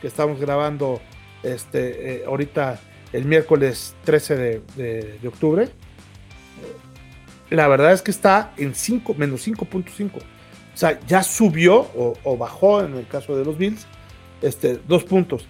que 0.00 0.06
estamos 0.06 0.40
grabando 0.40 1.02
este, 1.42 2.14
eh, 2.14 2.24
ahorita 2.26 2.80
el 3.12 3.26
miércoles 3.26 3.94
13 4.04 4.62
de, 4.74 5.20
octubre, 5.28 5.68
la 7.50 7.68
verdad 7.68 7.92
es 7.92 8.00
que 8.00 8.10
está 8.10 8.54
en 8.56 8.74
5, 8.74 9.14
menos 9.18 9.46
5.5. 9.46 10.16
O 10.16 10.20
sea, 10.72 10.98
ya 11.06 11.22
subió 11.22 11.76
o, 11.94 12.14
o, 12.24 12.38
bajó 12.38 12.82
en 12.82 12.96
el 12.96 13.06
caso 13.06 13.36
de 13.36 13.44
los 13.44 13.58
Bills, 13.58 13.86
este, 14.40 14.80
dos 14.88 15.04
puntos. 15.04 15.46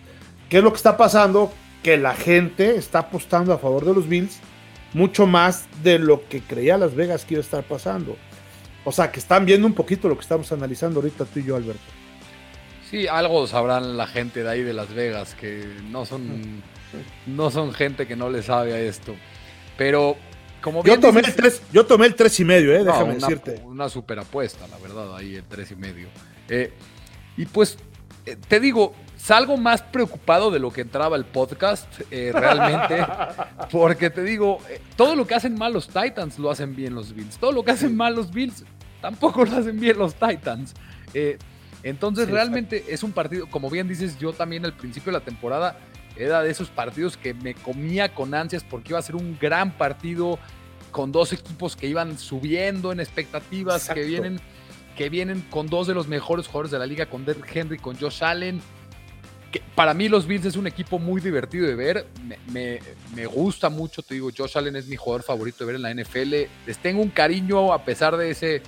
¿Qué 0.48 0.58
es 0.58 0.64
lo 0.64 0.72
que 0.72 0.78
está 0.78 0.96
pasando? 0.96 1.52
Que 1.84 1.98
la 1.98 2.16
gente 2.16 2.74
está 2.74 2.98
apostando 2.98 3.52
a 3.52 3.58
favor 3.58 3.84
de 3.84 3.94
los 3.94 4.08
Bills 4.08 4.40
mucho 4.94 5.26
más 5.26 5.66
de 5.82 5.98
lo 5.98 6.28
que 6.28 6.40
creía 6.40 6.78
Las 6.78 6.94
Vegas 6.94 7.24
que 7.24 7.34
iba 7.34 7.40
a 7.40 7.44
estar 7.44 7.64
pasando. 7.64 8.16
O 8.84 8.92
sea, 8.92 9.12
que 9.12 9.20
están 9.20 9.46
viendo 9.46 9.66
un 9.66 9.74
poquito 9.74 10.08
lo 10.08 10.16
que 10.16 10.22
estamos 10.22 10.50
analizando 10.52 11.00
ahorita 11.00 11.24
tú 11.24 11.38
y 11.38 11.44
yo, 11.44 11.56
Alberto. 11.56 11.80
Sí, 12.90 13.06
algo 13.06 13.46
sabrán 13.46 13.96
la 13.96 14.06
gente 14.06 14.42
de 14.42 14.50
ahí 14.50 14.62
de 14.62 14.74
Las 14.74 14.92
Vegas, 14.92 15.34
que 15.34 15.66
no 15.90 16.04
son, 16.04 16.62
no 17.26 17.50
son 17.50 17.72
gente 17.72 18.06
que 18.06 18.16
no 18.16 18.28
le 18.28 18.42
sabe 18.42 18.74
a 18.74 18.80
esto. 18.80 19.14
Pero, 19.78 20.16
como 20.60 20.82
bien 20.82 20.96
yo 20.96 21.08
tomé, 21.08 21.20
el 21.20 21.34
tres, 21.34 21.62
yo 21.72 21.86
tomé 21.86 22.06
el 22.06 22.14
3 22.14 22.40
y 22.40 22.44
medio, 22.44 22.74
eh, 22.74 22.84
déjame 22.84 23.14
decirte. 23.14 23.62
Una 23.64 23.88
super 23.88 24.18
apuesta, 24.18 24.66
la 24.68 24.78
verdad, 24.78 25.16
ahí 25.16 25.36
el 25.36 25.44
3 25.44 25.70
y 25.70 25.76
medio. 25.76 26.08
Eh, 26.48 26.72
y 27.36 27.46
pues, 27.46 27.78
eh, 28.26 28.36
te 28.36 28.60
digo, 28.60 28.94
Salgo 29.22 29.56
más 29.56 29.82
preocupado 29.82 30.50
de 30.50 30.58
lo 30.58 30.72
que 30.72 30.80
entraba 30.80 31.14
el 31.16 31.24
podcast, 31.24 31.86
eh, 32.10 32.32
realmente, 32.34 33.06
porque 33.70 34.10
te 34.10 34.24
digo, 34.24 34.58
eh, 34.68 34.80
todo 34.96 35.14
lo 35.14 35.28
que 35.28 35.36
hacen 35.36 35.54
mal 35.54 35.72
los 35.72 35.86
Titans 35.86 36.40
lo 36.40 36.50
hacen 36.50 36.74
bien 36.74 36.96
los 36.96 37.14
Bills. 37.14 37.38
Todo 37.38 37.52
lo 37.52 37.62
que 37.62 37.70
hacen 37.70 37.96
mal 37.96 38.16
los 38.16 38.32
Bills 38.32 38.64
tampoco 39.00 39.44
lo 39.44 39.56
hacen 39.56 39.78
bien 39.78 39.96
los 39.96 40.16
Titans. 40.16 40.74
Eh, 41.14 41.38
entonces, 41.84 42.28
realmente 42.28 42.86
es 42.88 43.04
un 43.04 43.12
partido, 43.12 43.46
como 43.46 43.70
bien 43.70 43.86
dices, 43.86 44.18
yo 44.18 44.32
también 44.32 44.64
al 44.64 44.72
principio 44.72 45.12
de 45.12 45.20
la 45.20 45.24
temporada 45.24 45.78
era 46.16 46.42
de 46.42 46.50
esos 46.50 46.68
partidos 46.70 47.16
que 47.16 47.32
me 47.32 47.54
comía 47.54 48.12
con 48.12 48.34
ansias 48.34 48.64
porque 48.64 48.88
iba 48.88 48.98
a 48.98 49.02
ser 49.02 49.14
un 49.14 49.38
gran 49.40 49.70
partido 49.70 50.40
con 50.90 51.12
dos 51.12 51.32
equipos 51.32 51.76
que 51.76 51.86
iban 51.86 52.18
subiendo 52.18 52.90
en 52.90 52.98
expectativas, 52.98 53.88
que 53.88 54.02
vienen, 54.02 54.40
que 54.96 55.10
vienen 55.10 55.42
con 55.42 55.68
dos 55.68 55.86
de 55.86 55.94
los 55.94 56.08
mejores 56.08 56.48
jugadores 56.48 56.72
de 56.72 56.80
la 56.80 56.86
liga, 56.86 57.06
con 57.06 57.24
Derrick 57.24 57.54
Henry, 57.54 57.78
con 57.78 57.96
Josh 57.96 58.24
Allen 58.24 58.60
para 59.60 59.94
mí 59.94 60.08
los 60.08 60.26
Bills 60.26 60.46
es 60.46 60.56
un 60.56 60.66
equipo 60.66 60.98
muy 60.98 61.20
divertido 61.20 61.66
de 61.66 61.74
ver. 61.74 62.06
Me, 62.52 62.80
gusta 63.26 63.68
mucho, 63.68 64.02
te 64.02 64.14
digo, 64.14 64.30
Josh 64.36 64.56
Allen 64.56 64.76
es 64.76 64.86
mi 64.86 64.96
jugador 64.96 65.22
favorito 65.22 65.58
de 65.60 65.72
ver 65.72 65.76
en 65.76 65.82
la 65.82 65.94
NFL. 65.94 66.34
Les 66.66 66.78
tengo 66.78 67.02
un 67.02 67.10
cariño 67.10 67.72
a 67.72 67.84
pesar 67.84 68.16
de 68.16 68.30
ese 68.30 68.62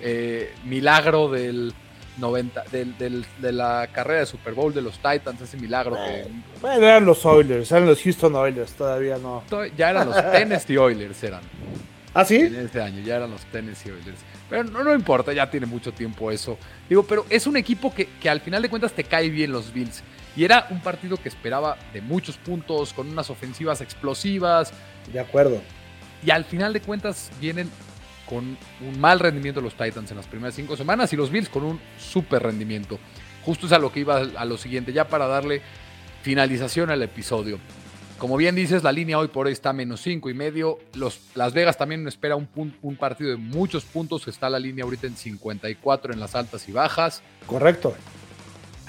eh, 0.00 0.52
milagro 0.64 1.28
del 1.30 1.74
90, 2.18 2.64
de 2.70 3.52
la 3.52 3.88
carrera 3.92 4.20
de 4.20 4.26
Super 4.26 4.54
Bowl 4.54 4.72
de 4.72 4.82
los 4.82 4.94
Titans, 4.96 5.40
ese 5.40 5.56
milagro 5.56 5.96
que... 5.96 6.26
Bueno, 6.60 6.86
eran 6.86 7.04
los 7.04 7.24
Oilers, 7.24 7.70
eran 7.72 7.86
los 7.86 8.02
Houston 8.02 8.34
Oilers, 8.36 8.72
todavía 8.72 9.18
no. 9.18 9.42
Ya 9.76 9.90
eran 9.90 10.08
los 10.08 10.30
Tennessee 10.30 10.76
Oilers, 10.76 11.22
eran. 11.22 11.40
¿Ah, 12.12 12.24
sí? 12.24 12.36
En 12.36 12.56
ese 12.56 12.80
año, 12.80 13.02
ya 13.02 13.16
eran 13.16 13.30
los 13.30 13.42
Tennessee 13.46 13.90
Oilers. 13.90 14.18
Pero 14.48 14.64
no, 14.64 14.82
no 14.82 14.94
importa, 14.94 15.32
ya 15.32 15.48
tiene 15.50 15.66
mucho 15.66 15.92
tiempo 15.92 16.30
eso. 16.30 16.58
Digo, 16.88 17.04
pero 17.04 17.24
es 17.30 17.46
un 17.46 17.56
equipo 17.56 17.94
que, 17.94 18.08
que 18.20 18.28
al 18.28 18.40
final 18.40 18.62
de 18.62 18.68
cuentas 18.68 18.92
te 18.92 19.04
cae 19.04 19.30
bien 19.30 19.52
los 19.52 19.72
Bills. 19.72 20.02
Y 20.40 20.44
era 20.46 20.66
un 20.70 20.80
partido 20.80 21.18
que 21.18 21.28
esperaba 21.28 21.76
de 21.92 22.00
muchos 22.00 22.38
puntos, 22.38 22.94
con 22.94 23.10
unas 23.10 23.28
ofensivas 23.28 23.82
explosivas. 23.82 24.72
De 25.12 25.20
acuerdo. 25.20 25.60
Y 26.24 26.30
al 26.30 26.46
final 26.46 26.72
de 26.72 26.80
cuentas 26.80 27.30
vienen 27.42 27.68
con 28.24 28.56
un 28.80 28.98
mal 28.98 29.20
rendimiento 29.20 29.60
los 29.60 29.74
Titans 29.74 30.10
en 30.10 30.16
las 30.16 30.26
primeras 30.26 30.54
cinco 30.54 30.78
semanas 30.78 31.12
y 31.12 31.16
los 31.16 31.30
Bills 31.30 31.50
con 31.50 31.64
un 31.64 31.78
súper 31.98 32.42
rendimiento. 32.42 32.98
Justo 33.44 33.66
es 33.66 33.72
a 33.72 33.78
lo 33.78 33.92
que 33.92 34.00
iba 34.00 34.16
a 34.16 34.44
lo 34.46 34.56
siguiente, 34.56 34.94
ya 34.94 35.08
para 35.08 35.26
darle 35.26 35.60
finalización 36.22 36.88
al 36.88 37.02
episodio. 37.02 37.58
como 38.16 38.38
bien 38.38 38.54
dices, 38.54 38.82
la 38.82 38.92
línea 38.92 39.18
hoy 39.18 39.28
por 39.28 39.46
hoy 39.46 39.52
está 39.52 39.74
menos 39.74 40.00
cinco 40.00 40.30
y 40.30 40.34
medio. 40.34 40.78
Los, 40.94 41.20
Las 41.34 41.52
Vegas 41.52 41.76
también 41.76 42.08
espera 42.08 42.36
un, 42.36 42.48
un 42.80 42.96
partido 42.96 43.28
de 43.28 43.36
muchos 43.36 43.84
puntos. 43.84 44.26
Está 44.26 44.48
la 44.48 44.58
línea 44.58 44.86
ahorita 44.86 45.06
en 45.06 45.16
54 45.18 46.14
en 46.14 46.18
las 46.18 46.34
altas 46.34 46.66
y 46.66 46.72
bajas. 46.72 47.22
Correcto. 47.44 47.94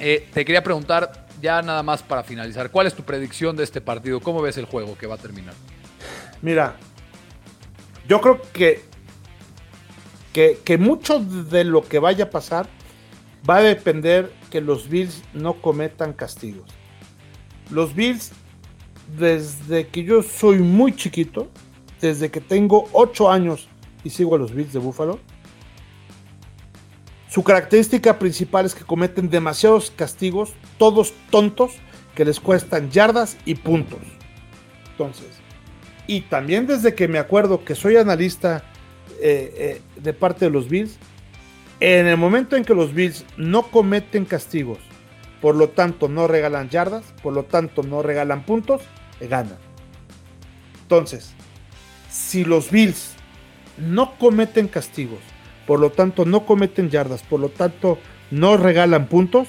Eh, 0.03 0.27
te 0.33 0.43
quería 0.43 0.63
preguntar, 0.63 1.20
ya 1.41 1.61
nada 1.61 1.83
más 1.83 2.03
para 2.03 2.23
finalizar, 2.23 2.71
¿cuál 2.71 2.87
es 2.87 2.93
tu 2.93 3.03
predicción 3.03 3.55
de 3.55 3.63
este 3.63 3.81
partido? 3.81 4.19
¿Cómo 4.19 4.41
ves 4.41 4.57
el 4.57 4.65
juego 4.65 4.97
que 4.97 5.07
va 5.07 5.15
a 5.15 5.17
terminar? 5.17 5.53
Mira, 6.41 6.75
yo 8.07 8.19
creo 8.19 8.41
que, 8.53 8.83
que, 10.33 10.59
que 10.63 10.77
mucho 10.77 11.19
de 11.19 11.63
lo 11.63 11.83
que 11.83 11.99
vaya 11.99 12.25
a 12.25 12.29
pasar 12.29 12.67
va 13.49 13.57
a 13.57 13.61
depender 13.61 14.31
que 14.49 14.61
los 14.61 14.89
Bills 14.89 15.23
no 15.33 15.61
cometan 15.61 16.13
castigos. 16.13 16.69
Los 17.69 17.95
Bills 17.95 18.31
desde 19.17 19.87
que 19.87 20.03
yo 20.03 20.23
soy 20.23 20.59
muy 20.59 20.95
chiquito, 20.95 21.49
desde 21.99 22.31
que 22.31 22.41
tengo 22.41 22.87
8 22.93 23.31
años 23.31 23.67
y 24.03 24.09
sigo 24.09 24.35
a 24.35 24.37
los 24.37 24.53
Bills 24.53 24.73
de 24.73 24.79
Buffalo, 24.79 25.19
su 27.31 27.43
característica 27.43 28.19
principal 28.19 28.65
es 28.65 28.75
que 28.75 28.83
cometen 28.83 29.29
demasiados 29.29 29.89
castigos, 29.95 30.51
todos 30.77 31.13
tontos, 31.29 31.71
que 32.13 32.25
les 32.25 32.41
cuestan 32.41 32.91
yardas 32.91 33.37
y 33.45 33.55
puntos. 33.55 34.01
Entonces, 34.91 35.29
y 36.07 36.21
también 36.21 36.67
desde 36.67 36.93
que 36.93 37.07
me 37.07 37.19
acuerdo 37.19 37.63
que 37.63 37.73
soy 37.73 37.95
analista 37.95 38.65
eh, 39.21 39.53
eh, 39.55 39.81
de 39.95 40.11
parte 40.11 40.43
de 40.43 40.51
los 40.51 40.67
Bills, 40.67 40.97
en 41.79 42.05
el 42.05 42.17
momento 42.17 42.57
en 42.57 42.65
que 42.65 42.75
los 42.75 42.93
Bills 42.93 43.23
no 43.37 43.63
cometen 43.63 44.25
castigos, 44.25 44.79
por 45.39 45.55
lo 45.55 45.69
tanto 45.69 46.09
no 46.09 46.27
regalan 46.27 46.67
yardas, 46.67 47.05
por 47.23 47.31
lo 47.31 47.45
tanto 47.45 47.81
no 47.81 48.01
regalan 48.03 48.43
puntos, 48.43 48.81
gana. 49.21 49.57
Entonces, 50.81 51.31
si 52.09 52.43
los 52.43 52.69
Bills 52.71 53.13
no 53.77 54.17
cometen 54.17 54.67
castigos, 54.67 55.21
por 55.67 55.79
lo 55.79 55.91
tanto 55.91 56.25
no 56.25 56.45
cometen 56.45 56.89
yardas, 56.89 57.23
por 57.23 57.39
lo 57.39 57.49
tanto 57.49 57.97
no 58.29 58.57
regalan 58.57 59.07
puntos, 59.07 59.47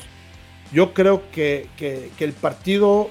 yo 0.73 0.95
creo 0.95 1.31
que, 1.31 1.69
el 2.19 2.33
partido 2.33 3.11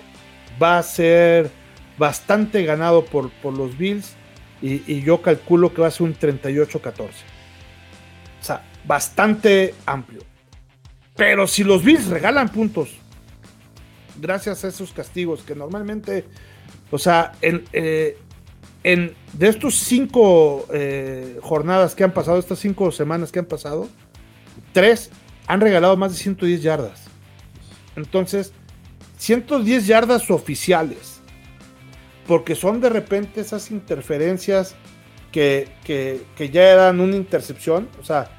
va 0.61 0.77
a 0.77 0.83
ser 0.83 1.51
bastante 1.97 2.63
ganado 2.63 3.05
por, 3.05 3.29
por 3.29 3.57
los 3.57 3.77
Bills 3.77 4.15
y, 4.61 4.83
y, 4.91 5.01
yo 5.01 5.21
calculo 5.21 5.73
que 5.73 5.81
va 5.81 5.87
a 5.87 5.91
ser 5.91 6.07
un 6.07 6.15
38-14. 6.15 7.09
O 7.09 8.43
sea, 8.43 8.63
bastante 8.85 9.73
amplio. 9.85 10.21
Pero 11.15 11.47
si 11.47 11.63
los 11.63 11.83
Bills 11.83 12.07
regalan 12.07 12.49
puntos, 12.49 12.89
gracias 14.19 14.63
a 14.63 14.67
esos 14.67 14.91
castigos 14.91 15.43
que 15.43 15.55
normalmente 15.55 16.25
o 16.91 16.99
sea, 16.99 17.31
en, 17.41 17.63
eh, 17.71 18.17
en 18.83 19.15
de 19.33 19.47
estos 19.47 19.75
cinco 19.75 20.65
eh, 20.73 21.37
jornadas 21.41 21.95
que 21.95 22.03
han 22.03 22.13
pasado, 22.13 22.39
estas 22.39 22.59
cinco 22.59 22.91
semanas 22.91 23.31
que 23.31 23.39
han 23.39 23.45
pasado, 23.45 23.87
tres 24.73 25.09
han 25.47 25.61
regalado 25.61 25.97
más 25.97 26.13
de 26.13 26.17
110 26.17 26.61
yardas. 26.61 27.03
Entonces, 27.95 28.53
110 29.17 29.87
yardas 29.87 30.29
oficiales. 30.31 31.21
Porque 32.27 32.55
son 32.55 32.81
de 32.81 32.89
repente 32.89 33.41
esas 33.41 33.71
interferencias 33.71 34.75
que, 35.31 35.69
ya 36.37 36.63
eran 36.63 36.99
una 36.99 37.15
intercepción. 37.15 37.89
O 37.99 38.03
sea, 38.03 38.29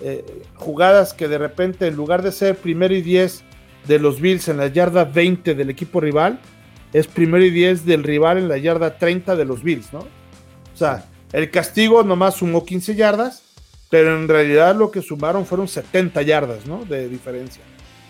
eh, 0.00 0.24
jugadas 0.54 1.14
que 1.14 1.28
de 1.28 1.38
repente 1.38 1.86
en 1.86 1.96
lugar 1.96 2.22
de 2.22 2.32
ser 2.32 2.56
primero 2.56 2.94
y 2.94 3.02
10 3.02 3.44
de 3.86 3.98
los 3.98 4.20
Bills 4.20 4.48
en 4.48 4.56
la 4.56 4.68
yarda 4.68 5.04
20 5.04 5.54
del 5.54 5.70
equipo 5.70 6.00
rival, 6.00 6.40
es 6.92 7.06
primero 7.06 7.44
y 7.44 7.50
10 7.50 7.86
del 7.86 8.02
rival 8.02 8.38
en 8.38 8.48
la 8.48 8.58
yarda 8.58 8.98
30 8.98 9.36
de 9.36 9.44
los 9.44 9.62
Bills, 9.62 9.92
¿no? 9.92 10.00
O 10.00 10.76
sea, 10.76 11.06
el 11.32 11.50
castigo 11.50 12.02
nomás 12.02 12.36
sumó 12.36 12.64
15 12.64 12.94
yardas, 12.94 13.42
pero 13.90 14.16
en 14.16 14.28
realidad 14.28 14.74
lo 14.76 14.90
que 14.90 15.02
sumaron 15.02 15.46
fueron 15.46 15.68
70 15.68 16.22
yardas, 16.22 16.66
¿no? 16.66 16.84
De 16.84 17.08
diferencia. 17.08 17.62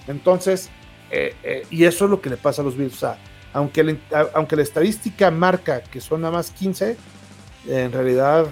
Entonces, 0.09 0.71
eh, 1.11 1.35
eh, 1.43 1.67
y 1.71 1.85
eso 1.85 2.07
es 2.07 2.11
lo 2.11 2.21
que 2.21 2.31
le 2.31 2.37
pasa 2.37 2.63
a 2.63 2.65
los 2.65 2.77
Bills. 2.77 2.95
O 2.95 2.99
sea, 2.99 3.19
aunque, 3.53 3.99
aunque 4.35 4.57
la 4.57 4.63
estadística 4.63 5.31
marca 5.31 5.83
que 5.83 6.01
son 6.01 6.23
nada 6.23 6.35
más 6.35 6.51
15, 6.51 6.97
en 7.69 7.93
realidad 7.93 8.47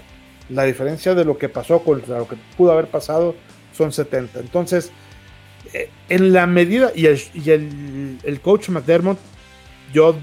la 0.49 0.65
diferencia 0.65 1.15
de 1.15 1.25
lo 1.25 1.39
que 1.39 1.49
pasó 1.49 1.81
con 1.83 2.03
lo 2.07 2.29
que 2.29 2.37
pudo 2.57 2.73
haber 2.73 2.87
pasado 2.87 3.35
son 3.73 3.93
70. 3.93 4.41
Entonces, 4.41 4.93
eh, 5.73 5.91
en 6.09 6.33
la 6.33 6.47
medida, 6.47 6.93
y, 6.95 7.07
el, 7.07 7.21
y 7.35 7.51
el, 7.51 8.19
el 8.23 8.41
coach 8.41 8.69
McDermott 8.69 9.19
yo 9.93 10.17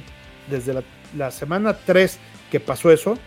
desde 0.50 0.84
la, 1.18 1.32
semana 1.32 1.78
3 1.86 2.20
que 2.52 2.60
pasó 2.60 2.92
eso, 2.92 3.18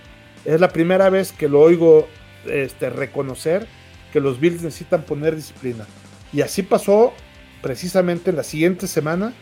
es 0.44 0.60
la 0.60 0.68
primera 0.68 1.10
vez 1.10 1.32
que 1.32 1.48
lo 1.48 1.60
oigo 1.60 2.08
este, 2.46 2.90
reconocer 2.90 3.66
que 4.12 4.20
los 4.20 4.40
Bills 4.40 4.62
necesitan 4.62 5.02
poner 5.02 5.36
disciplina. 5.36 5.86
Y 6.32 6.40
así 6.40 6.62
pasó 6.62 7.12
precisamente 7.62 8.30
en 8.30 8.36
la 8.36 8.42
siguiente 8.42 8.86
semana. 8.86 9.32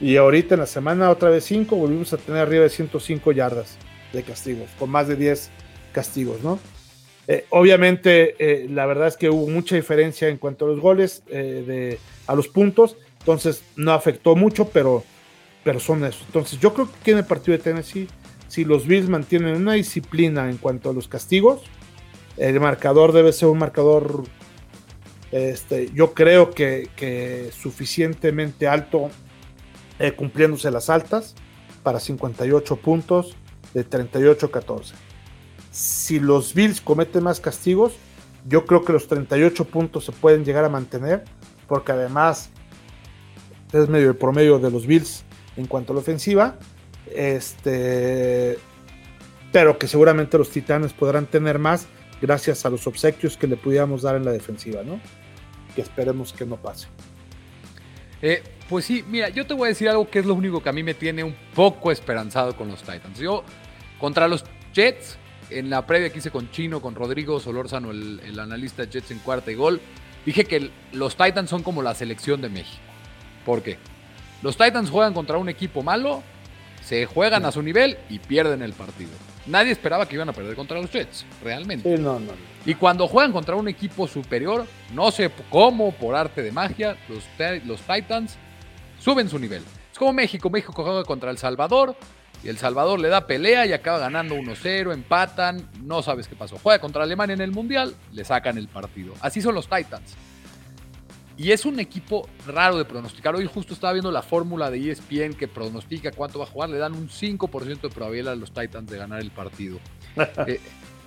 Y 0.00 0.16
ahorita 0.16 0.54
en 0.54 0.60
la 0.60 0.66
semana 0.66 1.10
otra 1.10 1.30
vez 1.30 1.44
5 1.44 1.76
volvimos 1.76 2.12
a 2.12 2.16
tener 2.16 2.40
arriba 2.40 2.64
de 2.64 2.70
105 2.70 3.32
yardas 3.32 3.76
de 4.12 4.22
castigos, 4.22 4.68
con 4.78 4.90
más 4.90 5.08
de 5.08 5.16
10 5.16 5.50
castigos, 5.92 6.42
¿no? 6.42 6.58
Eh, 7.26 7.46
obviamente, 7.50 8.34
eh, 8.38 8.68
la 8.68 8.86
verdad 8.86 9.08
es 9.08 9.16
que 9.16 9.30
hubo 9.30 9.46
mucha 9.48 9.76
diferencia 9.76 10.28
en 10.28 10.36
cuanto 10.36 10.66
a 10.66 10.68
los 10.68 10.80
goles, 10.80 11.22
eh, 11.28 11.64
de, 11.66 11.98
a 12.26 12.34
los 12.34 12.48
puntos, 12.48 12.96
entonces 13.20 13.62
no 13.76 13.92
afectó 13.92 14.36
mucho, 14.36 14.68
pero 14.68 15.04
pero 15.64 15.80
son 15.80 16.04
eso. 16.04 16.22
Entonces, 16.26 16.60
yo 16.60 16.74
creo 16.74 16.88
que 17.02 17.12
en 17.12 17.18
el 17.18 17.24
partido 17.24 17.56
de 17.56 17.64
Tennessee, 17.64 18.08
si 18.48 18.64
los 18.64 18.86
Bills 18.86 19.08
mantienen 19.08 19.56
una 19.56 19.72
disciplina 19.72 20.48
en 20.48 20.58
cuanto 20.58 20.90
a 20.90 20.92
los 20.92 21.08
castigos, 21.08 21.62
el 22.36 22.60
marcador 22.60 23.12
debe 23.12 23.32
ser 23.32 23.48
un 23.48 23.58
marcador, 23.58 24.24
este, 25.32 25.90
yo 25.92 26.12
creo 26.12 26.50
que, 26.50 27.50
suficientemente 27.58 28.68
alto, 28.68 29.10
eh, 29.98 30.12
cumpliéndose 30.12 30.70
las 30.70 30.90
altas, 30.90 31.34
para 31.82 31.98
58 31.98 32.76
puntos 32.76 33.34
de 33.72 33.88
38-14. 33.88 34.92
Si 35.70 36.20
los 36.20 36.54
Bills 36.54 36.80
cometen 36.80 37.24
más 37.24 37.40
castigos, 37.40 37.94
yo 38.46 38.64
creo 38.66 38.84
que 38.84 38.92
los 38.92 39.08
38 39.08 39.64
puntos 39.64 40.04
se 40.04 40.12
pueden 40.12 40.44
llegar 40.44 40.64
a 40.64 40.68
mantener, 40.68 41.24
porque 41.66 41.92
además 41.92 42.50
es 43.72 43.88
medio 43.88 44.10
el 44.10 44.16
promedio 44.16 44.58
de 44.58 44.70
los 44.70 44.86
Bills 44.86 45.24
en 45.56 45.66
cuanto 45.66 45.92
a 45.92 45.94
la 45.94 46.00
ofensiva. 46.00 46.56
Este, 47.14 48.58
pero 49.52 49.78
que 49.78 49.86
seguramente 49.86 50.36
los 50.38 50.50
Titanes 50.50 50.92
podrán 50.92 51.26
tener 51.26 51.58
más 51.58 51.86
gracias 52.20 52.64
a 52.64 52.70
los 52.70 52.86
obsequios 52.86 53.36
que 53.36 53.46
le 53.46 53.56
pudiéramos 53.56 54.02
dar 54.02 54.16
en 54.16 54.24
la 54.24 54.32
defensiva, 54.32 54.82
¿no? 54.82 55.00
Que 55.74 55.82
esperemos 55.82 56.32
que 56.32 56.46
no 56.46 56.56
pase. 56.56 56.88
Eh, 58.22 58.42
pues 58.68 58.86
sí, 58.86 59.04
mira, 59.06 59.28
yo 59.28 59.46
te 59.46 59.54
voy 59.54 59.66
a 59.66 59.68
decir 59.68 59.88
algo 59.88 60.08
que 60.08 60.18
es 60.18 60.26
lo 60.26 60.34
único 60.34 60.62
que 60.62 60.68
a 60.70 60.72
mí 60.72 60.82
me 60.82 60.94
tiene 60.94 61.22
un 61.22 61.36
poco 61.54 61.92
esperanzado 61.92 62.56
con 62.56 62.68
los 62.68 62.80
Titans. 62.80 63.18
Yo, 63.18 63.44
contra 64.00 64.26
los 64.26 64.44
Jets, 64.72 65.18
en 65.50 65.68
la 65.68 65.86
previa 65.86 66.10
que 66.10 66.18
hice 66.18 66.30
con 66.30 66.50
Chino, 66.50 66.80
con 66.80 66.94
Rodrigo 66.94 67.38
Solórzano, 67.38 67.90
el, 67.90 68.20
el 68.24 68.40
analista 68.40 68.86
de 68.86 68.90
Jets 68.90 69.10
en 69.10 69.18
cuarta 69.18 69.52
y 69.52 69.54
gol, 69.54 69.80
dije 70.24 70.46
que 70.46 70.70
los 70.92 71.16
Titans 71.16 71.50
son 71.50 71.62
como 71.62 71.82
la 71.82 71.94
selección 71.94 72.40
de 72.40 72.48
México. 72.48 72.82
¿Por 73.44 73.62
qué? 73.62 73.76
Los 74.44 74.58
Titans 74.58 74.90
juegan 74.90 75.14
contra 75.14 75.38
un 75.38 75.48
equipo 75.48 75.82
malo, 75.82 76.22
se 76.82 77.06
juegan 77.06 77.46
a 77.46 77.50
su 77.50 77.62
nivel 77.62 77.96
y 78.10 78.18
pierden 78.18 78.60
el 78.60 78.74
partido. 78.74 79.08
Nadie 79.46 79.72
esperaba 79.72 80.06
que 80.06 80.16
iban 80.16 80.28
a 80.28 80.34
perder 80.34 80.54
contra 80.54 80.78
los 80.78 80.92
Jets, 80.92 81.24
realmente. 81.42 81.88
Y 82.66 82.74
cuando 82.74 83.08
juegan 83.08 83.32
contra 83.32 83.56
un 83.56 83.68
equipo 83.68 84.06
superior, 84.06 84.66
no 84.92 85.10
sé 85.10 85.30
cómo, 85.48 85.92
por 85.92 86.14
arte 86.14 86.42
de 86.42 86.52
magia, 86.52 86.94
los, 87.08 87.24
los 87.64 87.80
Titans 87.80 88.36
suben 89.00 89.30
su 89.30 89.38
nivel. 89.38 89.62
Es 89.90 89.98
como 89.98 90.12
México. 90.12 90.50
México 90.50 90.74
juega 90.74 91.04
contra 91.04 91.30
El 91.30 91.38
Salvador 91.38 91.96
y 92.42 92.50
El 92.50 92.58
Salvador 92.58 93.00
le 93.00 93.08
da 93.08 93.26
pelea 93.26 93.64
y 93.64 93.72
acaba 93.72 93.96
ganando 93.98 94.34
1-0, 94.34 94.92
empatan, 94.92 95.70
no 95.82 96.02
sabes 96.02 96.28
qué 96.28 96.36
pasó. 96.36 96.58
Juega 96.62 96.80
contra 96.80 97.04
Alemania 97.04 97.32
en 97.32 97.40
el 97.40 97.50
Mundial, 97.50 97.94
le 98.12 98.26
sacan 98.26 98.58
el 98.58 98.68
partido. 98.68 99.14
Así 99.22 99.40
son 99.40 99.54
los 99.54 99.70
Titans. 99.70 100.14
Y 101.36 101.50
es 101.50 101.64
un 101.64 101.80
equipo 101.80 102.28
raro 102.46 102.78
de 102.78 102.84
pronosticar. 102.84 103.34
Hoy 103.34 103.48
justo 103.52 103.74
estaba 103.74 103.92
viendo 103.92 104.12
la 104.12 104.22
fórmula 104.22 104.70
de 104.70 104.90
ESPN 104.90 105.34
que 105.34 105.48
pronostica 105.48 106.12
cuánto 106.12 106.38
va 106.38 106.44
a 106.44 106.48
jugar. 106.48 106.70
Le 106.70 106.78
dan 106.78 106.92
un 106.92 107.08
5% 107.08 107.80
de 107.80 107.88
probabilidad 107.88 108.34
a 108.34 108.36
los 108.36 108.52
Titans 108.52 108.88
de 108.88 108.98
ganar 108.98 109.20
el 109.20 109.30
partido. 109.30 109.78
Eh, 110.46 110.60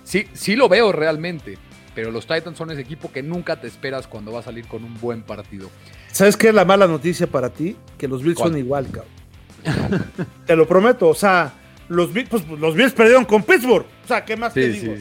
sí, 0.04 0.26
sí 0.34 0.54
lo 0.54 0.68
veo 0.68 0.92
realmente. 0.92 1.56
Pero 1.94 2.10
los 2.10 2.26
Titans 2.26 2.56
son 2.58 2.70
ese 2.70 2.82
equipo 2.82 3.10
que 3.10 3.22
nunca 3.22 3.60
te 3.60 3.66
esperas 3.66 4.06
cuando 4.06 4.32
va 4.32 4.40
a 4.40 4.42
salir 4.42 4.66
con 4.66 4.84
un 4.84 5.00
buen 5.00 5.22
partido. 5.22 5.70
¿Sabes 6.12 6.36
qué 6.36 6.48
es 6.48 6.54
la 6.54 6.64
mala 6.64 6.86
noticia 6.86 7.26
para 7.26 7.48
ti? 7.48 7.76
Que 7.96 8.06
los 8.06 8.22
Bills 8.22 8.38
son 8.38 8.56
igual, 8.56 8.86
cabrón. 8.90 10.04
te 10.46 10.54
lo 10.54 10.68
prometo. 10.68 11.08
O 11.08 11.14
sea, 11.14 11.52
los 11.88 12.12
Bills, 12.12 12.28
pues, 12.28 12.46
los 12.46 12.74
Bills 12.74 12.92
perdieron 12.92 13.24
con 13.24 13.42
Pittsburgh. 13.42 13.86
O 14.04 14.06
sea, 14.06 14.24
¿qué 14.24 14.36
más 14.36 14.52
te 14.52 14.68
digo? 14.68 14.94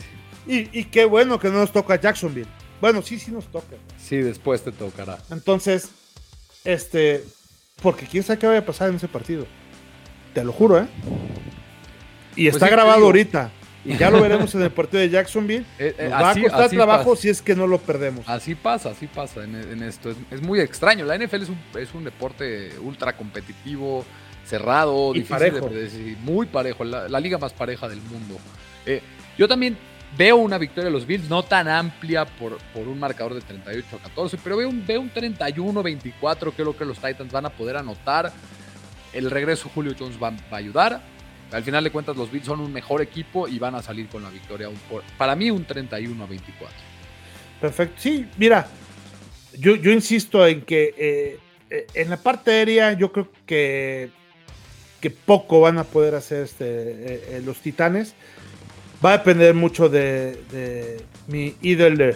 Y, 0.48 0.80
y, 0.80 0.86
qué 0.86 1.04
bueno 1.04 1.38
que 1.38 1.50
no 1.50 1.60
nos 1.60 1.74
toca 1.74 2.00
Jacksonville. 2.00 2.48
Bueno, 2.82 3.02
sí, 3.02 3.20
sí 3.20 3.32
nos 3.32 3.46
toca. 3.46 3.76
Sí, 3.98 4.18
después 4.18 4.64
te 4.64 4.72
tocará. 4.72 5.18
Entonces, 5.32 5.90
este, 6.64 7.24
porque 7.82 8.06
quién 8.06 8.24
sabe 8.24 8.40
qué 8.40 8.48
vaya 8.48 8.60
a 8.60 8.66
pasar 8.66 8.90
en 8.90 8.96
ese 8.96 9.08
partido. 9.08 9.46
Te 10.34 10.44
lo 10.44 10.52
juro, 10.52 10.80
¿eh? 10.80 10.88
Y 12.36 12.48
está 12.48 12.70
grabado 12.70 13.06
ahorita. 13.06 13.52
Y 13.84 13.98
ya 13.98 14.12
lo 14.12 14.22
veremos 14.22 14.54
en 14.56 14.62
el 14.62 14.72
partido 14.72 15.00
de 15.02 15.10
Jacksonville. 15.10 15.66
Eh, 15.80 15.96
eh, 15.98 16.10
va 16.10 16.32
a 16.32 16.40
costar 16.40 16.70
trabajo 16.70 17.16
si 17.16 17.30
es 17.30 17.42
que 17.42 17.56
no 17.56 17.68
lo 17.68 17.80
perdemos. 17.80 18.28
Así 18.28 18.54
pasa, 18.54 18.90
así 18.90 19.08
pasa 19.08 19.44
en, 19.44 19.82
esto. 19.82 20.14
Es, 20.30 20.42
muy 20.42 20.60
extraño. 20.60 21.06
La 21.06 21.18
NFL 21.18 21.44
es 21.44 21.50
un, 21.50 21.60
es 21.80 21.94
un 21.94 22.04
deporte 22.04 22.72
ultra 22.80 23.16
competitivo, 23.16 24.06
cerrado, 24.46 25.14
difícil 25.14 25.36
parejo. 25.36 25.70
muy 26.22 26.48
parejo, 26.48 26.84
la, 26.84 27.20
liga 27.20 27.38
más 27.38 27.54
pareja 27.54 27.88
del 27.88 28.02
mundo. 28.02 28.38
Eh, 28.86 29.02
yo 29.38 29.48
también 29.48 29.78
veo 30.16 30.38
una 30.38 30.58
victoria 30.58 30.86
de 30.86 30.91
los 30.91 31.08
Bills, 31.08 31.30
no 31.30 31.43
tan 31.43 31.68
amplia 31.68 32.26
por, 32.26 32.58
por 32.74 32.88
un 32.88 32.99
marcador 32.99 33.34
de 33.34 33.41
38 33.41 33.88
a 33.95 34.03
14, 34.03 34.38
pero 34.43 34.58
veo 34.58 34.70
un, 34.70 34.86
veo 34.86 35.01
un 35.01 35.12
31-24, 35.12 36.53
creo 36.55 36.78
que 36.78 36.86
los 36.86 36.97
Titans 36.97 37.32
van 37.32 37.45
a 37.47 37.49
poder 37.49 37.78
anotar. 37.78 38.32
El 39.14 39.32
regreso 39.32 39.70
Julio 39.74 39.95
Jones 39.97 40.22
va, 40.22 40.30
va 40.32 40.38
a 40.51 40.58
ayudar 40.58 41.01
al 41.51 41.64
final 41.64 41.84
de 41.84 41.91
cuentas, 41.91 42.18
los 42.18 42.32
Bills 42.32 42.45
son 42.45 42.60
un 42.60 42.74
mejor 42.74 43.01
equipo 43.01 43.47
y 43.47 43.58
van 43.58 43.76
a 43.76 43.82
salir 43.82 44.08
con 44.08 44.22
la 44.22 44.30
victoria. 44.30 44.70
Para 45.18 45.36
mí, 45.36 45.49
un 45.49 45.66
31 45.66 46.24
a 46.24 46.28
24. 46.28 46.76
Perfecto. 47.62 47.95
Sí, 47.99 48.28
mira, 48.38 48.68
yo, 49.58 49.76
yo 49.76 49.91
insisto 49.91 50.45
en 50.45 50.62
que 50.62 50.93
eh, 50.97 51.39
eh, 51.70 51.88
en 51.93 52.10
la 52.10 52.18
parte 52.18 52.51
aérea, 52.51 52.93
yo 52.93 53.12
creo 53.12 53.32
que, 53.45 54.10
que 54.99 55.10
poco 55.10 55.62
van 55.62 55.78
a 55.78 55.86
poder 55.86 56.16
hacer 56.16 56.43
este, 56.43 57.38
eh, 57.38 57.41
los 57.45 57.60
Titanes. 57.60 58.14
Va 59.04 59.14
a 59.14 59.18
depender 59.20 59.54
mucho 59.54 59.89
de, 59.89 61.04
mi 61.28 61.56
ídolo 61.62 62.16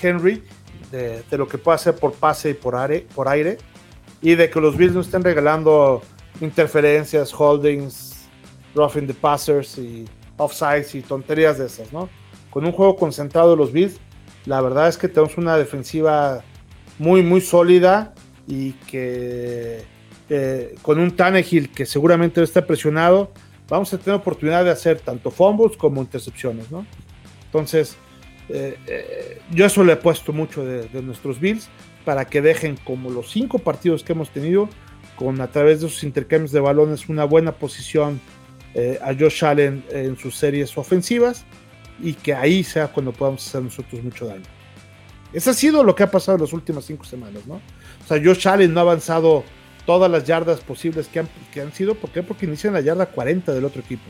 Henry, 0.00 0.42
de, 0.90 1.24
lo 1.32 1.48
que 1.48 1.58
pueda 1.58 1.76
hacer 1.76 1.96
por 1.96 2.12
pase 2.12 2.50
y 2.50 2.54
por 2.54 2.76
aire, 2.76 3.06
por 3.14 3.28
aire, 3.28 3.58
y 4.22 4.34
de 4.36 4.48
que 4.48 4.60
los 4.60 4.76
Bills 4.76 4.94
no 4.94 5.00
estén 5.00 5.22
regalando 5.22 6.02
interferencias, 6.40 7.32
holdings, 7.32 8.26
roughing 8.74 9.06
the 9.06 9.14
passers 9.14 9.76
y 9.78 10.04
offsides 10.36 10.94
y 10.94 11.02
tonterías 11.02 11.58
de 11.58 11.66
esas, 11.66 11.92
¿no? 11.92 12.08
Con 12.50 12.64
un 12.64 12.72
juego 12.72 12.96
concentrado 12.96 13.50
de 13.50 13.56
los 13.56 13.72
Bills, 13.72 13.98
la 14.46 14.60
verdad 14.60 14.88
es 14.88 14.96
que 14.96 15.08
tenemos 15.08 15.36
una 15.36 15.56
defensiva 15.56 16.42
muy, 16.98 17.22
muy 17.22 17.40
sólida 17.40 18.14
y 18.46 18.72
que 18.72 19.84
con 20.82 20.98
un 20.98 21.14
Tannehill 21.14 21.70
que 21.70 21.86
seguramente 21.86 22.42
está 22.42 22.66
presionado, 22.66 23.32
vamos 23.68 23.92
a 23.92 23.98
tener 23.98 24.18
oportunidad 24.18 24.64
de 24.64 24.70
hacer 24.70 25.00
tanto 25.00 25.30
fumbles 25.30 25.76
como 25.76 26.00
intercepciones, 26.00 26.70
¿no? 26.70 26.86
Entonces, 27.46 27.96
eh, 28.48 28.76
eh, 28.86 29.40
yo 29.50 29.64
eso 29.66 29.84
le 29.84 29.94
he 29.94 29.96
puesto 29.96 30.32
mucho 30.32 30.64
de, 30.64 30.88
de, 30.88 31.02
nuestros 31.02 31.40
Bills 31.40 31.68
para 32.04 32.26
que 32.26 32.42
dejen 32.42 32.76
como 32.84 33.10
los 33.10 33.30
cinco 33.30 33.58
partidos 33.58 34.04
que 34.04 34.12
hemos 34.12 34.30
tenido, 34.30 34.68
con 35.16 35.40
a 35.40 35.46
través 35.46 35.80
de 35.80 35.88
sus 35.88 36.04
intercambios 36.04 36.52
de 36.52 36.60
balones, 36.60 37.08
una 37.08 37.24
buena 37.24 37.52
posición 37.52 38.20
eh, 38.74 38.98
a 39.00 39.14
Josh 39.14 39.44
Allen 39.44 39.84
en 39.90 40.18
sus 40.18 40.34
series 40.34 40.76
ofensivas 40.76 41.44
y 42.00 42.14
que 42.14 42.34
ahí 42.34 42.64
sea 42.64 42.88
cuando 42.88 43.12
podamos 43.12 43.46
hacer 43.46 43.62
nosotros 43.62 44.02
mucho 44.02 44.26
daño. 44.26 44.42
Eso 45.32 45.50
ha 45.50 45.54
sido 45.54 45.84
lo 45.84 45.94
que 45.94 46.02
ha 46.02 46.10
pasado 46.10 46.36
en 46.38 46.42
las 46.42 46.52
últimas 46.52 46.84
cinco 46.84 47.04
semanas, 47.04 47.46
¿no? 47.46 47.54
O 47.54 48.08
sea, 48.08 48.20
Josh 48.22 48.48
Allen 48.48 48.74
no 48.74 48.80
ha 48.80 48.82
avanzado 48.82 49.44
todas 49.86 50.10
las 50.10 50.24
yardas 50.24 50.60
posibles 50.60 51.08
que 51.08 51.20
han, 51.20 51.28
que 51.52 51.60
han 51.60 51.72
sido, 51.72 51.94
¿por 51.94 52.10
qué? 52.10 52.22
Porque 52.22 52.46
inician 52.46 52.74
la 52.74 52.80
yarda 52.80 53.06
40 53.06 53.52
del 53.52 53.64
otro 53.64 53.80
equipo. 53.80 54.04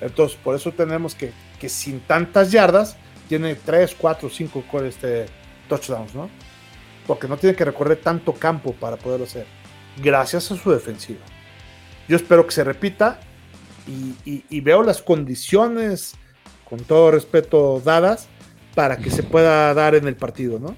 Entonces, 0.00 0.38
por 0.42 0.54
eso 0.54 0.72
tenemos 0.72 1.14
que, 1.14 1.32
que 1.58 1.68
sin 1.68 2.00
tantas 2.00 2.52
yardas, 2.52 2.96
tiene 3.28 3.54
3, 3.54 3.96
4, 3.98 4.28
5 4.28 4.64
este, 4.82 5.26
touchdowns, 5.68 6.14
¿no? 6.14 6.28
Porque 7.06 7.28
no 7.28 7.36
tiene 7.36 7.56
que 7.56 7.64
recorrer 7.64 7.98
tanto 7.98 8.32
campo 8.32 8.72
para 8.72 8.96
poderlo 8.96 9.26
hacer, 9.26 9.46
gracias 10.02 10.50
a 10.50 10.56
su 10.56 10.70
defensiva. 10.70 11.20
Yo 12.08 12.16
espero 12.16 12.46
que 12.46 12.52
se 12.52 12.64
repita 12.64 13.20
y, 13.86 14.60
veo 14.60 14.82
las 14.82 15.02
condiciones, 15.02 16.14
con 16.68 16.80
todo 16.80 17.10
respeto, 17.10 17.80
dadas 17.84 18.28
para 18.74 18.96
que 18.96 19.10
se 19.10 19.22
pueda 19.22 19.72
dar 19.74 19.94
en 19.94 20.06
el 20.08 20.16
partido, 20.16 20.58
¿no? 20.58 20.76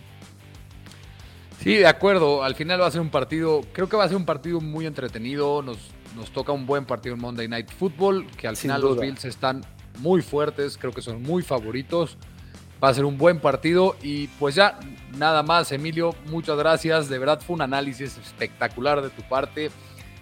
Sí, 1.66 1.74
de 1.78 1.88
acuerdo. 1.88 2.44
Al 2.44 2.54
final 2.54 2.80
va 2.80 2.86
a 2.86 2.90
ser 2.92 3.00
un 3.00 3.10
partido, 3.10 3.62
creo 3.72 3.88
que 3.88 3.96
va 3.96 4.04
a 4.04 4.06
ser 4.06 4.16
un 4.16 4.24
partido 4.24 4.60
muy 4.60 4.86
entretenido. 4.86 5.62
Nos, 5.62 5.78
nos 6.14 6.30
toca 6.30 6.52
un 6.52 6.64
buen 6.64 6.84
partido 6.84 7.16
en 7.16 7.20
Monday 7.20 7.48
Night 7.48 7.72
Football, 7.72 8.24
que 8.36 8.46
al 8.46 8.56
final 8.56 8.82
los 8.82 9.00
Bills 9.00 9.24
están 9.24 9.62
muy 9.98 10.22
fuertes, 10.22 10.78
creo 10.78 10.92
que 10.92 11.02
son 11.02 11.20
muy 11.22 11.42
favoritos. 11.42 12.18
Va 12.82 12.90
a 12.90 12.94
ser 12.94 13.04
un 13.04 13.18
buen 13.18 13.40
partido 13.40 13.96
y 14.00 14.28
pues 14.38 14.54
ya, 14.54 14.78
nada 15.18 15.42
más, 15.42 15.72
Emilio, 15.72 16.14
muchas 16.26 16.56
gracias. 16.56 17.08
De 17.08 17.18
verdad 17.18 17.40
fue 17.44 17.54
un 17.54 17.62
análisis 17.62 18.16
espectacular 18.16 19.02
de 19.02 19.10
tu 19.10 19.22
parte. 19.22 19.72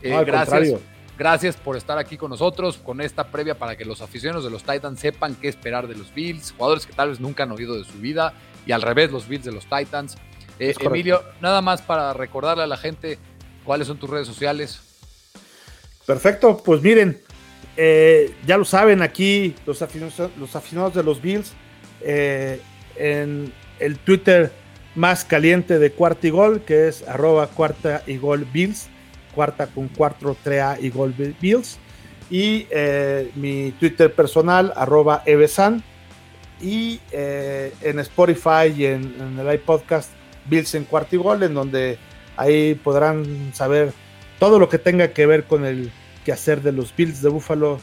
Eh, 0.00 0.24
gracias. 0.24 0.80
Gracias 1.18 1.56
por 1.58 1.76
estar 1.76 1.98
aquí 1.98 2.16
con 2.16 2.30
nosotros, 2.30 2.78
con 2.78 3.02
esta 3.02 3.24
previa 3.24 3.58
para 3.58 3.76
que 3.76 3.84
los 3.84 4.00
aficionados 4.00 4.44
de 4.44 4.50
los 4.50 4.62
Titans 4.62 4.98
sepan 4.98 5.34
qué 5.34 5.48
esperar 5.48 5.88
de 5.88 5.94
los 5.94 6.14
Bills, 6.14 6.54
jugadores 6.56 6.86
que 6.86 6.94
tal 6.94 7.10
vez 7.10 7.20
nunca 7.20 7.42
han 7.42 7.52
oído 7.52 7.76
de 7.76 7.84
su 7.84 7.98
vida, 7.98 8.32
y 8.64 8.72
al 8.72 8.80
revés, 8.80 9.12
los 9.12 9.28
Bills 9.28 9.44
de 9.44 9.52
los 9.52 9.66
Titans. 9.66 10.16
Eh, 10.58 10.74
Emilio, 10.80 11.22
nada 11.40 11.60
más 11.60 11.82
para 11.82 12.12
recordarle 12.12 12.62
a 12.62 12.66
la 12.66 12.76
gente 12.76 13.18
cuáles 13.64 13.88
son 13.88 13.98
tus 13.98 14.10
redes 14.10 14.26
sociales. 14.26 14.80
Perfecto, 16.06 16.62
pues 16.64 16.82
miren, 16.82 17.20
eh, 17.76 18.34
ya 18.46 18.56
lo 18.56 18.64
saben 18.64 19.02
aquí 19.02 19.54
los 19.66 19.82
aficionados, 19.82 20.30
los 20.38 20.54
aficionados 20.54 20.94
de 20.94 21.02
los 21.02 21.20
Bills, 21.20 21.52
eh, 22.02 22.60
en 22.96 23.52
el 23.80 23.98
Twitter 23.98 24.52
más 24.94 25.24
caliente 25.24 25.78
de 25.78 25.90
Cuarta 25.90 26.26
y 26.26 26.30
Gol, 26.30 26.60
que 26.60 26.88
es 26.88 27.06
arroba 27.08 27.48
cuarta 27.48 28.02
y 28.06 28.18
gol 28.18 28.46
Bills 28.52 28.88
cuarta 29.34 29.66
con 29.66 29.88
4 29.88 30.36
3A 30.44 30.78
y 30.80 30.90
Gol 30.90 31.12
Bills. 31.40 31.78
Y 32.30 32.66
mi 33.34 33.72
Twitter 33.72 34.14
personal, 34.14 34.72
arroba 34.76 35.24
Evesan. 35.26 35.82
Y 36.60 37.00
en 37.10 37.98
Spotify 37.98 38.72
y 38.74 38.86
en, 38.86 39.36
el 39.38 39.54
iPodcast, 39.54 40.10
Bills 40.46 40.74
en 40.74 40.84
cuarto 40.84 41.16
y 41.16 41.18
gol, 41.18 41.42
en 41.42 41.54
donde 41.54 41.98
ahí 42.36 42.74
podrán 42.74 43.52
saber 43.54 43.92
todo 44.38 44.58
lo 44.58 44.68
que 44.68 44.78
tenga 44.78 45.08
que 45.08 45.26
ver 45.26 45.44
con 45.44 45.64
el 45.64 45.90
quehacer 46.24 46.62
de 46.62 46.72
los 46.72 46.94
Bills 46.94 47.22
de 47.22 47.28
Buffalo 47.28 47.80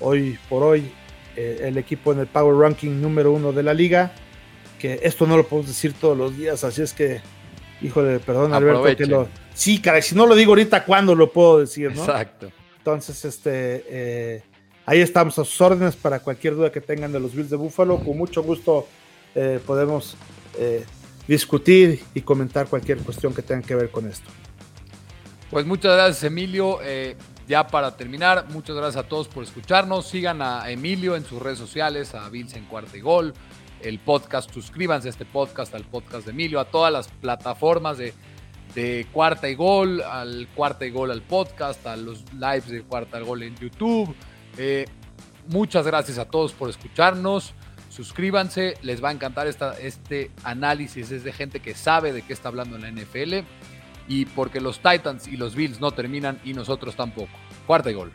hoy 0.00 0.38
por 0.48 0.62
hoy. 0.62 0.90
Eh, 1.36 1.60
el 1.62 1.78
equipo 1.78 2.12
en 2.12 2.18
el 2.18 2.26
Power 2.26 2.56
Ranking 2.56 3.00
número 3.00 3.32
uno 3.32 3.52
de 3.52 3.62
la 3.62 3.74
liga. 3.74 4.12
Que 4.78 5.00
esto 5.02 5.26
no 5.26 5.36
lo 5.36 5.46
podemos 5.46 5.68
decir 5.68 5.94
todos 5.94 6.18
los 6.18 6.36
días, 6.36 6.64
así 6.64 6.82
es 6.82 6.92
que, 6.92 7.20
híjole, 7.80 8.18
perdón 8.18 8.52
Alberto, 8.52 8.96
que 8.96 9.06
lo, 9.06 9.28
Sí, 9.54 9.80
caray, 9.80 10.02
si 10.02 10.14
no 10.14 10.26
lo 10.26 10.34
digo 10.34 10.52
ahorita, 10.52 10.84
¿cuándo 10.84 11.14
lo 11.14 11.32
puedo 11.32 11.58
decir? 11.58 11.94
¿no? 11.94 12.00
Exacto. 12.00 12.50
Entonces, 12.78 13.24
este, 13.24 13.84
eh, 13.88 14.42
ahí 14.86 15.00
estamos 15.00 15.38
a 15.38 15.44
sus 15.44 15.60
órdenes 15.60 15.94
para 15.94 16.20
cualquier 16.20 16.56
duda 16.56 16.72
que 16.72 16.80
tengan 16.80 17.12
de 17.12 17.20
los 17.20 17.34
Bills 17.34 17.50
de 17.50 17.56
Búfalo. 17.56 17.98
Con 17.98 18.16
mucho 18.16 18.42
gusto 18.42 18.88
eh, 19.34 19.60
podemos 19.64 20.16
eh, 20.58 20.84
discutir 21.26 22.02
y 22.14 22.20
comentar 22.22 22.66
cualquier 22.68 22.98
cuestión 22.98 23.34
que 23.34 23.42
tenga 23.42 23.62
que 23.62 23.74
ver 23.74 23.90
con 23.90 24.06
esto. 24.06 24.28
Pues 25.50 25.66
muchas 25.66 25.94
gracias, 25.94 26.24
Emilio. 26.24 26.78
ya 27.46 27.66
para 27.66 27.96
terminar, 27.96 28.46
muchas 28.50 28.76
gracias 28.76 29.04
a 29.04 29.08
todos 29.08 29.28
por 29.28 29.44
escucharnos. 29.44 30.06
Sigan 30.06 30.40
a 30.40 30.70
Emilio 30.70 31.16
en 31.16 31.24
sus 31.24 31.42
redes 31.42 31.58
sociales, 31.58 32.14
a 32.14 32.30
en 32.32 32.64
Cuarta 32.64 32.96
y 32.96 33.00
Gol, 33.00 33.34
el 33.82 33.98
podcast. 33.98 34.50
Suscríbanse 34.52 35.08
a 35.08 35.10
este 35.10 35.26
podcast, 35.26 35.74
al 35.74 35.84
podcast 35.84 36.24
de 36.24 36.32
Emilio, 36.32 36.58
a 36.60 36.64
todas 36.64 36.92
las 36.92 37.08
plataformas 37.08 37.98
de 37.98 38.14
de 38.74 39.06
Cuarta 39.12 39.48
y 39.48 39.54
Gol, 39.54 40.02
al 40.02 40.48
Cuarta 40.54 40.86
y 40.86 40.90
Gol 40.90 41.10
al 41.10 41.22
podcast, 41.22 41.86
a 41.86 41.96
los 41.96 42.24
lives 42.32 42.68
de 42.68 42.82
Cuarta 42.82 43.20
y 43.20 43.24
Gol 43.24 43.42
en 43.42 43.56
YouTube. 43.56 44.14
Eh, 44.56 44.86
muchas 45.48 45.86
gracias 45.86 46.18
a 46.18 46.24
todos 46.24 46.52
por 46.52 46.70
escucharnos. 46.70 47.54
Suscríbanse, 47.92 48.78
les 48.80 49.04
va 49.04 49.10
a 49.10 49.12
encantar 49.12 49.46
esta, 49.48 49.78
este 49.78 50.30
análisis. 50.44 51.10
Es 51.10 51.24
de 51.24 51.32
gente 51.32 51.60
que 51.60 51.74
sabe 51.74 52.14
de 52.14 52.22
qué 52.22 52.32
está 52.32 52.48
hablando 52.48 52.76
en 52.76 52.82
la 52.82 52.90
NFL. 52.90 53.46
Y 54.08 54.24
porque 54.24 54.62
los 54.62 54.78
Titans 54.78 55.28
y 55.28 55.36
los 55.36 55.54
Bills 55.54 55.78
no 55.78 55.92
terminan 55.92 56.40
y 56.42 56.54
nosotros 56.54 56.96
tampoco. 56.96 57.32
Cuarta 57.66 57.90
y 57.90 57.94
Gol. 57.94 58.10